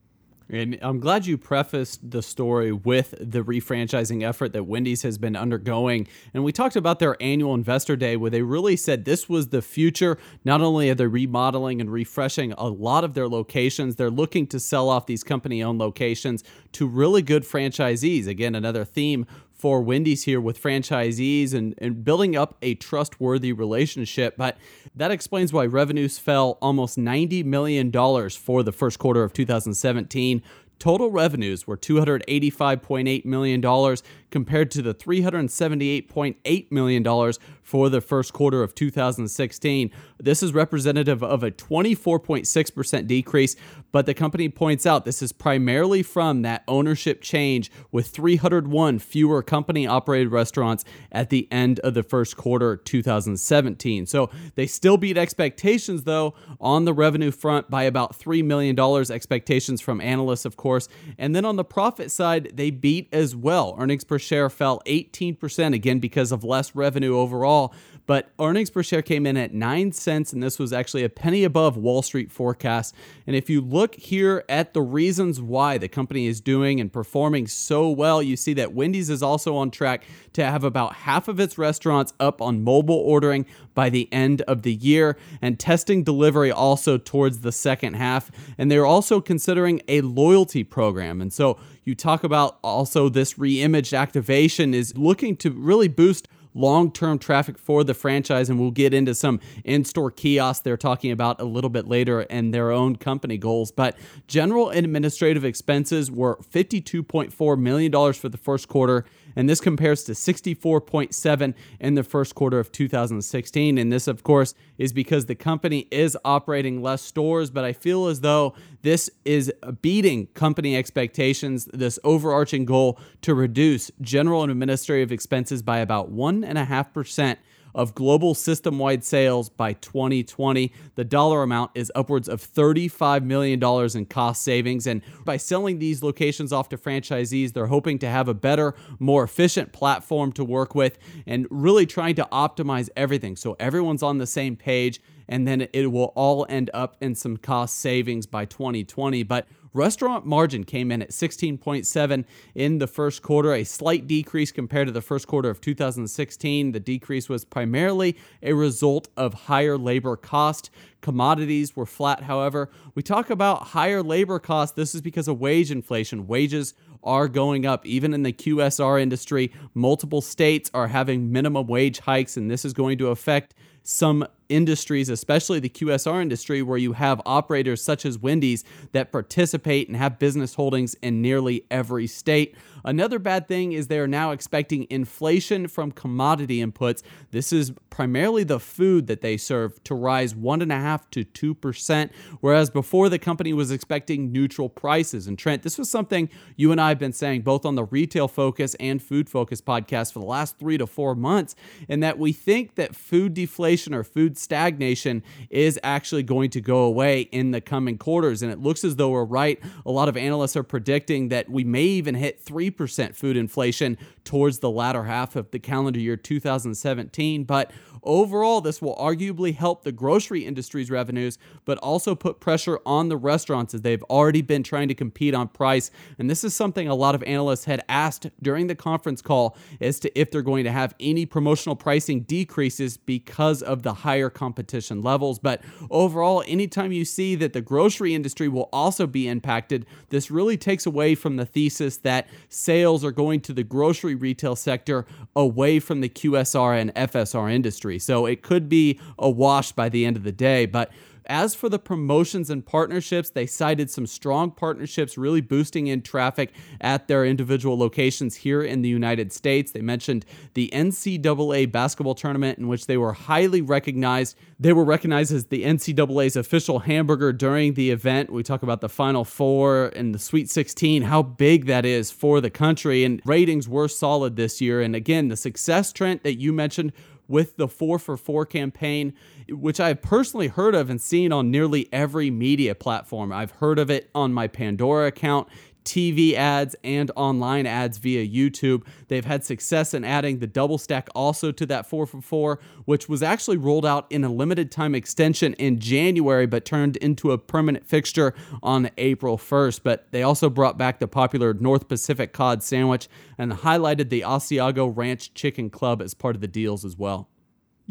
And 0.52 0.78
I'm 0.82 1.00
glad 1.00 1.24
you 1.24 1.38
prefaced 1.38 2.10
the 2.10 2.20
story 2.20 2.72
with 2.72 3.14
the 3.18 3.42
refranchising 3.42 4.22
effort 4.22 4.52
that 4.52 4.64
Wendy's 4.64 5.00
has 5.02 5.16
been 5.16 5.34
undergoing. 5.34 6.06
And 6.34 6.44
we 6.44 6.52
talked 6.52 6.76
about 6.76 6.98
their 6.98 7.16
annual 7.22 7.54
investor 7.54 7.96
day 7.96 8.16
where 8.16 8.30
they 8.30 8.42
really 8.42 8.76
said 8.76 9.06
this 9.06 9.30
was 9.30 9.48
the 9.48 9.62
future. 9.62 10.18
Not 10.44 10.60
only 10.60 10.90
are 10.90 10.94
they 10.94 11.06
remodeling 11.06 11.80
and 11.80 11.90
refreshing 11.90 12.52
a 12.52 12.68
lot 12.68 13.02
of 13.02 13.14
their 13.14 13.28
locations, 13.28 13.96
they're 13.96 14.10
looking 14.10 14.46
to 14.48 14.60
sell 14.60 14.90
off 14.90 15.06
these 15.06 15.24
company 15.24 15.62
owned 15.62 15.78
locations 15.78 16.44
to 16.72 16.86
really 16.86 17.22
good 17.22 17.44
franchisees. 17.44 18.26
Again, 18.26 18.54
another 18.54 18.84
theme 18.84 19.26
for 19.62 19.80
Wendy's 19.80 20.24
here 20.24 20.40
with 20.40 20.60
franchisees 20.60 21.54
and, 21.54 21.72
and 21.78 22.04
building 22.04 22.34
up 22.34 22.56
a 22.62 22.74
trustworthy 22.74 23.52
relationship. 23.52 24.36
But 24.36 24.58
that 24.96 25.12
explains 25.12 25.52
why 25.52 25.66
revenues 25.66 26.18
fell 26.18 26.58
almost 26.60 26.98
$90 26.98 27.44
million 27.44 27.92
for 27.92 28.64
the 28.64 28.72
first 28.72 28.98
quarter 28.98 29.22
of 29.22 29.32
2017 29.32 30.42
Total 30.82 31.12
revenues 31.12 31.64
were 31.64 31.76
$285.8 31.76 33.24
million 33.24 33.96
compared 34.32 34.70
to 34.72 34.82
the 34.82 34.94
$378.8 34.94 36.72
million 36.72 37.32
for 37.62 37.88
the 37.88 38.00
first 38.00 38.32
quarter 38.32 38.62
of 38.62 38.74
2016. 38.74 39.90
This 40.18 40.42
is 40.42 40.52
representative 40.52 41.22
of 41.22 41.42
a 41.42 41.50
24.6% 41.50 43.06
decrease, 43.06 43.56
but 43.92 44.06
the 44.06 44.14
company 44.14 44.48
points 44.48 44.86
out 44.86 45.04
this 45.04 45.22
is 45.22 45.32
primarily 45.32 46.02
from 46.02 46.42
that 46.42 46.64
ownership 46.66 47.22
change 47.22 47.70
with 47.90 48.08
301 48.08 48.98
fewer 48.98 49.42
company 49.42 49.86
operated 49.86 50.32
restaurants 50.32 50.84
at 51.12 51.30
the 51.30 51.46
end 51.52 51.78
of 51.80 51.94
the 51.94 52.02
first 52.02 52.36
quarter 52.36 52.76
2017. 52.76 54.06
So 54.06 54.30
they 54.54 54.66
still 54.66 54.96
beat 54.96 55.16
expectations 55.16 56.04
though 56.04 56.34
on 56.60 56.84
the 56.84 56.94
revenue 56.94 57.30
front 57.30 57.70
by 57.70 57.84
about 57.84 58.18
$3 58.18 58.44
million 58.44 58.78
expectations 59.10 59.80
from 59.80 60.00
analysts 60.00 60.44
of 60.44 60.56
course. 60.56 60.88
And 61.18 61.36
then 61.36 61.44
on 61.44 61.56
the 61.56 61.64
profit 61.64 62.10
side, 62.10 62.52
they 62.54 62.70
beat 62.70 63.08
as 63.12 63.36
well. 63.36 63.76
Earnings 63.78 64.04
per 64.04 64.18
share 64.22 64.48
fell 64.48 64.80
18% 64.86 65.74
again 65.74 65.98
because 65.98 66.32
of 66.32 66.44
less 66.44 66.74
revenue 66.74 67.16
overall 67.18 67.74
but 68.06 68.30
earnings 68.38 68.70
per 68.70 68.82
share 68.82 69.02
came 69.02 69.26
in 69.26 69.36
at 69.36 69.54
9 69.54 69.92
cents 69.92 70.32
and 70.32 70.42
this 70.42 70.58
was 70.58 70.72
actually 70.72 71.04
a 71.04 71.08
penny 71.08 71.44
above 71.44 71.76
Wall 71.76 72.02
Street 72.02 72.30
forecast. 72.30 72.94
And 73.26 73.36
if 73.36 73.48
you 73.48 73.60
look 73.60 73.94
here 73.94 74.44
at 74.48 74.74
the 74.74 74.82
reasons 74.82 75.40
why 75.40 75.78
the 75.78 75.88
company 75.88 76.26
is 76.26 76.40
doing 76.40 76.80
and 76.80 76.92
performing 76.92 77.46
so 77.46 77.90
well, 77.90 78.22
you 78.22 78.36
see 78.36 78.54
that 78.54 78.72
Wendy's 78.72 79.10
is 79.10 79.22
also 79.22 79.56
on 79.56 79.70
track 79.70 80.04
to 80.32 80.44
have 80.44 80.64
about 80.64 80.94
half 80.94 81.28
of 81.28 81.38
its 81.38 81.58
restaurants 81.58 82.12
up 82.18 82.42
on 82.42 82.64
mobile 82.64 82.96
ordering 82.96 83.46
by 83.74 83.88
the 83.88 84.08
end 84.12 84.42
of 84.42 84.62
the 84.62 84.74
year 84.74 85.16
and 85.40 85.58
testing 85.58 86.02
delivery 86.04 86.50
also 86.50 86.98
towards 86.98 87.40
the 87.40 87.52
second 87.52 87.94
half. 87.94 88.30
And 88.58 88.70
they're 88.70 88.86
also 88.86 89.20
considering 89.20 89.80
a 89.88 90.00
loyalty 90.00 90.64
program. 90.64 91.20
And 91.20 91.32
so 91.32 91.58
you 91.84 91.94
talk 91.94 92.24
about 92.24 92.58
also 92.62 93.08
this 93.08 93.34
reimaged 93.34 93.96
activation 93.96 94.74
is 94.74 94.96
looking 94.96 95.36
to 95.36 95.50
really 95.50 95.88
boost 95.88 96.28
long 96.54 96.90
term 96.90 97.18
traffic 97.18 97.58
for 97.58 97.84
the 97.84 97.94
franchise. 97.94 98.48
And 98.48 98.60
we'll 98.60 98.70
get 98.70 98.94
into 98.94 99.14
some 99.14 99.40
in 99.64 99.84
store 99.84 100.10
kiosks 100.10 100.62
they're 100.62 100.76
talking 100.76 101.10
about 101.10 101.40
a 101.40 101.44
little 101.44 101.70
bit 101.70 101.86
later 101.86 102.20
and 102.20 102.52
their 102.52 102.70
own 102.70 102.96
company 102.96 103.38
goals. 103.38 103.72
But 103.72 103.96
general 104.26 104.70
and 104.70 104.84
administrative 104.84 105.44
expenses 105.44 106.10
were 106.10 106.36
$52.4 106.36 107.58
million 107.58 108.12
for 108.12 108.28
the 108.28 108.38
first 108.38 108.68
quarter 108.68 109.04
and 109.36 109.48
this 109.48 109.60
compares 109.60 110.04
to 110.04 110.12
64.7 110.12 111.54
in 111.80 111.94
the 111.94 112.02
first 112.02 112.34
quarter 112.34 112.58
of 112.58 112.72
2016 112.72 113.78
and 113.78 113.92
this 113.92 114.06
of 114.06 114.22
course 114.22 114.54
is 114.78 114.92
because 114.92 115.26
the 115.26 115.34
company 115.34 115.86
is 115.90 116.16
operating 116.24 116.82
less 116.82 117.02
stores 117.02 117.50
but 117.50 117.64
I 117.64 117.72
feel 117.72 118.06
as 118.06 118.20
though 118.20 118.54
this 118.82 119.10
is 119.24 119.52
beating 119.80 120.26
company 120.28 120.76
expectations 120.76 121.68
this 121.72 121.98
overarching 122.04 122.64
goal 122.64 122.98
to 123.22 123.34
reduce 123.34 123.90
general 124.00 124.42
and 124.42 124.50
administrative 124.52 125.12
expenses 125.12 125.62
by 125.62 125.78
about 125.78 126.12
1.5% 126.12 127.36
of 127.74 127.94
global 127.94 128.34
system 128.34 128.78
wide 128.78 129.04
sales 129.04 129.48
by 129.48 129.72
2020. 129.74 130.72
The 130.94 131.04
dollar 131.04 131.42
amount 131.42 131.72
is 131.74 131.90
upwards 131.94 132.28
of 132.28 132.40
$35 132.40 133.24
million 133.24 133.62
in 133.96 134.06
cost 134.06 134.42
savings. 134.42 134.86
And 134.86 135.02
by 135.24 135.36
selling 135.36 135.78
these 135.78 136.02
locations 136.02 136.52
off 136.52 136.68
to 136.70 136.78
franchisees, 136.78 137.52
they're 137.52 137.66
hoping 137.66 137.98
to 138.00 138.08
have 138.08 138.28
a 138.28 138.34
better, 138.34 138.74
more 138.98 139.24
efficient 139.24 139.72
platform 139.72 140.32
to 140.32 140.44
work 140.44 140.74
with 140.74 140.98
and 141.26 141.46
really 141.50 141.86
trying 141.86 142.14
to 142.16 142.28
optimize 142.32 142.88
everything 142.96 143.36
so 143.36 143.56
everyone's 143.58 144.02
on 144.02 144.18
the 144.18 144.26
same 144.26 144.56
page 144.56 145.00
and 145.32 145.48
then 145.48 145.66
it 145.72 145.90
will 145.90 146.12
all 146.14 146.44
end 146.50 146.70
up 146.74 146.94
in 147.00 147.14
some 147.14 147.38
cost 147.38 147.80
savings 147.80 148.26
by 148.26 148.44
2020. 148.44 149.22
But 149.22 149.46
Restaurant 149.74 150.26
margin 150.26 150.64
came 150.64 150.92
in 150.92 151.00
at 151.00 151.12
16.7 151.12 152.24
in 152.54 152.76
the 152.76 152.86
first 152.86 153.22
quarter, 153.22 153.54
a 153.54 153.64
slight 153.64 154.06
decrease 154.06 154.52
compared 154.52 154.86
to 154.88 154.92
the 154.92 155.00
first 155.00 155.26
quarter 155.26 155.48
of 155.48 155.62
2016. 155.62 156.72
The 156.72 156.80
decrease 156.80 157.30
was 157.30 157.46
primarily 157.46 158.18
a 158.42 158.52
result 158.52 159.08
of 159.16 159.32
higher 159.32 159.78
labor 159.78 160.14
cost. 160.14 160.68
Commodities 161.00 161.74
were 161.74 161.86
flat, 161.86 162.24
however. 162.24 162.68
We 162.94 163.02
talk 163.02 163.30
about 163.30 163.68
higher 163.68 164.02
labor 164.02 164.38
costs. 164.38 164.76
This 164.76 164.94
is 164.94 165.00
because 165.00 165.26
of 165.26 165.40
wage 165.40 165.70
inflation. 165.70 166.26
Wages 166.26 166.74
are 167.02 167.26
going 167.26 167.64
up. 167.64 167.86
Even 167.86 168.12
in 168.12 168.24
the 168.24 168.32
QSR 168.34 169.00
industry, 169.00 169.52
multiple 169.72 170.20
states 170.20 170.70
are 170.74 170.88
having 170.88 171.32
minimum 171.32 171.66
wage 171.66 172.00
hikes, 172.00 172.36
and 172.36 172.50
this 172.50 172.66
is 172.66 172.74
going 172.74 172.98
to 172.98 173.08
affect 173.08 173.54
some 173.82 174.26
industries, 174.48 175.08
especially 175.08 175.58
the 175.60 175.68
QSR 175.68 176.20
industry, 176.20 176.62
where 176.62 176.78
you 176.78 176.92
have 176.92 177.22
operators 177.24 177.82
such 177.82 178.04
as 178.04 178.18
Wendy's 178.18 178.64
that 178.92 179.10
participate 179.10 179.88
and 179.88 179.96
have 179.96 180.18
business 180.18 180.54
holdings 180.54 180.94
in 180.96 181.22
nearly 181.22 181.64
every 181.70 182.06
state. 182.06 182.54
Another 182.84 183.18
bad 183.18 183.48
thing 183.48 183.72
is 183.72 183.86
they 183.86 183.98
are 183.98 184.08
now 184.08 184.32
expecting 184.32 184.86
inflation 184.90 185.68
from 185.68 185.92
commodity 185.92 186.58
inputs. 186.58 187.02
This 187.30 187.52
is 187.52 187.72
primarily 187.90 188.44
the 188.44 188.60
food 188.60 189.06
that 189.06 189.20
they 189.22 189.36
serve 189.36 189.82
to 189.84 189.94
rise 189.94 190.34
1.5 190.34 191.00
to 191.12 191.54
2%, 191.54 192.10
whereas 192.40 192.70
before 192.70 193.08
the 193.08 193.18
company 193.18 193.52
was 193.52 193.70
expecting 193.70 194.32
neutral 194.32 194.68
prices. 194.68 195.28
And 195.28 195.38
Trent, 195.38 195.62
this 195.62 195.78
was 195.78 195.88
something 195.88 196.28
you 196.56 196.72
and 196.72 196.80
I 196.80 196.90
have 196.90 196.98
been 196.98 197.12
saying 197.12 197.42
both 197.42 197.64
on 197.64 197.76
the 197.76 197.84
Retail 197.84 198.28
Focus 198.28 198.74
and 198.80 199.00
Food 199.00 199.30
Focus 199.30 199.60
podcast 199.62 200.12
for 200.12 200.18
the 200.18 200.26
last 200.26 200.58
three 200.58 200.76
to 200.76 200.86
four 200.86 201.14
months, 201.14 201.54
in 201.88 202.00
that 202.00 202.18
we 202.18 202.32
think 202.32 202.74
that 202.74 202.96
food 202.96 203.32
deflation 203.32 203.71
or 203.94 204.04
food 204.04 204.36
stagnation 204.38 205.22
is 205.50 205.78
actually 205.82 206.22
going 206.22 206.50
to 206.50 206.60
go 206.60 206.84
away 206.84 207.22
in 207.22 207.50
the 207.50 207.60
coming 207.60 207.98
quarters. 207.98 208.42
And 208.42 208.52
it 208.52 208.60
looks 208.60 208.84
as 208.84 208.96
though 208.96 209.10
we're 209.10 209.24
right. 209.24 209.60
A 209.86 209.90
lot 209.90 210.08
of 210.08 210.16
analysts 210.16 210.56
are 210.56 210.62
predicting 210.62 211.28
that 211.28 211.48
we 211.48 211.64
may 211.64 211.84
even 211.84 212.14
hit 212.14 212.44
3% 212.44 213.14
food 213.14 213.36
inflation 213.36 213.98
towards 214.24 214.58
the 214.58 214.70
latter 214.70 215.04
half 215.04 215.36
of 215.36 215.50
the 215.50 215.58
calendar 215.58 216.00
year 216.00 216.16
2017. 216.16 217.44
But 217.44 217.70
Overall, 218.04 218.60
this 218.60 218.82
will 218.82 218.96
arguably 218.96 219.54
help 219.54 219.84
the 219.84 219.92
grocery 219.92 220.44
industry's 220.44 220.90
revenues, 220.90 221.38
but 221.64 221.78
also 221.78 222.14
put 222.14 222.40
pressure 222.40 222.80
on 222.84 223.08
the 223.08 223.16
restaurants 223.16 223.74
as 223.74 223.82
they've 223.82 224.02
already 224.04 224.42
been 224.42 224.62
trying 224.62 224.88
to 224.88 224.94
compete 224.94 225.34
on 225.34 225.48
price. 225.48 225.90
And 226.18 226.28
this 226.28 226.42
is 226.42 226.54
something 226.54 226.88
a 226.88 226.94
lot 226.94 227.14
of 227.14 227.22
analysts 227.22 227.64
had 227.64 227.84
asked 227.88 228.28
during 228.42 228.66
the 228.66 228.74
conference 228.74 229.22
call 229.22 229.56
as 229.80 230.00
to 230.00 230.18
if 230.18 230.30
they're 230.30 230.42
going 230.42 230.64
to 230.64 230.72
have 230.72 230.94
any 230.98 231.26
promotional 231.26 231.76
pricing 231.76 232.22
decreases 232.22 232.96
because 232.96 233.62
of 233.62 233.82
the 233.82 233.94
higher 233.94 234.30
competition 234.30 235.02
levels. 235.02 235.38
But 235.38 235.62
overall, 235.90 236.42
anytime 236.46 236.92
you 236.92 237.04
see 237.04 237.34
that 237.36 237.52
the 237.52 237.60
grocery 237.60 238.14
industry 238.14 238.48
will 238.48 238.68
also 238.72 239.06
be 239.06 239.28
impacted, 239.28 239.86
this 240.08 240.30
really 240.30 240.56
takes 240.56 240.86
away 240.86 241.14
from 241.14 241.36
the 241.36 241.46
thesis 241.46 241.98
that 241.98 242.28
sales 242.48 243.04
are 243.04 243.12
going 243.12 243.40
to 243.42 243.52
the 243.52 243.64
grocery 243.64 244.14
retail 244.14 244.56
sector 244.56 245.06
away 245.36 245.78
from 245.78 246.00
the 246.00 246.08
QSR 246.08 246.80
and 246.80 246.94
FSR 246.94 247.52
industry. 247.52 247.91
So 247.98 248.26
it 248.26 248.42
could 248.42 248.68
be 248.68 249.00
a 249.18 249.30
wash 249.30 249.72
by 249.72 249.88
the 249.88 250.04
end 250.04 250.16
of 250.16 250.22
the 250.22 250.32
day. 250.32 250.66
But 250.66 250.90
As 251.26 251.54
for 251.54 251.68
the 251.68 251.78
promotions 251.78 252.50
and 252.50 252.66
partnerships, 252.66 253.30
they 253.30 253.46
cited 253.46 253.90
some 253.90 254.06
strong 254.06 254.50
partnerships 254.50 255.16
really 255.16 255.40
boosting 255.40 255.86
in 255.86 256.02
traffic 256.02 256.52
at 256.80 257.06
their 257.06 257.24
individual 257.24 257.78
locations 257.78 258.36
here 258.36 258.62
in 258.62 258.82
the 258.82 258.88
United 258.88 259.32
States. 259.32 259.70
They 259.70 259.82
mentioned 259.82 260.26
the 260.54 260.68
NCAA 260.72 261.70
basketball 261.70 262.14
tournament 262.16 262.58
in 262.58 262.66
which 262.66 262.86
they 262.86 262.96
were 262.96 263.12
highly 263.12 263.62
recognized. 263.62 264.36
They 264.58 264.72
were 264.72 264.84
recognized 264.84 265.32
as 265.32 265.46
the 265.46 265.64
NCAA's 265.64 266.36
official 266.36 266.80
hamburger 266.80 267.32
during 267.32 267.74
the 267.74 267.90
event. 267.90 268.30
We 268.30 268.42
talk 268.42 268.62
about 268.62 268.80
the 268.80 268.88
Final 268.88 269.24
Four 269.24 269.92
and 269.94 270.14
the 270.14 270.18
Sweet 270.18 270.50
16, 270.50 271.02
how 271.02 271.22
big 271.22 271.66
that 271.66 271.84
is 271.84 272.10
for 272.10 272.40
the 272.40 272.50
country, 272.50 273.04
and 273.04 273.22
ratings 273.24 273.68
were 273.68 273.88
solid 273.88 274.34
this 274.34 274.60
year. 274.60 274.80
And 274.80 274.96
again, 274.96 275.28
the 275.28 275.36
success 275.36 275.92
trend 275.92 276.20
that 276.24 276.40
you 276.40 276.52
mentioned 276.52 276.92
with 277.32 277.56
the 277.56 277.66
4 277.66 277.98
for 277.98 278.16
4 278.16 278.46
campaign, 278.46 279.14
which 279.48 279.80
I've 279.80 280.02
personally 280.02 280.48
heard 280.48 280.74
of 280.74 280.90
and 280.90 281.00
seen 281.00 281.32
on 281.32 281.50
nearly 281.50 281.88
every 281.90 282.30
media 282.30 282.74
platform. 282.74 283.32
I've 283.32 283.52
heard 283.52 283.78
of 283.78 283.90
it 283.90 284.10
on 284.14 284.32
my 284.32 284.46
Pandora 284.46 285.08
account. 285.08 285.48
TV 285.84 286.34
ads 286.34 286.76
and 286.84 287.10
online 287.16 287.66
ads 287.66 287.98
via 287.98 288.26
YouTube. 288.26 288.84
They've 289.08 289.24
had 289.24 289.44
success 289.44 289.94
in 289.94 290.04
adding 290.04 290.38
the 290.38 290.46
double 290.46 290.78
stack 290.78 291.08
also 291.14 291.52
to 291.52 291.66
that 291.66 291.86
4 291.86 292.06
for 292.06 292.20
4, 292.20 292.58
which 292.84 293.08
was 293.08 293.22
actually 293.22 293.56
rolled 293.56 293.86
out 293.86 294.06
in 294.10 294.24
a 294.24 294.32
limited 294.32 294.70
time 294.70 294.94
extension 294.94 295.54
in 295.54 295.78
January 295.78 296.46
but 296.46 296.64
turned 296.64 296.96
into 296.98 297.32
a 297.32 297.38
permanent 297.38 297.86
fixture 297.86 298.34
on 298.62 298.90
April 298.98 299.36
1st. 299.38 299.80
But 299.82 300.10
they 300.10 300.22
also 300.22 300.48
brought 300.48 300.78
back 300.78 300.98
the 300.98 301.08
popular 301.08 301.54
North 301.54 301.88
Pacific 301.88 302.32
cod 302.32 302.62
sandwich 302.62 303.08
and 303.38 303.52
highlighted 303.52 304.08
the 304.08 304.22
Asiago 304.22 304.92
Ranch 304.94 305.34
Chicken 305.34 305.70
Club 305.70 306.00
as 306.02 306.14
part 306.14 306.34
of 306.34 306.40
the 306.40 306.48
deals 306.48 306.84
as 306.84 306.96
well. 306.96 307.28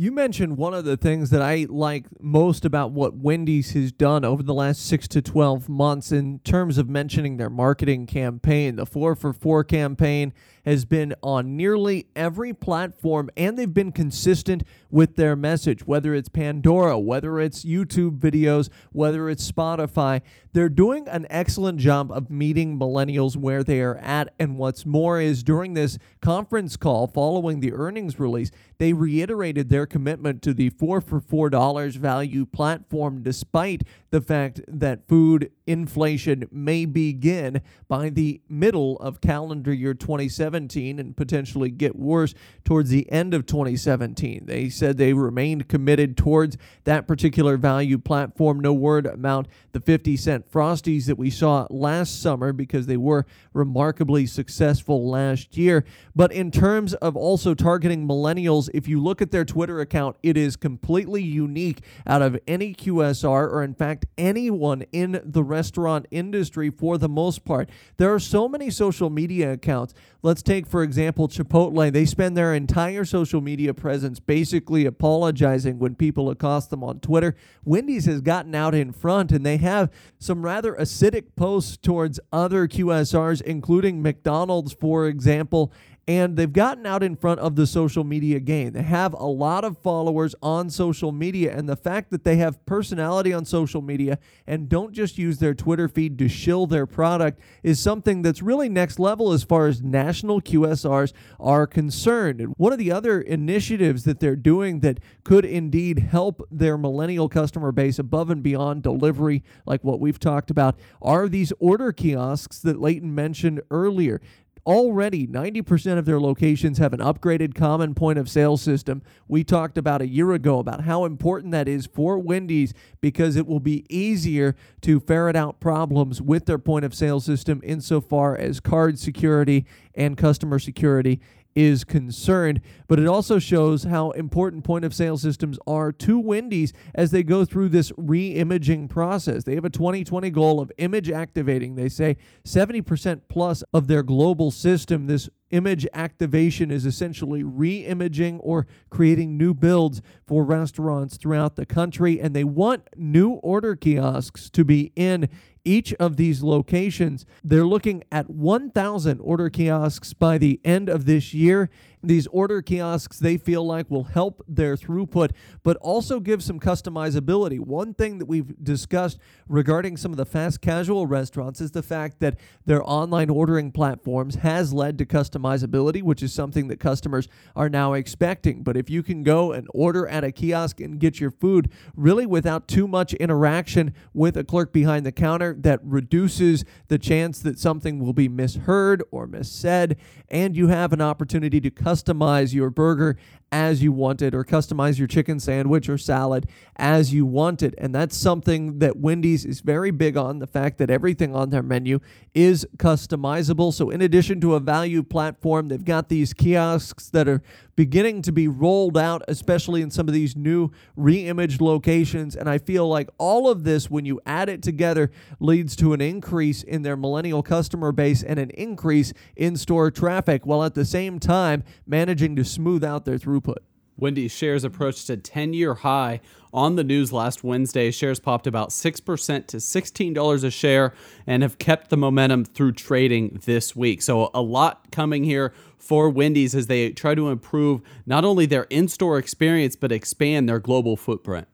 You 0.01 0.11
mentioned 0.11 0.57
one 0.57 0.73
of 0.73 0.83
the 0.83 0.97
things 0.97 1.29
that 1.29 1.43
I 1.43 1.67
like 1.69 2.07
most 2.19 2.65
about 2.65 2.91
what 2.91 3.17
Wendy's 3.17 3.73
has 3.73 3.91
done 3.91 4.25
over 4.25 4.41
the 4.41 4.51
last 4.51 4.83
six 4.83 5.07
to 5.09 5.21
12 5.21 5.69
months 5.69 6.11
in 6.11 6.39
terms 6.39 6.79
of 6.79 6.89
mentioning 6.89 7.37
their 7.37 7.51
marketing 7.51 8.07
campaign. 8.07 8.77
The 8.77 8.87
4 8.87 9.15
for 9.15 9.31
4 9.31 9.63
campaign 9.63 10.33
has 10.65 10.85
been 10.85 11.13
on 11.21 11.55
nearly 11.55 12.07
every 12.15 12.53
platform 12.53 13.29
and 13.37 13.57
they've 13.57 13.73
been 13.73 13.91
consistent 13.91 14.63
with 14.89 15.15
their 15.15 15.35
message, 15.35 15.85
whether 15.85 16.13
it's 16.13 16.29
Pandora, 16.29 16.99
whether 16.99 17.39
it's 17.39 17.63
YouTube 17.63 18.19
videos, 18.19 18.69
whether 18.91 19.29
it's 19.29 19.49
Spotify. 19.49 20.21
They're 20.53 20.69
doing 20.69 21.07
an 21.07 21.25
excellent 21.29 21.79
job 21.79 22.11
of 22.11 22.29
meeting 22.29 22.77
millennials 22.77 23.37
where 23.37 23.63
they 23.63 23.81
are 23.81 23.97
at. 23.97 24.33
And 24.39 24.57
what's 24.57 24.85
more 24.85 25.21
is 25.21 25.43
during 25.43 25.73
this 25.73 25.97
conference 26.21 26.75
call 26.75 27.07
following 27.07 27.59
the 27.59 27.73
earnings 27.73 28.19
release, 28.19 28.51
they 28.82 28.93
reiterated 28.93 29.69
their 29.69 29.86
commitment 29.86 30.41
to 30.41 30.55
the 30.55 30.71
four 30.71 31.01
for 31.01 31.21
$4 31.21 31.95
value 31.97 32.47
platform, 32.47 33.21
despite 33.21 33.84
the 34.09 34.21
fact 34.21 34.59
that 34.67 35.07
food 35.07 35.51
inflation 35.67 36.47
may 36.51 36.86
begin 36.86 37.61
by 37.88 38.09
the 38.09 38.41
middle 38.49 38.97
of 38.97 39.21
calendar 39.21 39.71
year 39.71 39.93
2017 39.93 40.97
and 40.97 41.15
potentially 41.15 41.69
get 41.69 41.95
worse 41.95 42.34
towards 42.63 42.89
the 42.89 43.09
end 43.11 43.36
of 43.36 43.45
2017. 43.45 44.47
They 44.47 44.67
said 44.67 44.97
they 44.97 45.13
remained 45.13 45.69
committed 45.69 46.17
towards 46.17 46.57
that 46.84 47.07
particular 47.07 47.57
value 47.57 47.99
platform. 47.99 48.59
No 48.59 48.73
word 48.73 49.05
about 49.05 49.47
the 49.73 49.79
50 49.79 50.17
cent 50.17 50.51
Frosties 50.51 51.05
that 51.05 51.19
we 51.19 51.29
saw 51.29 51.67
last 51.69 52.19
summer 52.19 52.51
because 52.51 52.88
they 52.88 52.97
were 52.97 53.27
remarkably 53.53 54.25
successful 54.25 55.07
last 55.07 55.55
year. 55.55 55.86
But 56.15 56.32
in 56.32 56.49
terms 56.49 56.95
of 56.95 57.15
also 57.15 57.53
targeting 57.53 58.07
millennials, 58.07 58.70
if 58.74 58.88
you 58.88 59.01
look 59.01 59.22
at 59.22 59.32
their 59.32 59.45
Twitter 59.45 59.80
account, 59.80 60.17
it 60.24 60.38
is 60.38 60.55
completely 60.55 61.22
unique 61.22 61.82
out 62.05 62.22
of 62.22 62.39
any 62.47 62.74
QSR 62.74 63.51
or, 63.51 63.63
in 63.63 63.74
fact, 63.74 64.05
anyone 64.17 64.84
in 64.91 65.22
the 65.24 65.43
restaurant 65.43 66.05
industry 66.11 66.69
for 66.69 66.97
the 66.97 67.09
most 67.09 67.45
part. 67.45 67.69
There 67.97 68.13
are 68.13 68.19
so 68.19 68.47
many 68.47 68.69
social 68.69 69.09
media 69.09 69.53
accounts. 69.53 69.93
Let's 70.24 70.41
take, 70.41 70.67
for 70.67 70.84
example, 70.84 71.28
Chipotle. 71.28 71.91
They 71.91 72.05
spend 72.05 72.38
their 72.38 72.53
entire 72.53 73.05
social 73.05 73.41
media 73.41 73.74
presence 73.74 74.19
basically 74.19 74.86
apologizing 74.86 75.80
when 75.80 75.95
people 75.95 76.30
accost 76.30 76.69
them 76.69 76.84
on 76.84 76.99
Twitter. 76.99 77.36
Wendy's 77.65 78.05
has 78.05 78.22
gotten 78.22 78.53
out 78.53 78.76
in 78.76 78.91
front 78.91 79.32
and 79.32 79.45
they 79.45 79.57
have 79.57 79.89
some 80.19 80.43
rather 80.43 80.74
acidic 80.74 81.36
posts 81.36 81.78
towards 81.78 82.19
other 82.32 82.67
QSRs, 82.67 83.41
including 83.41 84.01
McDonald's, 84.01 84.74
for 84.74 85.07
example 85.07 85.72
and 86.07 86.35
they've 86.35 86.51
gotten 86.51 86.85
out 86.85 87.03
in 87.03 87.15
front 87.15 87.39
of 87.39 87.55
the 87.55 87.67
social 87.67 88.03
media 88.03 88.39
game. 88.39 88.73
They 88.73 88.81
have 88.81 89.13
a 89.13 89.25
lot 89.25 89.63
of 89.63 89.77
followers 89.77 90.33
on 90.41 90.69
social 90.69 91.11
media, 91.11 91.55
and 91.55 91.69
the 91.69 91.75
fact 91.75 92.09
that 92.09 92.23
they 92.23 92.37
have 92.37 92.65
personality 92.65 93.31
on 93.31 93.45
social 93.45 93.81
media 93.81 94.17
and 94.47 94.67
don't 94.67 94.93
just 94.93 95.17
use 95.17 95.37
their 95.37 95.53
Twitter 95.53 95.87
feed 95.87 96.17
to 96.17 96.27
shill 96.27 96.65
their 96.65 96.87
product 96.87 97.39
is 97.61 97.79
something 97.79 98.23
that's 98.23 98.41
really 98.41 98.67
next 98.67 98.99
level 98.99 99.31
as 99.31 99.43
far 99.43 99.67
as 99.67 99.81
national 99.83 100.41
QSRs 100.41 101.13
are 101.39 101.67
concerned. 101.67 102.41
And 102.41 102.53
one 102.57 102.73
of 102.73 102.79
the 102.79 102.91
other 102.91 103.21
initiatives 103.21 104.03
that 104.05 104.19
they're 104.19 104.35
doing 104.35 104.79
that 104.79 104.99
could 105.23 105.45
indeed 105.45 105.99
help 105.99 106.47
their 106.49 106.77
millennial 106.77 107.29
customer 107.29 107.71
base 107.71 107.99
above 107.99 108.29
and 108.31 108.41
beyond 108.41 108.81
delivery, 108.81 109.43
like 109.67 109.83
what 109.83 109.99
we've 109.99 110.19
talked 110.19 110.49
about, 110.49 110.79
are 111.01 111.29
these 111.29 111.53
order 111.59 111.91
kiosks 111.91 112.59
that 112.59 112.81
Leighton 112.81 113.13
mentioned 113.13 113.61
earlier. 113.69 114.19
Already, 114.66 115.26
90% 115.26 115.97
of 115.97 116.05
their 116.05 116.20
locations 116.20 116.78
have 116.78 116.93
an 116.93 116.99
upgraded 116.99 117.55
common 117.55 117.95
point 117.95 118.20
of 118.20 118.30
sale 118.30 118.57
system. 118.57 119.01
We 119.28 119.43
talked 119.43 119.76
about 119.76 120.03
a 120.03 120.07
year 120.07 120.34
ago 120.34 120.59
about 120.59 120.82
how 120.82 121.05
important 121.05 121.51
that 121.53 121.68
is 121.68 121.88
for 121.88 122.20
Wendy's 122.20 122.72
because 123.01 123.36
it 123.36 123.47
will 123.47 123.59
be 123.59 123.86
easier 123.89 124.55
to 124.82 124.99
ferret 124.99 125.36
out 125.36 125.59
problems 125.59 126.22
with 126.22 126.45
their 126.45 126.59
point 126.59 126.86
of 126.86 126.93
sale 126.93 127.20
system 127.20 127.59
insofar 127.64 128.38
as 128.38 128.59
card 128.59 128.99
security 128.99 129.66
and 129.95 130.16
customer 130.16 130.59
security 130.59 131.20
is 131.55 131.83
concerned, 131.83 132.61
but 132.87 132.99
it 132.99 133.07
also 133.07 133.39
shows 133.39 133.83
how 133.83 134.11
important 134.11 134.63
point 134.63 134.85
of 134.85 134.93
sale 134.93 135.17
systems 135.17 135.57
are 135.67 135.91
to 135.91 136.19
Wendy's 136.19 136.73
as 136.95 137.11
they 137.11 137.23
go 137.23 137.45
through 137.45 137.69
this 137.69 137.91
re 137.97 138.29
imaging 138.29 138.87
process. 138.87 139.43
They 139.43 139.55
have 139.55 139.65
a 139.65 139.69
2020 139.69 140.29
goal 140.31 140.59
of 140.59 140.71
image 140.77 141.09
activating. 141.09 141.75
They 141.75 141.89
say 141.89 142.17
70% 142.45 143.21
plus 143.27 143.63
of 143.73 143.87
their 143.87 144.03
global 144.03 144.51
system, 144.51 145.07
this 145.07 145.29
image 145.51 145.85
activation 145.93 146.71
is 146.71 146.85
essentially 146.85 147.43
re 147.43 147.85
imaging 147.85 148.39
or 148.39 148.65
creating 148.89 149.37
new 149.37 149.53
builds 149.53 150.01
for 150.25 150.43
restaurants 150.43 151.17
throughout 151.17 151.55
the 151.55 151.65
country. 151.65 152.19
And 152.19 152.35
they 152.35 152.43
want 152.43 152.87
new 152.95 153.31
order 153.31 153.75
kiosks 153.75 154.49
to 154.51 154.63
be 154.63 154.91
in 154.95 155.29
each 155.64 155.93
of 155.95 156.18
these 156.18 156.43
locations. 156.43 157.26
They're 157.43 157.66
looking 157.66 158.03
at 158.12 158.30
1,000 158.30 159.20
order 159.20 159.49
kiosks 159.49 160.14
by 160.14 160.38
the 160.38 160.59
end 160.64 160.89
of 160.89 161.05
this 161.05 161.34
year. 161.34 161.70
These 162.03 162.27
order 162.27 162.61
kiosks, 162.61 163.19
they 163.19 163.37
feel 163.37 163.65
like, 163.65 163.89
will 163.91 164.05
help 164.05 164.43
their 164.47 164.75
throughput, 164.75 165.31
but 165.63 165.77
also 165.77 166.19
give 166.19 166.41
some 166.41 166.59
customizability. 166.59 167.59
One 167.59 167.93
thing 167.93 168.17
that 168.17 168.25
we've 168.25 168.63
discussed 168.63 169.19
regarding 169.47 169.97
some 169.97 170.11
of 170.11 170.17
the 170.17 170.25
fast 170.25 170.61
casual 170.61 171.05
restaurants 171.05 171.61
is 171.61 171.71
the 171.71 171.83
fact 171.83 172.19
that 172.19 172.39
their 172.65 172.81
online 172.83 173.29
ordering 173.29 173.71
platforms 173.71 174.35
has 174.35 174.73
led 174.73 174.97
to 174.97 175.05
customizability, 175.05 176.01
which 176.01 176.23
is 176.23 176.33
something 176.33 176.69
that 176.69 176.79
customers 176.79 177.27
are 177.55 177.69
now 177.69 177.93
expecting. 177.93 178.63
But 178.63 178.77
if 178.77 178.89
you 178.89 179.03
can 179.03 179.21
go 179.21 179.51
and 179.51 179.67
order 179.73 180.07
at 180.07 180.23
a 180.23 180.31
kiosk 180.31 180.79
and 180.79 180.99
get 180.99 181.19
your 181.19 181.31
food 181.31 181.71
really 181.95 182.25
without 182.25 182.67
too 182.67 182.87
much 182.87 183.13
interaction 183.13 183.93
with 184.13 184.37
a 184.37 184.43
clerk 184.43 184.73
behind 184.73 185.05
the 185.05 185.11
counter, 185.11 185.55
that 185.59 185.79
reduces 185.83 186.65
the 186.87 186.97
chance 186.97 187.39
that 187.39 187.59
something 187.59 187.99
will 187.99 188.13
be 188.13 188.27
misheard 188.27 189.03
or 189.11 189.27
missaid, 189.27 189.97
and 190.29 190.55
you 190.55 190.67
have 190.67 190.93
an 190.93 191.01
opportunity 191.01 191.61
to 191.61 191.69
customize 191.69 191.90
customize 191.91 192.53
your 192.53 192.69
burger 192.69 193.17
as 193.51 193.83
you 193.83 193.91
want 193.91 194.21
it 194.21 194.33
or 194.33 194.43
customize 194.43 194.97
your 194.97 195.07
chicken 195.07 195.39
sandwich 195.39 195.89
or 195.89 195.97
salad 195.97 196.47
as 196.77 197.13
you 197.13 197.25
want 197.25 197.61
it. 197.61 197.75
And 197.77 197.93
that's 197.93 198.15
something 198.15 198.79
that 198.79 198.97
Wendy's 198.97 199.45
is 199.45 199.59
very 199.59 199.91
big 199.91 200.15
on 200.15 200.39
the 200.39 200.47
fact 200.47 200.77
that 200.77 200.89
everything 200.89 201.35
on 201.35 201.49
their 201.49 201.61
menu 201.61 201.99
is 202.33 202.65
customizable. 202.77 203.73
So, 203.73 203.89
in 203.89 204.01
addition 204.01 204.39
to 204.41 204.55
a 204.55 204.59
value 204.59 205.03
platform, 205.03 205.67
they've 205.67 205.83
got 205.83 206.07
these 206.07 206.33
kiosks 206.33 207.09
that 207.09 207.27
are 207.27 207.41
beginning 207.75 208.21
to 208.21 208.31
be 208.31 208.47
rolled 208.47 208.97
out, 208.97 209.21
especially 209.27 209.81
in 209.81 209.91
some 209.91 210.07
of 210.07 210.13
these 210.13 210.35
new 210.35 210.71
re 210.95 211.27
imaged 211.27 211.59
locations. 211.59 212.35
And 212.35 212.49
I 212.49 212.57
feel 212.57 212.87
like 212.87 213.09
all 213.17 213.49
of 213.49 213.63
this, 213.63 213.89
when 213.89 214.05
you 214.05 214.21
add 214.25 214.49
it 214.49 214.61
together, 214.61 215.11
leads 215.39 215.75
to 215.77 215.93
an 215.93 215.99
increase 215.99 216.63
in 216.63 216.83
their 216.83 216.95
millennial 216.95 217.43
customer 217.43 217.91
base 217.91 218.23
and 218.23 218.39
an 218.39 218.51
increase 218.51 219.13
in 219.35 219.57
store 219.57 219.91
traffic, 219.91 220.45
while 220.45 220.63
at 220.63 220.73
the 220.73 220.85
same 220.85 221.19
time 221.19 221.63
managing 221.85 222.35
to 222.37 222.45
smooth 222.45 222.83
out 222.83 223.03
their 223.05 223.17
throughput 223.17 223.40
throughput. 223.41 223.57
Wendy's 223.97 224.31
shares 224.31 224.63
approached 224.63 225.09
a 225.09 225.17
10 225.17 225.53
year 225.53 225.75
high 225.75 226.21
on 226.53 226.75
the 226.75 226.83
news 226.83 227.13
last 227.13 227.43
Wednesday. 227.43 227.91
Shares 227.91 228.19
popped 228.19 228.47
about 228.47 228.69
6% 228.69 229.47
to 229.47 229.57
$16 229.57 230.43
a 230.43 230.51
share 230.51 230.93
and 231.27 231.43
have 231.43 231.59
kept 231.59 231.89
the 231.89 231.97
momentum 231.97 232.43
through 232.43 232.71
trading 232.73 233.39
this 233.45 233.75
week. 233.75 234.01
So, 234.01 234.31
a 234.33 234.41
lot 234.41 234.91
coming 234.91 235.23
here 235.23 235.53
for 235.77 236.09
Wendy's 236.09 236.55
as 236.55 236.67
they 236.67 236.91
try 236.91 237.15
to 237.15 237.29
improve 237.29 237.81
not 238.05 238.25
only 238.25 238.45
their 238.45 238.63
in 238.63 238.87
store 238.87 239.17
experience, 239.17 239.75
but 239.75 239.91
expand 239.91 240.49
their 240.49 240.59
global 240.59 240.97
footprint. 240.97 241.47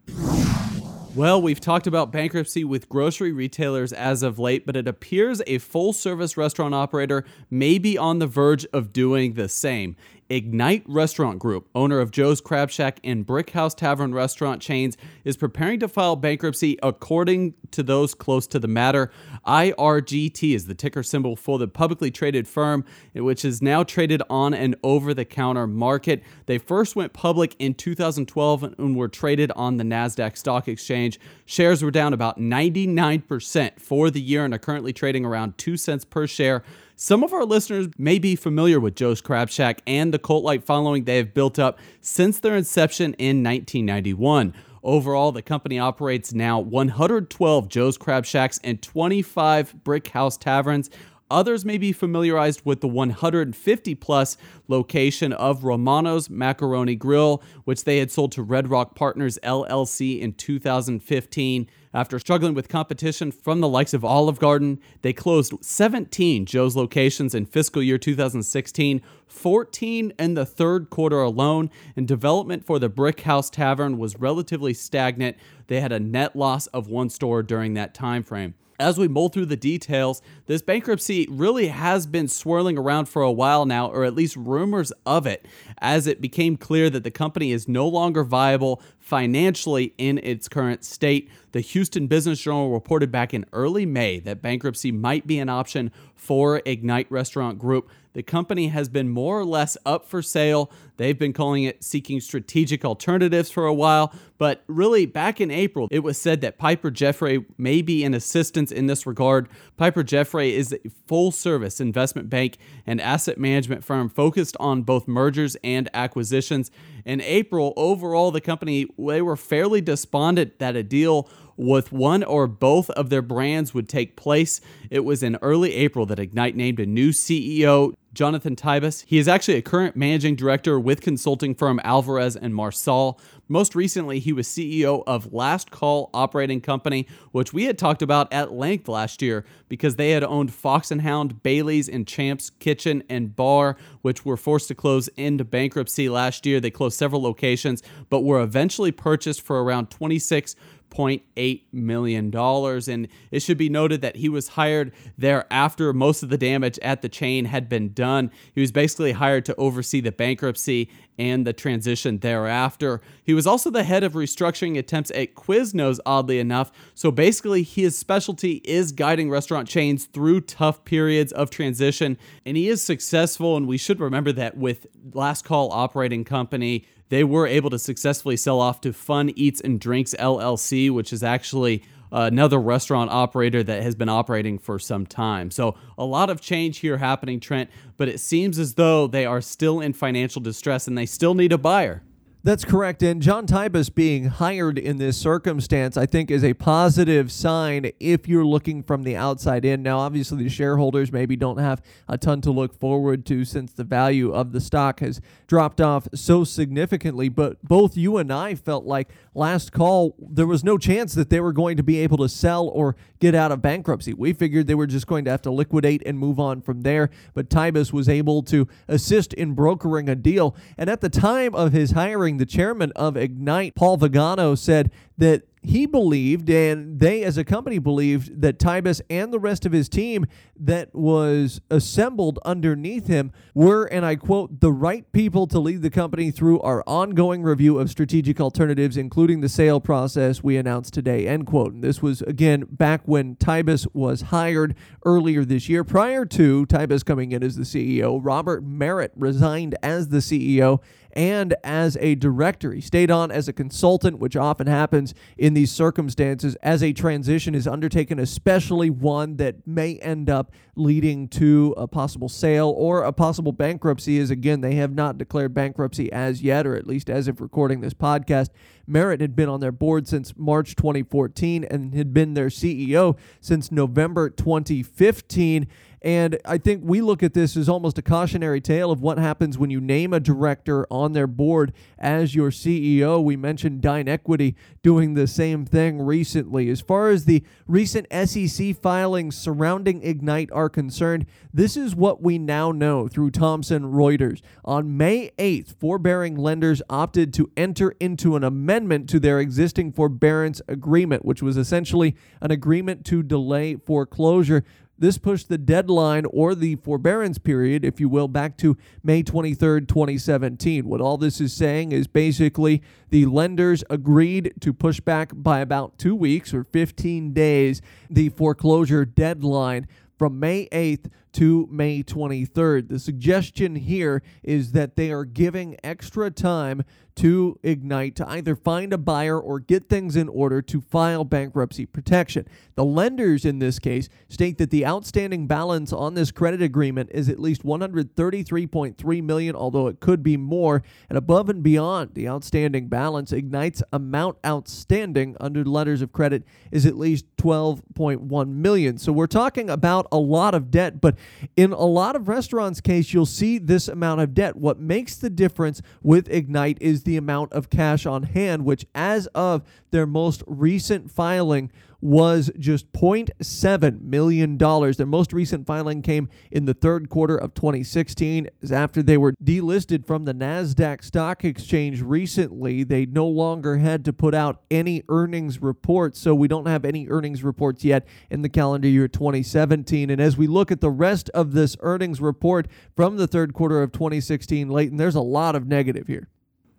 Well, 1.17 1.41
we've 1.41 1.59
talked 1.59 1.87
about 1.87 2.11
bankruptcy 2.11 2.63
with 2.63 2.89
grocery 2.89 3.31
retailers 3.31 3.91
as 3.91 4.21
of 4.21 4.37
late, 4.37 4.67
but 4.67 4.75
it 4.75 4.87
appears 4.87 5.41
a 5.47 5.57
full 5.57 5.91
service 5.91 6.37
restaurant 6.37 6.75
operator 6.75 7.25
may 7.49 7.79
be 7.79 7.97
on 7.97 8.19
the 8.19 8.27
verge 8.27 8.67
of 8.67 8.93
doing 8.93 9.33
the 9.33 9.49
same. 9.49 9.95
Ignite 10.29 10.83
Restaurant 10.87 11.39
Group, 11.39 11.69
owner 11.73 11.99
of 11.99 12.11
Joe's 12.11 12.41
Crab 12.41 12.69
Shack 12.69 12.99
and 13.03 13.25
Brick 13.25 13.51
House 13.51 13.73
Tavern 13.73 14.13
restaurant 14.13 14.61
chains, 14.61 14.97
is 15.23 15.37
preparing 15.37 15.79
to 15.79 15.87
file 15.87 16.15
bankruptcy 16.15 16.77
according 16.83 17.53
to 17.71 17.81
those 17.83 18.13
close 18.13 18.45
to 18.47 18.59
the 18.59 18.67
matter. 18.67 19.09
IRGT 19.45 20.53
is 20.53 20.67
the 20.67 20.75
ticker 20.75 21.03
symbol 21.03 21.35
for 21.35 21.57
the 21.57 21.67
publicly 21.67 22.11
traded 22.11 22.47
firm, 22.47 22.83
which 23.13 23.45
is 23.45 23.61
now 23.61 23.83
traded 23.83 24.21
on 24.29 24.53
an 24.53 24.75
over 24.83 25.13
the 25.13 25.25
counter 25.25 25.65
market. 25.65 26.23
They 26.45 26.57
first 26.57 26.95
went 26.95 27.13
public 27.13 27.55
in 27.59 27.73
2012 27.73 28.63
and 28.63 28.95
were 28.97 29.07
traded 29.07 29.51
on 29.51 29.77
the 29.77 29.83
NASDAQ 29.83 30.37
Stock 30.37 30.67
Exchange. 30.67 31.19
Shares 31.45 31.81
were 31.81 31.91
down 31.91 32.13
about 32.13 32.37
99% 32.39 33.79
for 33.79 34.09
the 34.09 34.21
year 34.21 34.43
and 34.43 34.53
are 34.53 34.59
currently 34.59 34.91
trading 34.91 35.25
around 35.25 35.57
2 35.57 35.77
cents 35.77 36.03
per 36.03 36.27
share. 36.27 36.63
Some 36.99 37.23
of 37.23 37.31
our 37.31 37.45
listeners 37.45 37.89
may 37.99 38.17
be 38.17 38.35
familiar 38.35 38.79
with 38.79 38.95
Joe's 38.95 39.21
Crab 39.21 39.51
Shack 39.51 39.83
and 39.85 40.11
the 40.11 40.17
cult 40.17 40.43
like 40.43 40.65
following 40.65 41.03
they 41.03 41.17
have 41.17 41.31
built 41.31 41.59
up 41.59 41.77
since 42.01 42.39
their 42.39 42.55
inception 42.55 43.13
in 43.19 43.43
1991. 43.43 44.51
Overall, 44.81 45.31
the 45.31 45.43
company 45.43 45.77
operates 45.77 46.33
now 46.33 46.59
112 46.59 47.69
Joe's 47.69 47.99
Crab 47.99 48.25
Shacks 48.25 48.59
and 48.63 48.81
25 48.81 49.83
Brick 49.83 50.07
House 50.07 50.37
Taverns. 50.37 50.89
Others 51.29 51.65
may 51.65 51.77
be 51.77 51.91
familiarized 51.91 52.61
with 52.63 52.79
the 52.79 52.87
150 52.87 53.95
plus 53.95 54.37
location 54.69 55.33
of 55.33 55.65
Romano's 55.65 56.29
Macaroni 56.29 56.95
Grill, 56.95 57.43
which 57.65 57.83
they 57.83 57.97
had 57.97 58.11
sold 58.11 58.31
to 58.31 58.41
Red 58.41 58.69
Rock 58.69 58.95
Partners 58.95 59.37
LLC 59.43 60.21
in 60.21 60.33
2015. 60.33 61.67
After 61.93 62.19
struggling 62.19 62.53
with 62.53 62.69
competition 62.69 63.31
from 63.31 63.59
the 63.59 63.67
likes 63.67 63.93
of 63.93 64.05
Olive 64.05 64.39
Garden, 64.39 64.79
they 65.01 65.11
closed 65.11 65.53
17 65.59 66.45
Joe's 66.45 66.77
locations 66.77 67.35
in 67.35 67.45
fiscal 67.45 67.83
year 67.83 67.97
2016, 67.97 69.01
14 69.27 70.13
in 70.17 70.33
the 70.35 70.45
third 70.45 70.89
quarter 70.89 71.21
alone, 71.21 71.69
and 71.97 72.07
development 72.07 72.65
for 72.65 72.79
the 72.79 72.87
Brick 72.87 73.21
House 73.21 73.49
Tavern 73.49 73.97
was 73.97 74.17
relatively 74.17 74.73
stagnant. 74.73 75.35
They 75.67 75.81
had 75.81 75.91
a 75.91 75.99
net 75.99 76.37
loss 76.37 76.67
of 76.67 76.87
one 76.87 77.09
store 77.09 77.43
during 77.43 77.73
that 77.73 77.93
time 77.93 78.23
frame. 78.23 78.53
As 78.79 78.99
we 78.99 79.07
mull 79.07 79.29
through 79.29 79.47
the 79.47 79.57
details, 79.57 80.21
this 80.45 80.61
bankruptcy 80.61 81.25
really 81.31 81.69
has 81.69 82.05
been 82.05 82.27
swirling 82.27 82.77
around 82.77 83.05
for 83.05 83.23
a 83.23 83.31
while 83.31 83.65
now, 83.65 83.87
or 83.87 84.03
at 84.03 84.13
least 84.13 84.35
rumors 84.35 84.93
of 85.03 85.25
it, 85.25 85.47
as 85.79 86.05
it 86.05 86.21
became 86.21 86.57
clear 86.57 86.87
that 86.91 87.03
the 87.03 87.09
company 87.09 87.51
is 87.51 87.67
no 87.67 87.87
longer 87.87 88.23
viable 88.23 88.79
financially 88.99 89.95
in 89.97 90.19
its 90.19 90.47
current 90.47 90.83
state. 90.83 91.27
The 91.53 91.61
Houston 91.61 92.05
Business 92.05 92.39
Journal 92.39 92.69
reported 92.69 93.11
back 93.11 93.33
in 93.33 93.45
early 93.51 93.87
May 93.87 94.19
that 94.19 94.43
bankruptcy 94.43 94.91
might 94.91 95.25
be 95.25 95.39
an 95.39 95.49
option 95.49 95.91
for 96.13 96.61
Ignite 96.63 97.11
Restaurant 97.11 97.57
Group. 97.57 97.89
The 98.17 98.23
company 98.23 98.69
has 98.69 98.89
been 98.89 99.09
more 99.09 99.39
or 99.39 99.45
less 99.45 99.77
up 99.85 100.07
for 100.07 100.23
sale. 100.23 100.71
They've 100.97 101.19
been 101.19 101.33
calling 101.33 101.65
it 101.65 101.83
seeking 101.83 102.19
strategic 102.19 102.83
alternatives 102.83 103.51
for 103.51 103.67
a 103.67 103.73
while, 103.75 104.11
but 104.39 104.63
really 104.65 105.05
back 105.05 105.39
in 105.39 105.51
April, 105.51 105.87
it 105.91 105.99
was 105.99 106.19
said 106.19 106.41
that 106.41 106.57
Piper 106.57 106.89
Jaffray 106.89 107.45
may 107.59 107.83
be 107.83 108.03
an 108.03 108.15
assistance 108.15 108.71
in 108.71 108.87
this 108.87 109.05
regard. 109.05 109.47
Piper 109.77 110.03
Jaffray 110.03 110.53
is 110.53 110.73
a 110.73 110.89
full 111.05 111.29
service 111.29 111.79
investment 111.79 112.27
bank 112.27 112.57
and 112.87 112.99
asset 112.99 113.37
management 113.37 113.83
firm 113.83 114.09
focused 114.09 114.57
on 114.59 114.81
both 114.81 115.07
mergers 115.07 115.55
and 115.63 115.87
acquisitions. 115.93 116.71
In 117.05 117.21
April, 117.21 117.71
overall, 117.77 118.31
the 118.31 118.41
company 118.41 118.87
they 118.97 119.21
were 119.21 119.37
fairly 119.37 119.79
despondent 119.79 120.57
that 120.57 120.75
a 120.75 120.81
deal 120.81 121.29
with 121.57 121.91
one 121.91 122.23
or 122.23 122.47
both 122.47 122.89
of 122.91 123.09
their 123.09 123.21
brands 123.21 123.73
would 123.73 123.89
take 123.89 124.15
place. 124.15 124.61
It 124.89 125.01
was 125.01 125.23
in 125.23 125.37
early 125.41 125.73
April 125.73 126.05
that 126.05 126.19
Ignite 126.19 126.55
named 126.55 126.79
a 126.79 126.85
new 126.85 127.09
CEO, 127.09 127.93
Jonathan 128.13 128.55
Tibus. 128.55 129.03
He 129.07 129.19
is 129.19 129.27
actually 129.27 129.57
a 129.57 129.61
current 129.61 129.95
managing 129.95 130.35
director 130.35 130.79
with 130.79 131.01
consulting 131.01 131.53
firm 131.53 131.79
Alvarez 131.83 132.35
and 132.35 132.53
Marsal. 132.53 133.19
Most 133.47 133.75
recently, 133.75 134.19
he 134.19 134.33
was 134.33 134.47
CEO 134.47 135.03
of 135.05 135.31
Last 135.31 135.69
Call 135.69 136.09
Operating 136.13 136.59
Company, 136.59 137.07
which 137.31 137.53
we 137.53 137.65
had 137.65 137.77
talked 137.77 138.01
about 138.01 138.31
at 138.33 138.51
length 138.51 138.87
last 138.87 139.21
year 139.21 139.45
because 139.69 139.95
they 139.95 140.11
had 140.11 140.23
owned 140.23 140.51
Fox 140.51 140.89
and 140.89 141.01
Hound, 141.01 141.43
Bailey's, 141.43 141.87
and 141.87 142.07
Champps 142.07 142.49
Kitchen 142.49 143.03
and 143.07 143.35
Bar, 143.35 143.77
which 144.01 144.25
were 144.25 144.35
forced 144.35 144.67
to 144.69 144.75
close 144.75 145.07
into 145.09 145.45
bankruptcy 145.45 146.09
last 146.09 146.45
year. 146.45 146.59
They 146.59 146.71
closed 146.71 146.97
several 146.97 147.21
locations, 147.21 147.83
but 148.09 148.21
were 148.21 148.41
eventually 148.41 148.91
purchased 148.91 149.41
for 149.41 149.63
around 149.63 149.91
26 149.91 150.55
$6.8 150.89 151.61
million. 151.71 152.35
And 152.35 153.07
it 153.31 153.41
should 153.41 153.57
be 153.57 153.69
noted 153.69 154.01
that 154.01 154.17
he 154.17 154.29
was 154.29 154.49
hired 154.49 154.91
there 155.17 155.45
after 155.51 155.93
most 155.93 156.23
of 156.23 156.29
the 156.29 156.37
damage 156.37 156.79
at 156.79 157.01
the 157.01 157.09
chain 157.09 157.45
had 157.45 157.69
been 157.69 157.93
done. 157.93 158.31
He 158.53 158.61
was 158.61 158.71
basically 158.71 159.13
hired 159.13 159.45
to 159.45 159.55
oversee 159.55 160.01
the 160.01 160.11
bankruptcy 160.11 160.89
and 161.19 161.47
the 161.47 161.53
transition 161.53 162.19
thereafter. 162.19 163.01
He 163.23 163.33
was 163.33 163.47
also 163.47 163.71
the 163.71 163.83
head 163.83 164.03
of 164.03 164.13
restructuring 164.13 164.77
attempts 164.77 165.11
at 165.11 165.33
Quiznos, 165.33 165.99
oddly 166.05 166.39
enough. 166.39 166.71
So 166.93 167.09
basically, 167.11 167.63
his 167.63 167.97
specialty 167.97 168.61
is 168.63 168.91
guiding 168.91 169.29
restaurant 169.29 169.67
chains 169.67 170.05
through 170.05 170.41
tough 170.41 170.85
periods 170.85 171.31
of 171.31 171.49
transition, 171.49 172.17
and 172.45 172.55
he 172.55 172.69
is 172.69 172.83
successful. 172.83 173.57
And 173.57 173.67
we 173.67 173.77
should 173.77 173.99
remember 173.99 174.31
that 174.33 174.57
with 174.57 174.85
Last 175.13 175.43
Call 175.43 175.71
Operating 175.71 176.23
Company, 176.23 176.85
they 177.09 177.23
were 177.23 177.47
able 177.47 177.69
to 177.69 177.79
successfully 177.79 178.37
sell 178.37 178.59
off 178.59 178.81
to 178.81 178.93
Fun 178.93 179.31
Eats 179.35 179.61
and 179.61 179.79
Drinks 179.79 180.13
LLC, 180.19 180.91
which 180.91 181.13
is 181.13 181.23
actually 181.23 181.83
uh, 182.11 182.29
another 182.31 182.59
restaurant 182.59 183.11
operator 183.11 183.63
that 183.63 183.83
has 183.83 183.95
been 183.95 184.09
operating 184.09 184.57
for 184.57 184.79
some 184.79 185.05
time. 185.05 185.51
So, 185.51 185.75
a 185.97 186.05
lot 186.05 186.29
of 186.29 186.41
change 186.41 186.79
here 186.79 186.97
happening, 186.97 187.39
Trent, 187.39 187.69
but 187.97 188.07
it 188.07 188.19
seems 188.19 188.59
as 188.59 188.75
though 188.75 189.07
they 189.07 189.25
are 189.25 189.41
still 189.41 189.81
in 189.81 189.93
financial 189.93 190.41
distress 190.41 190.87
and 190.87 190.97
they 190.97 191.05
still 191.05 191.33
need 191.33 191.51
a 191.51 191.57
buyer. 191.57 192.03
That's 192.47 192.63
correct. 192.63 193.03
And 193.03 193.21
John 193.21 193.45
Tibus 193.45 193.89
being 193.89 194.27
hired 194.27 194.79
in 194.79 194.99
this 194.99 195.17
circumstance, 195.17 195.97
I 195.97 196.05
think, 196.05 196.31
is 196.31 196.45
a 196.45 196.53
positive 196.53 197.29
sign 197.29 197.91
if 197.99 198.25
you're 198.25 198.45
looking 198.45 198.83
from 198.83 199.03
the 199.03 199.17
outside 199.17 199.65
in. 199.65 199.83
Now, 199.83 199.99
obviously, 199.99 200.45
the 200.45 200.49
shareholders 200.49 201.11
maybe 201.11 201.35
don't 201.35 201.57
have 201.57 201.81
a 202.07 202.17
ton 202.17 202.39
to 202.43 202.51
look 202.51 202.73
forward 202.73 203.25
to 203.25 203.43
since 203.43 203.73
the 203.73 203.83
value 203.83 204.31
of 204.31 204.53
the 204.53 204.61
stock 204.61 205.01
has 205.01 205.19
dropped 205.45 205.81
off 205.81 206.07
so 206.15 206.45
significantly. 206.45 207.27
But 207.27 207.61
both 207.63 207.97
you 207.97 208.15
and 208.15 208.31
I 208.31 208.55
felt 208.55 208.85
like 208.85 209.09
last 209.35 209.73
call, 209.73 210.15
there 210.17 210.47
was 210.47 210.63
no 210.63 210.77
chance 210.77 211.13
that 211.15 211.29
they 211.29 211.41
were 211.41 211.51
going 211.51 211.75
to 211.75 211.83
be 211.83 211.97
able 211.97 212.17
to 212.19 212.29
sell 212.29 212.69
or 212.69 212.95
get 213.19 213.35
out 213.35 213.51
of 213.51 213.61
bankruptcy. 213.61 214.13
We 214.13 214.31
figured 214.31 214.67
they 214.67 214.75
were 214.75 214.87
just 214.87 215.05
going 215.05 215.25
to 215.25 215.31
have 215.31 215.41
to 215.41 215.51
liquidate 215.51 216.01
and 216.05 216.17
move 216.17 216.39
on 216.39 216.61
from 216.61 216.83
there. 216.83 217.09
But 217.33 217.49
Tibus 217.49 217.91
was 217.91 218.07
able 218.07 218.41
to 218.43 218.69
assist 218.87 219.33
in 219.33 219.53
brokering 219.53 220.07
a 220.07 220.15
deal. 220.15 220.55
And 220.77 220.89
at 220.89 221.01
the 221.01 221.09
time 221.09 221.53
of 221.53 221.73
his 221.73 221.91
hiring, 221.91 222.36
the 222.37 222.45
chairman 222.45 222.91
of 222.95 223.17
Ignite, 223.17 223.75
Paul 223.75 223.97
Vigano, 223.97 224.55
said 224.55 224.91
that 225.17 225.43
he 225.67 225.85
believed, 225.85 226.49
and 226.49 226.99
they 226.99 227.23
as 227.23 227.37
a 227.37 227.43
company 227.43 227.77
believed, 227.77 228.41
that 228.41 228.57
Tibus 228.57 229.01
and 229.09 229.33
the 229.33 229.39
rest 229.39 229.65
of 229.65 229.73
his 229.73 229.89
team 229.89 230.25
that 230.57 230.95
was 230.95 231.59
assembled 231.69 232.39
underneath 232.45 233.07
him 233.07 233.33
were, 233.53 233.83
and 233.85 234.05
I 234.05 234.15
quote, 234.15 234.61
the 234.61 234.71
right 234.71 235.11
people 235.11 235.45
to 235.47 235.59
lead 235.59 235.81
the 235.81 235.89
company 235.89 236.31
through 236.31 236.61
our 236.61 236.83
ongoing 236.87 237.43
review 237.43 237.79
of 237.79 237.89
strategic 237.89 238.39
alternatives, 238.39 238.95
including 238.95 239.41
the 239.41 239.49
sale 239.49 239.81
process 239.81 240.41
we 240.41 240.55
announced 240.55 240.93
today, 240.93 241.27
end 241.27 241.47
quote. 241.47 241.73
And 241.73 241.83
this 241.83 242.01
was, 242.01 242.21
again, 242.21 242.65
back 242.69 243.01
when 243.03 243.35
Tibus 243.35 243.87
was 243.93 244.21
hired 244.21 244.73
earlier 245.05 245.43
this 245.43 245.67
year. 245.67 245.83
Prior 245.83 246.25
to 246.25 246.65
Tibus 246.67 247.03
coming 247.03 247.33
in 247.33 247.43
as 247.43 247.57
the 247.57 247.63
CEO, 247.63 248.21
Robert 248.23 248.63
Merritt 248.63 249.11
resigned 249.17 249.75
as 249.83 250.09
the 250.09 250.19
CEO 250.19 250.79
and 251.17 251.55
as 251.63 251.97
a 251.99 252.13
director. 252.13 252.71
He 252.71 252.79
stayed 252.79 253.09
on 253.09 253.31
as 253.31 253.47
a 253.47 253.53
consultant, 253.53 254.19
which 254.19 254.35
often 254.35 254.67
happens 254.67 255.15
in 255.35 255.55
these 255.55 255.71
circumstances 255.71 256.55
as 256.61 256.83
a 256.83 256.93
transition 256.93 257.55
is 257.55 257.67
undertaken, 257.67 258.19
especially 258.19 258.91
one 258.91 259.37
that 259.37 259.65
may 259.65 259.95
end 259.97 260.29
up 260.29 260.51
leading 260.75 261.27
to 261.29 261.73
a 261.75 261.87
possible 261.87 262.29
sale 262.29 262.71
or 262.77 263.01
a 263.01 263.11
possible 263.11 263.51
bankruptcy. 263.51 264.19
Is 264.19 264.29
again, 264.29 264.61
they 264.61 264.75
have 264.75 264.93
not 264.93 265.17
declared 265.17 265.55
bankruptcy 265.55 266.11
as 266.11 266.43
yet, 266.43 266.67
or 266.67 266.75
at 266.75 266.85
least 266.85 267.09
as 267.09 267.27
of 267.27 267.41
recording 267.41 267.81
this 267.81 267.95
podcast. 267.95 268.49
Merritt 268.85 269.19
had 269.19 269.35
been 269.35 269.49
on 269.49 269.59
their 269.59 269.71
board 269.71 270.07
since 270.07 270.37
March 270.37 270.75
2014 270.75 271.63
and 271.63 271.95
had 271.95 272.13
been 272.13 272.35
their 272.35 272.47
CEO 272.47 273.17
since 273.41 273.71
November 273.71 274.29
2015. 274.29 275.67
And 276.01 276.37
I 276.45 276.57
think 276.57 276.83
we 276.85 277.01
look 277.01 277.23
at 277.23 277.33
this 277.33 277.57
as 277.57 277.67
almost 277.67 277.97
a 277.97 278.01
cautionary 278.01 278.61
tale 278.61 278.91
of 278.91 279.01
what 279.01 279.17
happens 279.17 279.57
when 279.57 279.71
you 279.71 279.81
name 279.81 280.13
a 280.13 280.19
director 280.19 280.85
on 280.91 281.13
their 281.13 281.27
board 281.27 281.73
as 281.97 282.35
your 282.35 282.51
CEO. 282.51 283.23
We 283.23 283.35
mentioned 283.35 283.81
Dine 283.81 284.07
Equity 284.07 284.55
doing 284.83 285.15
the 285.15 285.25
same 285.25 285.65
thing 285.65 285.99
recently. 286.01 286.69
As 286.69 286.81
far 286.81 287.09
as 287.09 287.25
the 287.25 287.43
recent 287.67 288.05
SEC 288.11 288.75
filings 288.75 289.35
surrounding 289.35 290.03
Ignite 290.03 290.51
are 290.51 290.69
concerned, 290.69 291.25
this 291.51 291.75
is 291.75 291.95
what 291.95 292.21
we 292.21 292.37
now 292.37 292.71
know 292.71 293.07
through 293.07 293.31
Thomson 293.31 293.83
Reuters. 293.83 294.41
On 294.63 294.95
May 294.97 295.31
8th, 295.39 295.75
forbearing 295.79 296.35
lenders 296.35 296.81
opted 296.89 297.33
to 297.33 297.51
enter 297.57 297.95
into 297.99 298.35
an 298.35 298.43
amendment 298.43 299.09
to 299.09 299.19
their 299.19 299.39
existing 299.39 299.91
forbearance 299.91 300.61
agreement, 300.67 301.25
which 301.25 301.41
was 301.41 301.57
essentially 301.57 302.15
an 302.39 302.51
agreement 302.51 303.03
to 303.05 303.23
delay 303.23 303.75
foreclosure 303.75 304.63
this 304.99 305.17
pushed 305.17 305.49
the 305.49 305.57
deadline 305.57 306.25
or 306.25 306.55
the 306.55 306.75
forbearance 306.75 307.37
period, 307.37 307.85
if 307.85 307.99
you 307.99 308.09
will, 308.09 308.27
back 308.27 308.57
to 308.57 308.77
May 309.03 309.23
23rd, 309.23 309.87
2017. 309.87 310.87
What 310.87 311.01
all 311.01 311.17
this 311.17 311.39
is 311.39 311.53
saying 311.53 311.91
is 311.91 312.07
basically 312.07 312.81
the 313.09 313.25
lenders 313.25 313.83
agreed 313.89 314.53
to 314.61 314.73
push 314.73 314.99
back 314.99 315.31
by 315.33 315.59
about 315.59 315.97
two 315.97 316.15
weeks 316.15 316.53
or 316.53 316.63
15 316.63 317.33
days 317.33 317.81
the 318.09 318.29
foreclosure 318.29 319.05
deadline 319.05 319.87
from 320.17 320.39
May 320.39 320.67
8th 320.71 321.11
to 321.37 321.67
May 321.69 322.01
23rd. 322.01 322.89
The 322.89 322.97
suggestion 322.97 323.75
here 323.75 324.23
is 324.41 324.71
that 324.71 324.95
they 324.95 325.11
are 325.11 325.23
giving 325.23 325.77
extra 325.83 326.31
time 326.31 326.83
to 327.17 327.59
Ignite 327.63 328.15
to 328.15 328.29
either 328.29 328.55
find 328.55 328.93
a 328.93 328.97
buyer 328.97 329.39
or 329.39 329.59
get 329.59 329.89
things 329.89 330.15
in 330.15 330.29
order 330.29 330.61
to 330.61 330.79
file 330.79 331.23
bankruptcy 331.23 331.85
protection. 331.85 332.47
The 332.75 332.85
lenders 332.85 333.43
in 333.43 333.57
this 333.57 333.79
case 333.79 334.07
state 334.29 334.59
that 334.59 334.69
the 334.69 334.85
outstanding 334.85 335.47
balance 335.47 335.91
on 335.91 336.13
this 336.13 336.31
credit 336.31 336.61
agreement 336.61 337.09
is 337.11 337.27
at 337.27 337.39
least 337.39 337.63
133.3 337.63 339.23
million, 339.23 339.55
although 339.55 339.87
it 339.87 339.99
could 339.99 340.21
be 340.21 340.37
more, 340.37 340.83
and 341.09 341.17
above 341.17 341.49
and 341.49 341.63
beyond 341.63 342.13
the 342.13 342.29
outstanding 342.29 342.87
balance, 342.87 343.33
Ignite's 343.33 343.81
amount 343.91 344.37
outstanding 344.45 345.35
under 345.39 345.65
letters 345.65 346.03
of 346.03 346.11
credit 346.11 346.43
is 346.71 346.85
at 346.85 346.97
least 346.97 347.25
12.1 347.37 348.47
million. 348.49 348.99
So 348.99 349.11
we're 349.11 349.25
talking 349.25 349.71
about 349.71 350.07
a 350.11 350.19
lot 350.19 350.53
of 350.53 350.69
debt, 350.69 351.01
but 351.01 351.15
in 351.55 351.71
a 351.71 351.85
lot 351.85 352.15
of 352.15 352.27
restaurants 352.27 352.81
case 352.81 353.13
you'll 353.13 353.25
see 353.25 353.57
this 353.57 353.87
amount 353.87 354.21
of 354.21 354.33
debt. 354.33 354.55
What 354.55 354.79
makes 354.79 355.15
the 355.15 355.29
difference 355.29 355.81
with 356.01 356.29
Ignite 356.29 356.77
is 356.81 357.03
the 357.03 357.17
amount 357.17 357.53
of 357.53 357.69
cash 357.69 358.05
on 358.05 358.23
hand, 358.23 358.65
which, 358.65 358.85
as 358.95 359.27
of 359.27 359.63
their 359.91 360.05
most 360.05 360.43
recent 360.47 361.11
filing, 361.11 361.71
was 362.01 362.51
just 362.57 362.91
$0.7 362.91 364.01
million. 364.01 364.57
Their 364.57 365.05
most 365.05 365.33
recent 365.33 365.65
filing 365.65 366.01
came 366.01 366.29
in 366.51 366.65
the 366.65 366.73
third 366.73 367.09
quarter 367.09 367.35
of 367.35 367.53
2016. 367.53 368.49
After 368.71 369.01
they 369.01 369.17
were 369.17 369.33
delisted 369.43 370.05
from 370.05 370.25
the 370.25 370.33
NASDAQ 370.33 371.03
stock 371.03 371.43
exchange 371.43 372.01
recently, 372.01 372.83
they 372.83 373.05
no 373.05 373.27
longer 373.27 373.77
had 373.77 374.05
to 374.05 374.13
put 374.13 374.33
out 374.33 374.61
any 374.69 375.03
earnings 375.09 375.61
reports. 375.61 376.19
So 376.19 376.35
we 376.35 376.47
don't 376.47 376.67
have 376.67 376.85
any 376.85 377.07
earnings 377.07 377.43
reports 377.43 377.83
yet 377.83 378.05
in 378.29 378.41
the 378.41 378.49
calendar 378.49 378.87
year 378.87 379.07
2017. 379.07 380.09
And 380.09 380.21
as 380.21 380.37
we 380.37 380.47
look 380.47 380.71
at 380.71 380.81
the 380.81 380.91
rest 380.91 381.29
of 381.31 381.53
this 381.53 381.75
earnings 381.79 382.21
report 382.21 382.67
from 382.95 383.17
the 383.17 383.27
third 383.27 383.53
quarter 383.53 383.81
of 383.81 383.91
2016, 383.91 384.69
Leighton, 384.69 384.97
there's 384.97 385.15
a 385.15 385.21
lot 385.21 385.55
of 385.55 385.67
negative 385.67 386.07
here. 386.07 386.29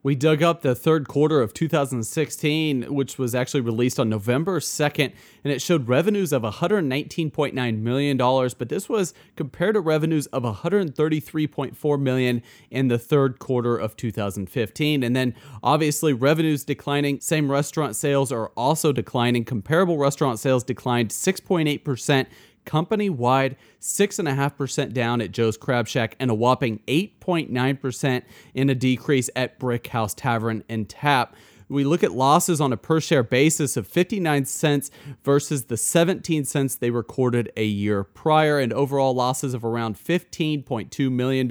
We 0.03 0.15
dug 0.15 0.45
up 0.45 0.63
the 0.63 0.77
third 0.77 1.09
quarter 1.09 1.41
of 1.41 1.53
2016, 1.53 2.95
which 2.95 3.19
was 3.19 3.35
actually 3.35 3.63
released 3.63 3.99
on 3.99 4.09
November 4.09 4.61
2nd, 4.61 5.13
and 5.43 5.53
it 5.53 5.61
showed 5.61 5.89
revenues 5.89 6.33
of 6.33 6.43
$119.9 6.43 7.81
million, 7.81 8.17
but 8.17 8.69
this 8.69 8.89
was 8.89 9.13
compared 9.35 9.75
to 9.75 9.81
revenues 9.81 10.27
of 10.27 10.45
133.4 10.45 12.01
million 12.01 12.43
in 12.71 12.87
the 12.87 12.99
third 12.99 13.41
quarter 13.41 13.77
of 13.77 13.97
2015. 13.97 15.03
And 15.03 15.17
then 15.17 15.35
obviously 15.65 16.13
revenues 16.13 16.65
declining, 16.65 17.21
same 17.21 17.51
restaurant 17.51 17.97
sales 17.97 18.31
are 18.31 18.53
also 18.57 18.93
declining. 18.93 19.45
Comparable 19.45 19.99
restaurant 19.99 20.39
sales 20.39 20.63
declined 20.63 21.11
6.8% 21.11 22.27
company 22.69 23.09
wide 23.09 23.57
6.5% 23.81 24.93
down 24.93 25.23
at 25.23 25.33
Joe's 25.33 25.57
Crab 25.57 25.89
Shack 25.89 26.15
and 26.21 26.31
a 26.31 26.35
whopping 26.35 26.81
8.9% 26.87 28.23
in 28.55 28.71
a 28.71 28.75
decrease 28.75 29.31
at 29.35 29.59
Brick 29.59 29.87
House 29.89 30.13
Tavern 30.13 30.63
and 30.69 30.87
Tap. 30.89 31.35
We 31.71 31.85
look 31.85 32.03
at 32.03 32.13
losses 32.13 32.61
on 32.61 32.73
a 32.73 32.77
per 32.79 32.99
share 33.01 33.23
basis 33.23 33.77
of 33.77 33.87
59 33.87 34.47
cents 34.47 34.91
versus 35.23 35.65
the 35.65 35.77
17 35.77 36.45
cents 36.45 36.75
they 36.75 36.91
recorded 36.91 37.53
a 37.57 37.65
year 37.65 38.05
prior, 38.05 38.59
and 38.59 38.73
overall 38.73 39.15
losses 39.15 39.53
of 39.53 39.65
around 39.65 39.97
$15.2 39.97 41.13
million. 41.13 41.51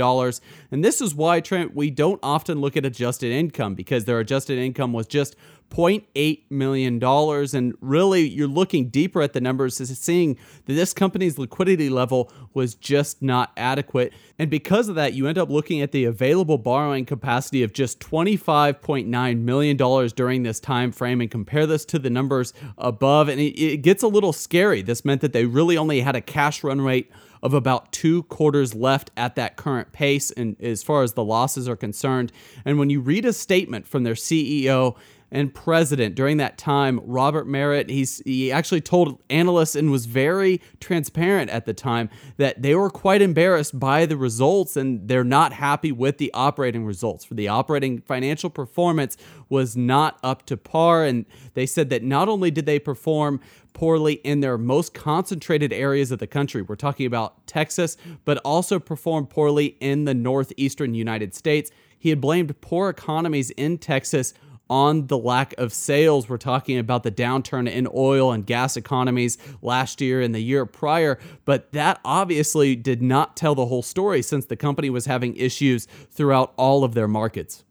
And 0.72 0.84
this 0.84 1.02
is 1.02 1.14
why, 1.14 1.40
Trent, 1.40 1.76
we 1.76 1.92
don't 1.92 2.20
often 2.24 2.60
look 2.60 2.76
at 2.76 2.86
adjusted 2.86 3.32
income 3.32 3.76
because 3.76 4.06
their 4.06 4.20
adjusted 4.20 4.58
income 4.58 4.92
was 4.92 5.06
just 5.06 5.36
$0.8 5.70 6.44
million. 6.50 7.04
And 7.04 7.78
really, 7.82 8.28
you're 8.28 8.48
looking 8.48 8.90
deeper 8.90 9.22
at 9.22 9.34
the 9.34 9.42
numbers, 9.42 9.80
is 9.80 9.98
seeing 10.00 10.38
that 10.66 10.74
this 10.74 10.94
company's 10.94 11.38
liquidity 11.38 11.90
level 11.90 12.32
was 12.54 12.76
just 12.76 13.22
not 13.22 13.52
adequate. 13.58 14.14
And 14.40 14.50
because 14.50 14.90
of 14.90 14.96
that, 14.96 15.14
you 15.14 15.28
end 15.28 15.38
up 15.38 15.50
looking 15.50 15.82
at 15.82 15.92
the 15.92 16.06
available 16.06 16.58
borrowing 16.58 17.06
capacity 17.06 17.64
of 17.64 17.74
just 17.74 18.00
$25.9 18.00 19.40
million 19.42 19.78
during 20.16 20.44
this 20.44 20.60
time 20.60 20.92
frame 20.92 21.22
and 21.22 21.32
compare 21.32 21.66
this 21.66 21.86
to 21.86 22.00
the 22.00 22.10
numbers 22.10 22.54
above. 22.78 23.30
And 23.30 23.40
it, 23.40 23.60
it 23.60 23.78
gets 23.78 24.04
a 24.04 24.08
little 24.08 24.34
scary. 24.34 24.82
This 24.82 25.06
meant 25.06 25.22
that 25.22 25.34
they 25.34 25.46
really 25.46 25.78
only 25.78 26.02
had 26.02 26.16
a 26.16 26.22
cash 26.22 26.64
run 26.64 26.82
rate 26.82 27.12
of 27.44 27.54
about 27.54 27.92
two 27.92 28.24
quarters 28.24 28.74
left 28.74 29.12
at 29.16 29.36
that 29.36 29.56
current 29.56 29.92
pace 29.92 30.32
and 30.32 30.60
as 30.62 30.84
far 30.84 31.04
as 31.04 31.14
the 31.14 31.24
losses 31.24 31.68
are 31.68 31.76
concerned. 31.76 32.32
And 32.66 32.80
when 32.80 32.90
you 32.90 33.00
read 33.00 33.26
a 33.26 33.34
statement 33.34 33.88
from 33.88 34.04
their 34.04 34.16
CEO, 34.16 34.96
and 35.30 35.54
president 35.54 36.16
during 36.16 36.38
that 36.38 36.58
time, 36.58 37.02
Robert 37.04 37.48
Merritt, 37.48 37.90
he's 37.90 38.20
he 38.26 38.52
actually 38.52 38.82
told 38.82 39.22
analysts 39.30 39.76
and 39.76 39.92
was 39.92 40.06
very 40.06 40.62
transparent 40.80 41.50
at 41.50 41.66
the 41.66 41.74
time 41.74 42.10
that 42.38 42.62
they 42.62 42.76
were 42.76 42.90
quite 42.90 43.22
embarrassed 43.22 43.78
by 43.78 44.06
the 44.06 44.16
results 44.16 44.78
and 44.78 45.08
they're 45.10 45.26
not 45.26 45.54
happy 45.54 45.92
with 45.92 46.18
the 46.18 46.32
operating 46.34 46.86
results. 46.86 47.26
For 47.26 47.34
the 47.34 47.50
operating 47.50 48.02
financial 48.02 48.50
performance 48.50 49.18
was 49.50 49.76
not 49.76 50.18
up 50.24 50.46
to 50.46 50.56
par 50.56 51.04
and 51.04 51.26
they 51.56 51.66
said 51.66 51.90
that 51.90 52.04
not 52.04 52.30
only 52.30 52.50
did 52.50 52.66
they 52.66 52.80
perform 52.80 53.42
poorly 53.74 54.14
in 54.24 54.40
their 54.40 54.58
most 54.58 54.94
concentrated 54.94 55.72
areas 55.72 56.12
of 56.12 56.18
the 56.18 56.26
country. 56.26 56.64
We're 56.64 56.76
talking 56.76 57.06
about 57.06 57.46
Texas, 57.46 57.96
but 58.26 58.40
also 58.40 58.80
performed 58.80 59.30
poorly 59.30 59.78
in 59.80 60.06
the 60.06 60.16
northeastern 60.16 60.96
United 60.96 61.36
States. 61.36 61.70
He 62.00 62.10
had 62.10 62.20
blamed 62.20 62.60
poor 62.60 62.90
economies 62.90 63.52
in 63.52 63.78
Texas 63.78 64.34
on 64.70 65.08
the 65.08 65.18
lack 65.18 65.54
of 65.58 65.74
sales. 65.74 66.30
We're 66.30 66.38
talking 66.38 66.78
about 66.78 67.04
the 67.04 67.12
downturn 67.12 67.70
in 67.70 67.88
oil 67.94 68.32
and 68.32 68.46
gas 68.46 68.78
economies 68.78 69.38
last 69.62 70.02
year 70.02 70.22
and 70.22 70.34
the 70.34 70.40
year 70.40 70.66
prior, 70.66 71.20
but 71.46 71.72
that 71.74 72.00
obviously 72.04 72.76
did 72.76 73.02
not 73.02 73.38
tell 73.38 73.56
the 73.56 73.66
whole 73.66 73.84
story 73.84 74.22
since 74.22 74.46
the 74.46 74.56
company 74.56 74.90
was 74.90 75.06
having 75.06 75.36
issues 75.36 75.88
throughout 76.12 76.54
all 76.58 76.84
of 76.84 76.94
their 76.94 77.08
markets. 77.08 77.64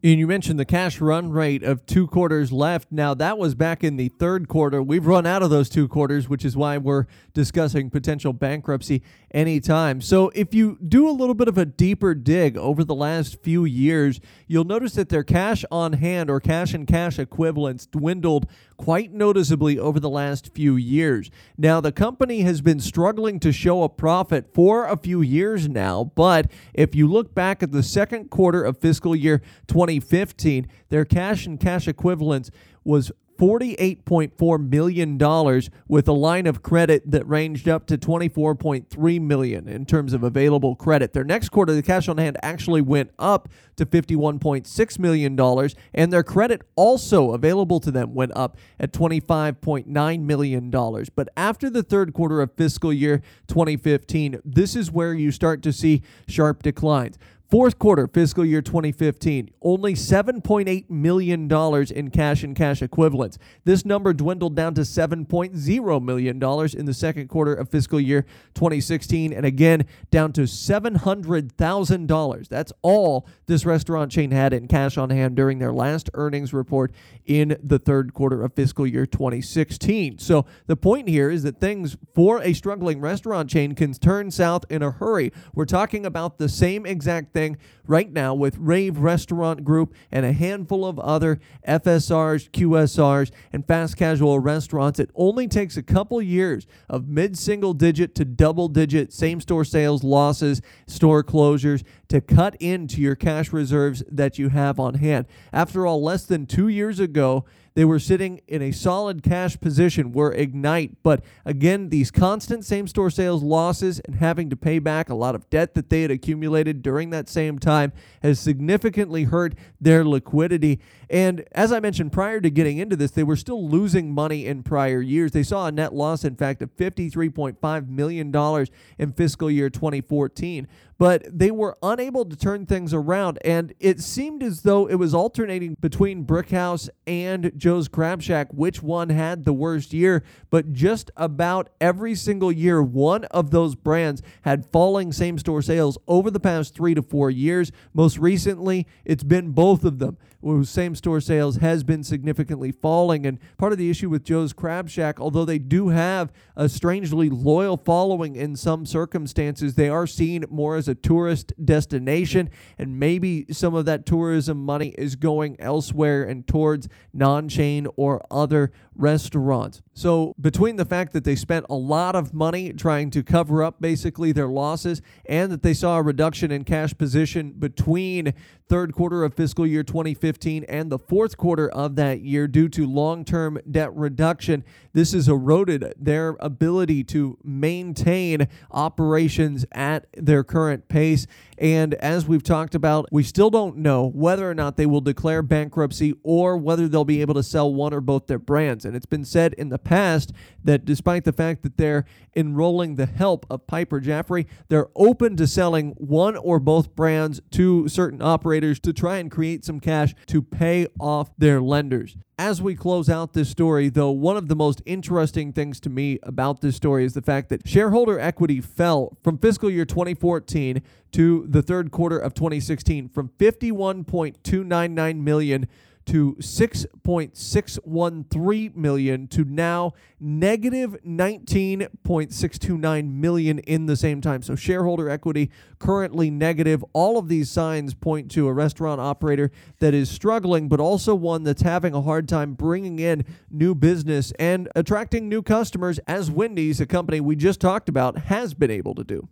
And 0.00 0.20
you 0.20 0.28
mentioned 0.28 0.60
the 0.60 0.64
cash 0.64 1.00
run 1.00 1.32
rate 1.32 1.64
of 1.64 1.84
two 1.84 2.06
quarters 2.06 2.52
left. 2.52 2.92
Now, 2.92 3.14
that 3.14 3.36
was 3.36 3.56
back 3.56 3.82
in 3.82 3.96
the 3.96 4.08
third 4.08 4.46
quarter. 4.46 4.80
We've 4.80 5.04
run 5.04 5.26
out 5.26 5.42
of 5.42 5.50
those 5.50 5.68
two 5.68 5.88
quarters, 5.88 6.28
which 6.28 6.44
is 6.44 6.56
why 6.56 6.78
we're 6.78 7.06
discussing 7.38 7.88
potential 7.88 8.32
bankruptcy 8.32 9.00
anytime. 9.30 10.00
So, 10.00 10.32
if 10.34 10.52
you 10.52 10.76
do 10.76 11.08
a 11.08 11.14
little 11.14 11.36
bit 11.36 11.46
of 11.46 11.56
a 11.56 11.64
deeper 11.64 12.12
dig 12.12 12.58
over 12.58 12.82
the 12.82 12.96
last 12.96 13.40
few 13.44 13.64
years, 13.64 14.20
you'll 14.48 14.64
notice 14.64 14.94
that 14.94 15.08
their 15.08 15.22
cash 15.22 15.64
on 15.70 15.92
hand 15.92 16.30
or 16.30 16.40
cash 16.40 16.74
and 16.74 16.84
cash 16.84 17.16
equivalents 17.16 17.86
dwindled 17.86 18.48
quite 18.76 19.12
noticeably 19.12 19.78
over 19.78 20.00
the 20.00 20.10
last 20.10 20.52
few 20.52 20.74
years. 20.74 21.30
Now, 21.56 21.80
the 21.80 21.92
company 21.92 22.40
has 22.40 22.60
been 22.60 22.80
struggling 22.80 23.38
to 23.38 23.52
show 23.52 23.84
a 23.84 23.88
profit 23.88 24.52
for 24.52 24.86
a 24.86 24.96
few 24.96 25.22
years 25.22 25.68
now, 25.68 26.10
but 26.16 26.50
if 26.74 26.96
you 26.96 27.06
look 27.06 27.36
back 27.36 27.62
at 27.62 27.70
the 27.70 27.84
second 27.84 28.30
quarter 28.30 28.64
of 28.64 28.78
fiscal 28.78 29.14
year 29.14 29.42
2015, 29.68 30.66
their 30.88 31.04
cash 31.04 31.46
and 31.46 31.60
cash 31.60 31.86
equivalents 31.86 32.50
was 32.82 33.12
$48.4 33.38 34.68
million 34.68 35.62
with 35.86 36.08
a 36.08 36.12
line 36.12 36.46
of 36.46 36.62
credit 36.62 37.08
that 37.10 37.26
ranged 37.28 37.68
up 37.68 37.86
to 37.86 37.96
24.3 37.96 39.20
million 39.20 39.68
in 39.68 39.86
terms 39.86 40.12
of 40.12 40.22
available 40.22 40.74
credit. 40.74 41.12
Their 41.12 41.24
next 41.24 41.50
quarter, 41.50 41.72
the 41.72 41.82
cash 41.82 42.08
on 42.08 42.18
hand 42.18 42.36
actually 42.42 42.82
went 42.82 43.10
up 43.18 43.48
to 43.76 43.86
$51.6 43.86 44.98
million, 44.98 45.70
and 45.94 46.12
their 46.12 46.24
credit 46.24 46.62
also 46.74 47.32
available 47.32 47.78
to 47.80 47.90
them 47.92 48.12
went 48.12 48.32
up 48.36 48.56
at 48.80 48.92
$25.9 48.92 50.20
million. 50.22 50.70
But 50.70 51.28
after 51.36 51.70
the 51.70 51.84
third 51.84 52.12
quarter 52.12 52.40
of 52.40 52.52
fiscal 52.54 52.92
year 52.92 53.22
2015, 53.46 54.40
this 54.44 54.74
is 54.74 54.90
where 54.90 55.14
you 55.14 55.30
start 55.30 55.62
to 55.62 55.72
see 55.72 56.02
sharp 56.26 56.62
declines. 56.64 57.18
Fourth 57.50 57.78
quarter 57.78 58.06
fiscal 58.06 58.44
year 58.44 58.60
2015, 58.60 59.48
only 59.62 59.94
$7.8 59.94 60.90
million 60.90 61.50
in 61.50 62.10
cash 62.10 62.42
and 62.42 62.54
cash 62.54 62.82
equivalents. 62.82 63.38
This 63.64 63.86
number 63.86 64.12
dwindled 64.12 64.54
down 64.54 64.74
to 64.74 64.82
$7.0 64.82 66.04
million 66.04 66.36
in 66.36 66.84
the 66.84 66.92
second 66.92 67.28
quarter 67.28 67.54
of 67.54 67.70
fiscal 67.70 67.98
year 67.98 68.26
2016, 68.52 69.32
and 69.32 69.46
again 69.46 69.86
down 70.10 70.34
to 70.34 70.42
$700,000. 70.42 72.48
That's 72.48 72.72
all 72.82 73.26
this 73.46 73.64
restaurant 73.64 74.12
chain 74.12 74.30
had 74.30 74.52
in 74.52 74.68
cash 74.68 74.98
on 74.98 75.08
hand 75.08 75.34
during 75.34 75.58
their 75.58 75.72
last 75.72 76.10
earnings 76.12 76.52
report 76.52 76.92
in 77.24 77.56
the 77.62 77.78
third 77.78 78.12
quarter 78.12 78.42
of 78.42 78.52
fiscal 78.52 78.86
year 78.86 79.06
2016. 79.06 80.18
So 80.18 80.44
the 80.66 80.76
point 80.76 81.08
here 81.08 81.30
is 81.30 81.44
that 81.44 81.62
things 81.62 81.96
for 82.14 82.42
a 82.42 82.52
struggling 82.52 83.00
restaurant 83.00 83.48
chain 83.48 83.74
can 83.74 83.94
turn 83.94 84.30
south 84.30 84.66
in 84.68 84.82
a 84.82 84.90
hurry. 84.90 85.32
We're 85.54 85.64
talking 85.64 86.04
about 86.04 86.36
the 86.36 86.50
same 86.50 86.84
exact 86.84 87.32
thing 87.32 87.37
right 87.86 88.12
now 88.12 88.34
with 88.34 88.56
Rave 88.58 88.98
Restaurant 88.98 89.64
Group 89.64 89.94
and 90.10 90.26
a 90.26 90.32
handful 90.32 90.84
of 90.84 90.98
other 90.98 91.40
FSRs, 91.66 92.50
QSRs, 92.50 93.30
and 93.52 93.66
fast 93.66 93.96
casual 93.96 94.38
restaurants. 94.40 94.98
It 94.98 95.10
only 95.14 95.48
takes 95.48 95.76
a 95.76 95.82
couple 95.82 96.20
years 96.20 96.66
of 96.88 97.08
mid 97.08 97.38
single 97.38 97.74
digit 97.74 98.14
to 98.16 98.24
double 98.24 98.68
digit 98.68 99.12
same 99.12 99.40
store 99.40 99.64
sales 99.64 100.02
losses, 100.02 100.60
store 100.86 101.22
closures 101.22 101.84
to 102.08 102.20
cut 102.20 102.56
into 102.60 103.00
your 103.00 103.14
cash 103.14 103.52
reserves 103.52 104.02
that 104.10 104.38
you 104.38 104.48
have 104.48 104.80
on 104.80 104.94
hand. 104.94 105.26
After 105.52 105.86
all, 105.86 106.02
less 106.02 106.24
than 106.24 106.46
two 106.46 106.68
years 106.68 106.98
ago, 107.00 107.44
they 107.78 107.84
were 107.84 108.00
sitting 108.00 108.40
in 108.48 108.60
a 108.60 108.72
solid 108.72 109.22
cash 109.22 109.60
position, 109.60 110.10
were 110.10 110.32
Ignite. 110.32 111.00
But 111.04 111.22
again, 111.44 111.90
these 111.90 112.10
constant 112.10 112.64
same 112.64 112.88
store 112.88 113.08
sales 113.08 113.40
losses 113.44 114.00
and 114.00 114.16
having 114.16 114.50
to 114.50 114.56
pay 114.56 114.80
back 114.80 115.08
a 115.08 115.14
lot 115.14 115.36
of 115.36 115.48
debt 115.48 115.74
that 115.74 115.88
they 115.88 116.02
had 116.02 116.10
accumulated 116.10 116.82
during 116.82 117.10
that 117.10 117.28
same 117.28 117.56
time 117.60 117.92
has 118.20 118.40
significantly 118.40 119.22
hurt 119.22 119.54
their 119.80 120.04
liquidity. 120.04 120.80
And 121.08 121.44
as 121.52 121.70
I 121.70 121.78
mentioned 121.78 122.10
prior 122.10 122.40
to 122.40 122.50
getting 122.50 122.78
into 122.78 122.96
this, 122.96 123.12
they 123.12 123.22
were 123.22 123.36
still 123.36 123.68
losing 123.68 124.12
money 124.12 124.44
in 124.44 124.64
prior 124.64 125.00
years. 125.00 125.30
They 125.30 125.44
saw 125.44 125.68
a 125.68 125.70
net 125.70 125.94
loss, 125.94 126.24
in 126.24 126.34
fact, 126.34 126.62
of 126.62 126.76
$53.5 126.76 127.88
million 127.88 128.66
in 128.98 129.12
fiscal 129.12 129.48
year 129.48 129.70
2014 129.70 130.66
but 130.98 131.24
they 131.30 131.50
were 131.50 131.78
unable 131.82 132.24
to 132.24 132.36
turn 132.36 132.66
things 132.66 132.92
around. 132.92 133.38
And 133.44 133.72
it 133.78 134.00
seemed 134.00 134.42
as 134.42 134.62
though 134.62 134.86
it 134.86 134.96
was 134.96 135.14
alternating 135.14 135.76
between 135.80 136.24
Brickhouse 136.24 136.88
and 137.06 137.52
Joe's 137.56 137.88
Crab 137.88 138.20
Shack, 138.20 138.48
which 138.52 138.82
one 138.82 139.10
had 139.10 139.44
the 139.44 139.52
worst 139.52 139.92
year. 139.92 140.24
But 140.50 140.72
just 140.72 141.10
about 141.16 141.70
every 141.80 142.16
single 142.16 142.50
year, 142.50 142.82
one 142.82 143.24
of 143.26 143.52
those 143.52 143.76
brands 143.76 144.22
had 144.42 144.66
falling 144.66 145.12
same 145.12 145.38
store 145.38 145.62
sales 145.62 145.96
over 146.08 146.30
the 146.30 146.40
past 146.40 146.74
three 146.74 146.94
to 146.94 147.02
four 147.02 147.30
years. 147.30 147.70
Most 147.94 148.18
recently, 148.18 148.86
it's 149.04 149.24
been 149.24 149.52
both 149.52 149.84
of 149.84 150.00
them 150.00 150.18
whose 150.40 150.70
same 150.70 150.94
store 150.94 151.20
sales 151.20 151.56
has 151.56 151.82
been 151.82 152.04
significantly 152.04 152.70
falling. 152.70 153.26
And 153.26 153.38
part 153.56 153.72
of 153.72 153.78
the 153.78 153.90
issue 153.90 154.08
with 154.08 154.24
Joe's 154.24 154.52
Crab 154.52 154.88
Shack, 154.88 155.20
although 155.20 155.44
they 155.44 155.58
do 155.58 155.88
have 155.88 156.32
a 156.56 156.68
strangely 156.68 157.28
loyal 157.28 157.76
following 157.76 158.36
in 158.36 158.56
some 158.56 158.86
circumstances, 158.86 159.74
they 159.74 159.88
are 159.88 160.06
seen 160.06 160.44
more 160.48 160.76
as 160.76 160.88
a 160.88 160.94
tourist 160.94 161.52
destination. 161.62 162.50
And 162.78 162.98
maybe 162.98 163.46
some 163.50 163.74
of 163.74 163.84
that 163.86 164.06
tourism 164.06 164.64
money 164.64 164.94
is 164.98 165.16
going 165.16 165.56
elsewhere 165.60 166.24
and 166.24 166.46
towards 166.46 166.88
non 167.12 167.48
chain 167.48 167.86
or 167.96 168.24
other 168.30 168.72
restaurants. 168.94 169.82
So, 169.94 170.34
between 170.40 170.76
the 170.76 170.84
fact 170.84 171.12
that 171.12 171.24
they 171.24 171.36
spent 171.36 171.66
a 171.68 171.74
lot 171.74 172.14
of 172.14 172.34
money 172.34 172.72
trying 172.72 173.10
to 173.10 173.22
cover 173.22 173.62
up 173.62 173.80
basically 173.80 174.32
their 174.32 174.48
losses 174.48 175.02
and 175.26 175.50
that 175.50 175.62
they 175.62 175.74
saw 175.74 175.98
a 175.98 176.02
reduction 176.02 176.50
in 176.50 176.64
cash 176.64 176.96
position 176.96 177.52
between 177.52 178.34
third 178.68 178.92
quarter 178.92 179.24
of 179.24 179.34
fiscal 179.34 179.66
year 179.66 179.82
2015 179.82 180.64
and 180.64 180.90
the 180.90 180.98
fourth 180.98 181.36
quarter 181.36 181.68
of 181.70 181.96
that 181.96 182.20
year 182.20 182.46
due 182.46 182.68
to 182.68 182.86
long 182.86 183.24
term 183.24 183.58
debt 183.70 183.94
reduction. 183.96 184.62
This 184.92 185.12
has 185.12 185.28
eroded 185.28 185.94
their 185.96 186.36
ability 186.40 187.04
to 187.04 187.38
maintain 187.42 188.48
operations 188.70 189.64
at 189.72 190.06
their 190.14 190.44
current 190.44 190.88
pace. 190.88 191.26
And 191.56 191.94
as 191.94 192.26
we've 192.26 192.42
talked 192.42 192.74
about, 192.74 193.06
we 193.10 193.22
still 193.22 193.50
don't 193.50 193.78
know 193.78 194.08
whether 194.08 194.48
or 194.48 194.54
not 194.54 194.76
they 194.76 194.86
will 194.86 195.00
declare 195.00 195.42
bankruptcy 195.42 196.14
or 196.22 196.56
whether 196.56 196.88
they'll 196.88 197.04
be 197.04 197.20
able 197.20 197.34
to 197.34 197.42
sell 197.42 197.72
one 197.72 197.94
or 197.94 198.00
both 198.00 198.26
their 198.26 198.38
brands. 198.38 198.84
And 198.84 198.94
it's 198.94 199.06
been 199.06 199.24
said 199.24 199.54
in 199.54 199.68
the 199.68 199.78
past 199.78 200.32
that 200.62 200.84
despite 200.84 201.24
the 201.24 201.32
fact 201.32 201.62
that 201.62 201.76
they're 201.76 202.04
enrolling 202.36 202.94
the 202.94 203.06
help 203.06 203.46
of 203.50 203.66
Piper 203.66 204.00
Jaffray, 204.00 204.46
they're 204.68 204.88
open 204.94 205.36
to 205.36 205.46
selling 205.46 205.92
one 205.92 206.36
or 206.36 206.60
both 206.60 206.94
brands 206.94 207.40
to 207.52 207.88
certain 207.88 208.22
operators 208.22 208.57
to 208.60 208.92
try 208.92 209.18
and 209.18 209.30
create 209.30 209.64
some 209.64 209.80
cash 209.80 210.14
to 210.26 210.42
pay 210.42 210.86
off 211.00 211.30
their 211.38 211.60
lenders. 211.60 212.16
As 212.38 212.62
we 212.62 212.74
close 212.74 213.08
out 213.08 213.32
this 213.32 213.48
story, 213.48 213.88
though, 213.88 214.10
one 214.10 214.36
of 214.36 214.48
the 214.48 214.54
most 214.54 214.80
interesting 214.86 215.52
things 215.52 215.80
to 215.80 215.90
me 215.90 216.18
about 216.22 216.60
this 216.60 216.76
story 216.76 217.04
is 217.04 217.14
the 217.14 217.22
fact 217.22 217.48
that 217.48 217.66
shareholder 217.66 218.18
equity 218.18 218.60
fell 218.60 219.16
from 219.22 219.38
fiscal 219.38 219.70
year 219.70 219.84
2014 219.84 220.82
to 221.12 221.46
the 221.48 221.62
third 221.62 221.90
quarter 221.90 222.18
of 222.18 222.34
2016 222.34 223.08
from 223.08 223.30
51.299 223.38 225.20
million 225.20 225.66
to 226.08 226.34
6.613 226.40 228.74
million 228.74 229.28
to 229.28 229.44
now 229.44 229.92
negative 230.18 230.96
19.629 231.06 233.12
million 233.12 233.60
in 233.60 233.86
the 233.86 233.96
same 233.96 234.20
time. 234.20 234.42
So 234.42 234.56
shareholder 234.56 235.08
equity 235.10 235.50
currently 235.78 236.30
negative. 236.30 236.84
All 236.92 237.18
of 237.18 237.28
these 237.28 237.48
signs 237.50 237.94
point 237.94 238.30
to 238.32 238.48
a 238.48 238.52
restaurant 238.52 239.00
operator 239.00 239.52
that 239.80 239.94
is 239.94 240.10
struggling, 240.10 240.68
but 240.68 240.80
also 240.80 241.14
one 241.14 241.44
that's 241.44 241.62
having 241.62 241.94
a 241.94 242.02
hard 242.02 242.26
time 242.26 242.54
bringing 242.54 242.98
in 242.98 243.24
new 243.50 243.74
business 243.74 244.32
and 244.38 244.70
attracting 244.74 245.28
new 245.28 245.42
customers, 245.42 246.00
as 246.08 246.30
Wendy's, 246.30 246.80
a 246.80 246.86
company 246.86 247.20
we 247.20 247.36
just 247.36 247.60
talked 247.60 247.90
about, 247.90 248.16
has 248.18 248.54
been 248.54 248.70
able 248.70 248.94
to 248.94 249.04
do. 249.04 249.28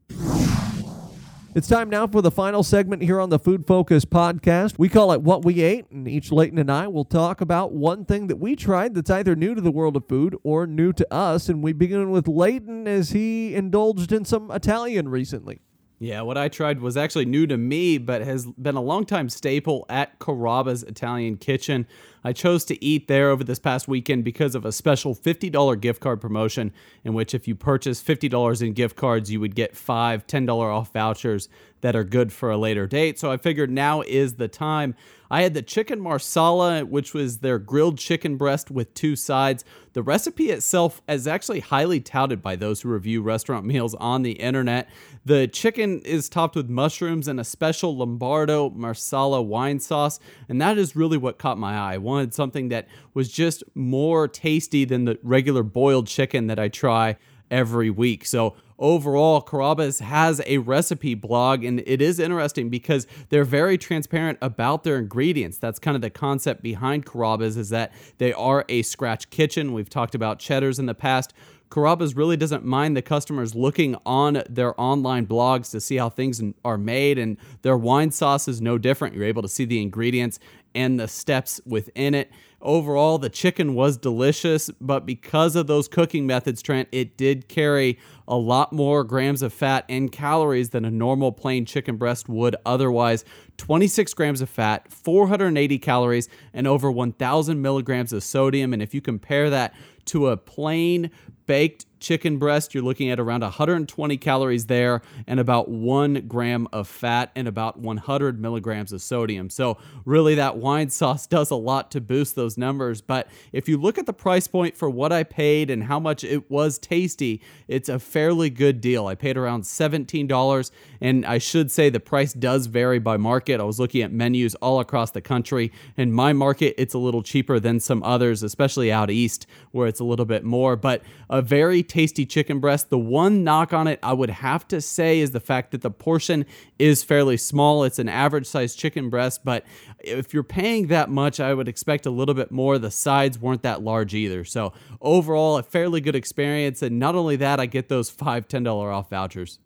It's 1.57 1.69
time 1.69 1.89
now 1.89 2.07
for 2.07 2.21
the 2.21 2.31
final 2.31 2.63
segment 2.63 3.01
here 3.01 3.19
on 3.19 3.31
the 3.31 3.39
Food 3.39 3.67
Focus 3.67 4.05
podcast. 4.05 4.79
We 4.79 4.91
call 4.91 5.11
it 5.13 5.23
What 5.23 5.43
We 5.43 5.63
Ate, 5.63 5.91
and 5.91 6.07
each 6.07 6.31
Leighton 6.31 6.59
and 6.59 6.71
I 6.71 6.87
will 6.87 7.07
talk 7.07 7.41
about 7.41 7.73
one 7.73 8.05
thing 8.05 8.27
that 8.27 8.37
we 8.37 8.57
tried 8.57 8.95
that's 8.95 9.09
either 9.09 9.35
new 9.35 9.55
to 9.55 9.63
the 9.63 9.71
world 9.71 9.97
of 9.97 10.07
food 10.07 10.37
or 10.43 10.67
new 10.67 10.93
to 10.93 11.11
us. 11.11 11.49
And 11.49 11.63
we 11.63 11.73
begin 11.73 12.11
with 12.11 12.29
Leighton 12.29 12.87
as 12.87 13.13
he 13.13 13.55
indulged 13.55 14.13
in 14.13 14.27
some 14.27 14.51
Italian 14.51 15.09
recently. 15.09 15.63
Yeah, 15.99 16.21
what 16.21 16.37
I 16.37 16.49
tried 16.49 16.81
was 16.81 16.99
actually 16.99 17.25
new 17.25 17.47
to 17.47 17.57
me, 17.57 17.97
but 17.97 18.21
has 18.21 18.45
been 18.45 18.77
a 18.77 18.83
long-time 18.83 19.31
staple 19.31 19.87
at 19.89 20.19
Carrabba's 20.19 20.83
Italian 20.83 21.39
Kitchen. 21.39 21.87
I 22.27 22.33
chose 22.33 22.65
to 22.65 22.85
eat 22.85 23.07
there 23.07 23.31
over 23.31 23.45
this 23.45 23.61
past 23.61 23.87
weekend 23.87 24.25
because 24.25 24.57
of 24.57 24.65
a 24.65 24.73
special 24.73 25.15
$50 25.15 25.81
gift 25.81 26.01
card 26.01 26.21
promotion, 26.21 26.73
in 27.05 27.15
which 27.15 27.35
if 27.35 27.47
you 27.47 27.55
purchase 27.55 28.03
$50 28.03 28.63
in 28.63 28.73
gift 28.73 28.97
cards, 28.97 29.31
you 29.31 29.39
would 29.39 29.55
get 29.55 29.77
five 29.77 30.27
$10 30.27 30.51
off 30.61 30.93
vouchers 30.93 31.49
that 31.83 31.95
are 31.95 32.03
good 32.03 32.33
for 32.33 32.51
a 32.51 32.57
later 32.57 32.89
date. 32.89 33.17
So 33.17 33.31
I 33.31 33.37
figured 33.37 33.71
now 33.71 34.01
is 34.01 34.35
the 34.35 34.49
time. 34.49 34.97
I 35.31 35.43
had 35.43 35.55
the 35.55 35.63
chicken 35.63 36.01
marsala, 36.01 36.85
which 36.85 37.13
was 37.13 37.39
their 37.39 37.59
grilled 37.59 37.99
chicken 37.99 38.37
breast 38.37 38.71
with 38.71 38.95
two 38.95 39.17
sides. 39.17 39.65
The 39.93 40.03
recipe 40.03 40.51
itself 40.51 41.03
is 41.09 41.27
actually 41.27 41.61
highly 41.61 42.01
touted 42.01 42.43
by 42.43 42.57
those 42.57 42.81
who 42.81 42.89
review 42.89 43.23
restaurant 43.23 43.67
meals 43.73 43.95
on 43.95 44.23
the 44.23 44.33
internet. 44.33 44.89
The 45.25 45.49
chicken 45.49 46.01
is 46.01 46.29
topped 46.29 46.55
with 46.55 46.69
mushrooms 46.69 47.29
and 47.29 47.41
a 47.41 47.45
special 47.45 47.97
Lombardo 47.97 48.71
marsala 48.71 49.43
wine 49.43 49.81
sauce, 49.81 50.21
and 50.49 50.61
that 50.61 50.79
is 50.79 50.95
really 50.95 51.19
what 51.19 51.39
caught 51.39 51.59
my 51.59 51.77
eye. 51.77 51.95
I 51.95 51.99
wanted 52.17 52.35
something 52.35 52.69
that 52.71 52.89
was 53.15 53.31
just 53.31 53.63
more 53.75 54.27
tasty 54.27 54.85
than 54.85 55.05
the 55.05 55.19
regular 55.23 55.63
boiled 55.63 56.07
chicken 56.07 56.47
that 56.47 56.59
I 56.59 56.69
try 56.69 57.17
every 57.51 57.91
week. 57.91 58.25
So 58.25 58.57
overall, 58.79 59.43
Carrabba's 59.43 60.01
has 60.01 60.41
a 60.47 60.59
recipe 60.59 61.15
blog, 61.15 61.63
and 61.63 61.83
it 61.87 62.03
is 62.03 62.19
interesting 62.19 62.71
because 62.71 63.07
they're 63.29 63.45
very 63.45 63.79
transparent 63.79 64.39
about 64.43 64.83
their 64.83 64.99
ingredients. 64.99 65.59
That's 65.59 65.79
kind 65.79 65.95
of 65.95 66.01
the 66.01 66.11
concept 66.11 66.63
behind 66.63 67.07
Carrabba's 67.07 67.57
is 67.57 67.69
that 67.69 67.93
they 68.19 68.33
are 68.33 68.65
a 68.69 68.83
scratch 68.83 69.31
kitchen. 69.31 69.73
We've 69.73 69.91
talked 69.91 70.15
about 70.15 70.39
cheddars 70.39 70.79
in 70.79 70.87
the 70.87 70.95
past. 70.95 71.35
Carrabba's 71.69 72.15
really 72.15 72.37
doesn't 72.37 72.65
mind 72.65 72.97
the 72.97 73.03
customers 73.03 73.55
looking 73.55 73.97
on 74.07 74.43
their 74.49 74.81
online 74.81 75.27
blogs 75.27 75.71
to 75.73 75.81
see 75.81 75.97
how 75.97 76.09
things 76.09 76.43
are 76.65 76.79
made, 76.79 77.19
and 77.19 77.37
their 77.63 77.77
wine 77.77 78.11
sauce 78.11 78.49
is 78.49 78.61
no 78.61 78.79
different. 78.79 79.15
You're 79.15 79.25
able 79.25 79.43
to 79.43 79.49
see 79.49 79.65
the 79.65 79.83
ingredients 79.83 80.39
and 80.77 81.01
the 81.01 81.09
steps 81.09 81.61
within 81.67 82.15
it. 82.15 82.31
Overall, 82.61 83.19
the 83.19 83.31
chicken 83.31 83.75
was 83.75 83.97
delicious, 83.97 84.71
but 84.81 85.07
because 85.07 85.57
of 85.57 85.67
those 85.67 85.89
cooking 85.89 86.27
methods, 86.27 86.63
Trent, 86.63 86.89
it 86.93 87.17
did 87.17 87.49
carry 87.49 87.99
a 88.29 88.37
lot 88.37 88.73
more 88.73 89.03
grams 89.05 89.43
of 89.43 89.53
fat 89.53 89.85
and 89.89 90.13
calories 90.13 90.71
than 90.71 90.85
a 90.85 90.91
normal 90.91 91.33
plain 91.33 91.65
chicken 91.65 91.97
breast 91.97 92.29
would 92.29 92.57
otherwise. 92.65 93.25
26 93.57 94.15
grams 94.15 94.41
of 94.41 94.49
fat, 94.49 94.93
480 94.93 95.79
calories, 95.79 96.29
and 96.53 96.67
over 96.67 96.91
1,000 96.91 97.61
milligrams 97.61 98.13
of 98.13 98.23
sodium. 98.23 98.73
And 98.73 98.83
if 98.83 98.95
you 98.95 99.01
compare 99.01 99.49
that 99.51 99.75
to 100.07 100.29
a 100.29 100.37
plain 100.37 101.11
baked 101.47 101.86
chicken 102.01 102.39
breast, 102.39 102.75
you're 102.75 102.85
looking 102.85 103.11
at 103.11 103.19
around 103.19 103.43
120 103.43 104.17
calories 104.19 104.67
there 104.67 105.03
and 105.27 105.41
about 105.41 105.69
one 105.69 106.27
gram 106.27 106.69
of 106.73 106.89
fat 106.89 107.31
and 107.35 107.49
about 107.49 107.79
100 107.79 108.41
milligrams 108.41 108.93
of 108.93 109.03
sodium. 109.03 109.51
So, 109.51 109.79
really, 110.05 110.35
that 110.37 110.57
wine 110.57 110.91
sauce 110.91 111.27
does 111.37 111.51
a 111.51 111.57
lot 111.57 111.91
to 111.93 112.01
boost 112.01 112.37
those 112.37 112.57
numbers. 112.59 113.01
But 113.01 113.29
if 113.53 113.69
you 113.69 113.77
look 113.77 113.99
at 113.99 114.07
the 114.07 114.13
price 114.13 114.47
point 114.47 114.77
for 114.77 114.91
what 114.91 115.13
I 115.13 115.23
paid 115.23 115.71
and 115.71 115.85
how 115.85 115.99
much 115.99 116.25
it 116.25 116.51
was 116.51 116.79
tasty, 116.79 117.43
it's 117.69 117.89
a 117.89 117.99
fairly 117.99 118.51
good 118.51 118.81
deal. 118.81 119.07
I 119.07 119.15
paid 119.15 119.37
around 119.37 119.63
$17, 119.63 120.71
and 121.01 121.27
I 121.27 121.39
should 121.39 121.71
say 121.71 121.91
the 121.91 122.01
price 122.01 122.33
does 122.33 122.67
vary 122.67 122.99
by 122.99 123.17
market. 123.17 123.61
I 123.61 123.65
was 123.65 123.81
looking 123.81 124.03
at 124.03 124.13
menus 124.13 124.55
all 124.57 124.81
across 124.81 125.11
the 125.11 125.21
country. 125.21 125.73
In 125.97 126.13
my 126.13 126.33
market, 126.33 126.75
it's 126.79 126.95
a 126.95 126.99
little 126.99 127.23
cheaper 127.23 127.59
than 127.59 127.81
some 127.81 128.03
others, 128.03 128.43
especially 128.43 128.93
out 128.93 129.11
east 129.11 129.47
where 129.73 129.87
it's 129.87 130.01
a 130.01 130.05
little 130.05 130.25
bit 130.25 130.45
more. 130.45 130.77
But 130.77 131.03
a 131.29 131.43
very 131.43 131.83
tasty 131.89 132.27
chicken 132.27 132.61
breast. 132.61 132.91
The 132.91 132.99
one 132.99 133.45
knock 133.45 133.73
on 133.73 133.87
it 133.87 133.99
I 134.03 134.13
would 134.13 134.31
have 134.31 134.67
to 134.69 134.81
say 134.81 135.21
is 135.21 135.31
the 135.31 135.41
fact 135.41 135.71
that 135.73 135.83
the 135.83 135.91
portion 135.91 136.47
is 136.79 137.03
fairly 137.03 137.37
small. 137.37 137.85
It's 137.85 137.99
an 137.99 138.09
average 138.09 138.47
sized 138.47 138.79
chicken 138.79 139.11
breast, 139.11 139.45
but 139.45 139.65
if 140.01 140.33
you're 140.35 140.43
paying 140.43 140.89
that 140.89 141.11
much, 141.11 141.41
I 141.41 141.55
would 141.55 141.69
expect 141.69 142.07
a 142.07 142.11
little 142.11 142.35
bit 142.35 142.51
more. 142.51 142.79
The 142.79 142.91
sides 142.91 143.39
weren't 143.39 143.63
that 143.63 143.83
large 143.83 144.15
either. 144.15 144.45
So, 144.45 144.73
overall, 145.01 145.59
a 145.59 145.63
fairly 145.63 146.01
good 146.01 146.15
experience. 146.15 146.83
And 146.83 146.99
not 146.99 147.15
only 147.15 147.37
that, 147.37 147.61
I 147.61 147.67
get 147.67 147.89
those 147.89 148.11
five 148.11 148.49
$10 148.49 148.67
off 148.93 149.11
vouchers. 149.11 149.59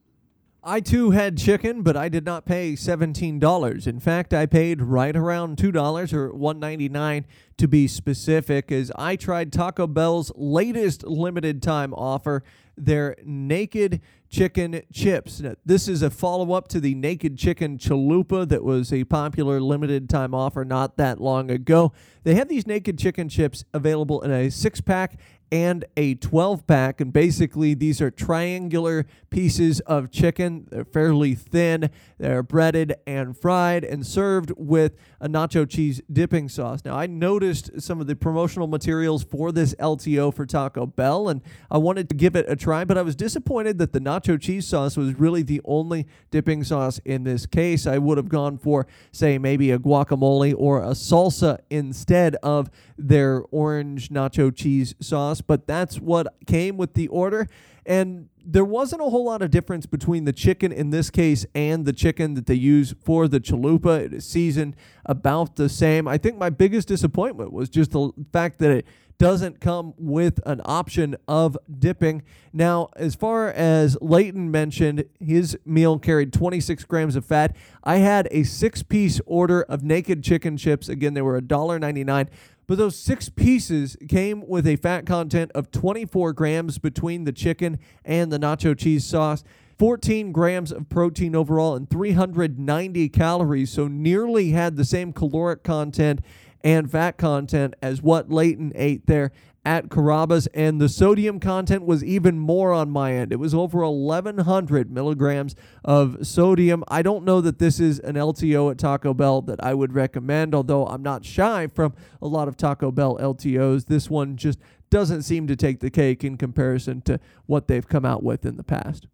I 0.62 0.80
too 0.80 1.12
had 1.12 1.38
chicken, 1.38 1.82
but 1.82 1.96
I 1.96 2.10
did 2.10 2.26
not 2.26 2.44
pay 2.44 2.74
$17. 2.74 3.86
In 3.86 3.98
fact, 3.98 4.34
I 4.34 4.44
paid 4.44 4.82
right 4.82 5.16
around 5.16 5.56
$2 5.56 6.12
or 6.12 6.32
$1.99 6.32 7.24
to 7.56 7.68
be 7.68 7.88
specific 7.88 8.70
as 8.70 8.92
I 8.94 9.16
tried 9.16 9.52
Taco 9.52 9.86
Bell's 9.86 10.30
latest 10.36 11.04
limited 11.04 11.62
time 11.62 11.94
offer, 11.94 12.42
their 12.76 13.16
naked 13.24 14.02
chicken 14.28 14.82
chips. 14.92 15.40
Now, 15.40 15.54
this 15.64 15.88
is 15.88 16.02
a 16.02 16.10
follow 16.10 16.52
up 16.52 16.68
to 16.68 16.80
the 16.80 16.94
naked 16.94 17.38
chicken 17.38 17.78
chalupa 17.78 18.46
that 18.48 18.62
was 18.62 18.92
a 18.92 19.04
popular 19.04 19.60
limited 19.60 20.10
time 20.10 20.34
offer 20.34 20.64
not 20.64 20.98
that 20.98 21.20
long 21.22 21.50
ago. 21.50 21.92
They 22.22 22.34
have 22.34 22.48
these 22.48 22.66
naked 22.66 22.98
chicken 22.98 23.30
chips 23.30 23.64
available 23.72 24.20
in 24.22 24.30
a 24.30 24.50
six 24.50 24.82
pack 24.82 25.18
and 25.52 25.84
a 25.96 26.14
12 26.16 26.66
pack. 26.66 27.00
And 27.00 27.12
basically, 27.12 27.74
these 27.74 28.00
are 28.00 28.10
triangular 28.10 29.06
pieces 29.30 29.80
of 29.80 30.10
chicken. 30.10 30.66
They're 30.70 30.84
fairly 30.84 31.34
thin, 31.34 31.90
they're 32.18 32.42
breaded 32.42 32.94
and 33.06 33.36
fried 33.36 33.84
and 33.84 34.06
served 34.06 34.52
with 34.56 34.96
a 35.20 35.28
nacho 35.28 35.68
cheese 35.68 36.00
dipping 36.12 36.48
sauce. 36.48 36.80
Now, 36.84 36.96
I 36.96 37.06
noticed 37.06 37.80
some 37.80 38.00
of 38.00 38.06
the 38.06 38.16
promotional 38.16 38.66
materials 38.66 39.22
for 39.22 39.52
this 39.52 39.74
LTO 39.74 40.34
for 40.34 40.46
Taco 40.46 40.86
Bell, 40.86 41.28
and 41.28 41.42
I 41.70 41.78
wanted 41.78 42.08
to 42.08 42.14
give 42.14 42.36
it 42.36 42.46
a 42.48 42.56
try, 42.56 42.84
but 42.84 42.98
I 42.98 43.02
was 43.02 43.14
disappointed 43.14 43.78
that 43.78 43.92
the 43.92 44.00
nacho 44.00 44.40
cheese 44.40 44.66
sauce 44.66 44.96
was 44.96 45.18
really 45.18 45.42
the 45.42 45.60
only 45.64 46.06
dipping 46.30 46.64
sauce 46.64 47.00
in 47.04 47.24
this 47.24 47.46
case. 47.46 47.86
I 47.86 47.98
would 47.98 48.18
have 48.18 48.28
gone 48.28 48.58
for, 48.58 48.86
say, 49.12 49.38
maybe 49.38 49.70
a 49.70 49.78
guacamole 49.78 50.54
or 50.56 50.82
a 50.82 50.90
salsa 50.90 51.58
instead 51.70 52.36
of 52.36 52.70
their 52.96 53.42
orange 53.50 54.08
nacho 54.08 54.54
cheese 54.54 54.94
sauce, 55.00 55.39
but 55.40 55.66
that's 55.66 55.98
what 55.98 56.34
came 56.46 56.76
with 56.76 56.94
the 56.94 57.08
order. 57.08 57.46
And 57.86 58.28
there 58.44 58.64
wasn't 58.64 59.02
a 59.02 59.06
whole 59.06 59.24
lot 59.24 59.42
of 59.42 59.50
difference 59.50 59.86
between 59.86 60.24
the 60.24 60.32
chicken 60.32 60.72
in 60.72 60.90
this 60.90 61.10
case 61.10 61.46
and 61.54 61.84
the 61.84 61.92
chicken 61.92 62.34
that 62.34 62.46
they 62.46 62.54
use 62.54 62.94
for 63.02 63.28
the 63.28 63.40
chalupa. 63.40 64.00
It 64.00 64.14
is 64.14 64.26
seasoned 64.26 64.76
about 65.04 65.56
the 65.56 65.68
same. 65.68 66.06
I 66.08 66.18
think 66.18 66.38
my 66.38 66.50
biggest 66.50 66.88
disappointment 66.88 67.52
was 67.52 67.68
just 67.68 67.92
the 67.92 68.12
fact 68.32 68.58
that 68.58 68.70
it 68.70 68.86
doesn't 69.20 69.60
come 69.60 69.92
with 69.98 70.40
an 70.46 70.62
option 70.64 71.14
of 71.28 71.56
dipping. 71.78 72.22
Now, 72.54 72.88
as 72.96 73.14
far 73.14 73.50
as 73.50 73.98
Leighton 74.00 74.50
mentioned, 74.50 75.04
his 75.20 75.58
meal 75.66 75.98
carried 75.98 76.32
26 76.32 76.84
grams 76.84 77.16
of 77.16 77.26
fat. 77.26 77.54
I 77.84 77.96
had 77.96 78.28
a 78.30 78.44
six 78.44 78.82
piece 78.82 79.20
order 79.26 79.60
of 79.62 79.82
naked 79.82 80.24
chicken 80.24 80.56
chips. 80.56 80.88
Again, 80.88 81.12
they 81.12 81.20
were 81.20 81.38
$1.99. 81.38 82.28
But 82.70 82.78
those 82.78 82.94
six 82.94 83.28
pieces 83.28 83.96
came 84.08 84.46
with 84.46 84.64
a 84.64 84.76
fat 84.76 85.04
content 85.04 85.50
of 85.56 85.72
24 85.72 86.32
grams 86.34 86.78
between 86.78 87.24
the 87.24 87.32
chicken 87.32 87.80
and 88.04 88.30
the 88.30 88.38
nacho 88.38 88.78
cheese 88.78 89.04
sauce. 89.04 89.42
14 89.80 90.30
grams 90.30 90.70
of 90.70 90.88
protein 90.88 91.34
overall 91.34 91.74
and 91.74 91.90
390 91.90 93.08
calories, 93.08 93.72
so 93.72 93.88
nearly 93.88 94.50
had 94.50 94.76
the 94.76 94.84
same 94.84 95.12
caloric 95.12 95.64
content 95.64 96.20
and 96.62 96.88
fat 96.88 97.18
content 97.18 97.74
as 97.82 98.02
what 98.02 98.30
Leighton 98.30 98.70
ate 98.76 99.04
there 99.06 99.32
at 99.64 99.88
Carrabba's, 99.88 100.46
and 100.48 100.80
the 100.80 100.88
sodium 100.88 101.38
content 101.38 101.84
was 101.84 102.02
even 102.02 102.38
more 102.38 102.72
on 102.72 102.90
my 102.90 103.12
end. 103.12 103.32
It 103.32 103.38
was 103.38 103.54
over 103.54 103.86
1,100 103.86 104.90
milligrams 104.90 105.54
of 105.84 106.26
sodium. 106.26 106.82
I 106.88 107.02
don't 107.02 107.24
know 107.24 107.40
that 107.40 107.58
this 107.58 107.78
is 107.78 107.98
an 108.00 108.14
LTO 108.14 108.70
at 108.70 108.78
Taco 108.78 109.12
Bell 109.12 109.42
that 109.42 109.62
I 109.62 109.74
would 109.74 109.92
recommend, 109.92 110.54
although 110.54 110.86
I'm 110.86 111.02
not 111.02 111.24
shy 111.24 111.66
from 111.66 111.94
a 112.22 112.26
lot 112.26 112.48
of 112.48 112.56
Taco 112.56 112.90
Bell 112.90 113.18
LTOs. 113.18 113.86
This 113.86 114.08
one 114.08 114.36
just 114.36 114.58
doesn't 114.88 115.22
seem 115.22 115.46
to 115.46 115.56
take 115.56 115.80
the 115.80 115.90
cake 115.90 116.24
in 116.24 116.36
comparison 116.36 117.00
to 117.02 117.20
what 117.46 117.68
they've 117.68 117.86
come 117.86 118.04
out 118.04 118.22
with 118.22 118.44
in 118.46 118.56
the 118.56 118.64
past. 118.64 119.06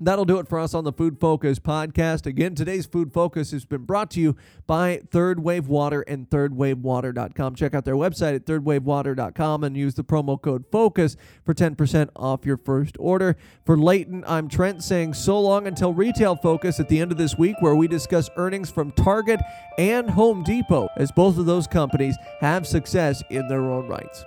That'll 0.00 0.24
do 0.24 0.38
it 0.38 0.48
for 0.48 0.58
us 0.58 0.74
on 0.74 0.84
the 0.84 0.92
Food 0.92 1.18
Focus 1.18 1.58
podcast. 1.58 2.26
Again, 2.26 2.54
today's 2.54 2.86
Food 2.86 3.12
Focus 3.12 3.50
has 3.50 3.64
been 3.64 3.82
brought 3.82 4.10
to 4.12 4.20
you 4.20 4.36
by 4.66 5.00
Third 5.10 5.40
Wave 5.40 5.66
Water 5.66 6.02
and 6.02 6.30
thirdwavewater.com. 6.30 7.54
Check 7.56 7.74
out 7.74 7.84
their 7.84 7.96
website 7.96 8.36
at 8.36 8.46
thirdwavewater.com 8.46 9.64
and 9.64 9.76
use 9.76 9.94
the 9.94 10.04
promo 10.04 10.40
code 10.40 10.64
FOCUS 10.70 11.16
for 11.44 11.52
10% 11.52 12.10
off 12.14 12.46
your 12.46 12.56
first 12.56 12.96
order. 13.00 13.36
For 13.66 13.76
Leighton, 13.76 14.22
I'm 14.26 14.48
Trent 14.48 14.84
saying 14.84 15.14
so 15.14 15.40
long 15.40 15.66
until 15.66 15.92
Retail 15.92 16.36
Focus 16.36 16.78
at 16.78 16.88
the 16.88 17.00
end 17.00 17.10
of 17.10 17.18
this 17.18 17.36
week, 17.36 17.56
where 17.60 17.74
we 17.74 17.88
discuss 17.88 18.30
earnings 18.36 18.70
from 18.70 18.92
Target 18.92 19.40
and 19.78 20.08
Home 20.10 20.44
Depot, 20.44 20.88
as 20.96 21.10
both 21.10 21.38
of 21.38 21.46
those 21.46 21.66
companies 21.66 22.16
have 22.40 22.66
success 22.66 23.22
in 23.30 23.48
their 23.48 23.62
own 23.62 23.88
rights. 23.88 24.24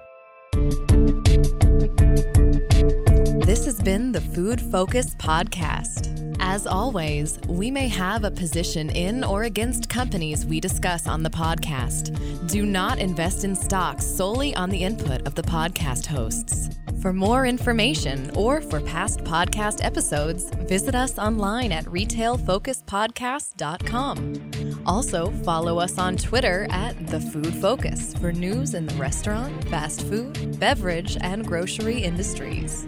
This 3.45 3.65
has 3.65 3.81
been 3.81 4.11
the 4.11 4.21
Food 4.21 4.61
Focus 4.61 5.15
Podcast. 5.15 6.35
As 6.39 6.67
always, 6.67 7.39
we 7.47 7.71
may 7.71 7.87
have 7.87 8.23
a 8.23 8.29
position 8.29 8.91
in 8.91 9.23
or 9.23 9.43
against 9.43 9.89
companies 9.89 10.45
we 10.45 10.59
discuss 10.59 11.07
on 11.07 11.23
the 11.23 11.29
podcast. 11.29 12.47
Do 12.47 12.67
not 12.67 12.99
invest 12.99 13.43
in 13.43 13.55
stocks 13.55 14.05
solely 14.05 14.55
on 14.55 14.69
the 14.69 14.83
input 14.83 15.25
of 15.25 15.33
the 15.33 15.41
podcast 15.41 16.05
hosts. 16.05 16.69
For 17.01 17.11
more 17.11 17.47
information 17.47 18.29
or 18.35 18.61
for 18.61 18.79
past 18.79 19.23
podcast 19.23 19.83
episodes, 19.83 20.51
visit 20.67 20.93
us 20.93 21.17
online 21.17 21.71
at 21.71 21.85
retailfocuspodcast.com. 21.85 24.83
Also, 24.85 25.31
follow 25.43 25.79
us 25.79 25.97
on 25.97 26.15
Twitter 26.15 26.67
at 26.69 27.07
The 27.07 27.19
Food 27.19 27.55
Focus 27.55 28.13
for 28.13 28.31
news 28.31 28.75
in 28.75 28.85
the 28.85 28.93
restaurant, 28.95 29.67
fast 29.67 30.03
food, 30.03 30.59
beverage, 30.59 31.17
and 31.21 31.43
grocery 31.45 32.03
industries. 32.03 32.85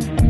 Thank 0.00 0.20
you. 0.22 0.27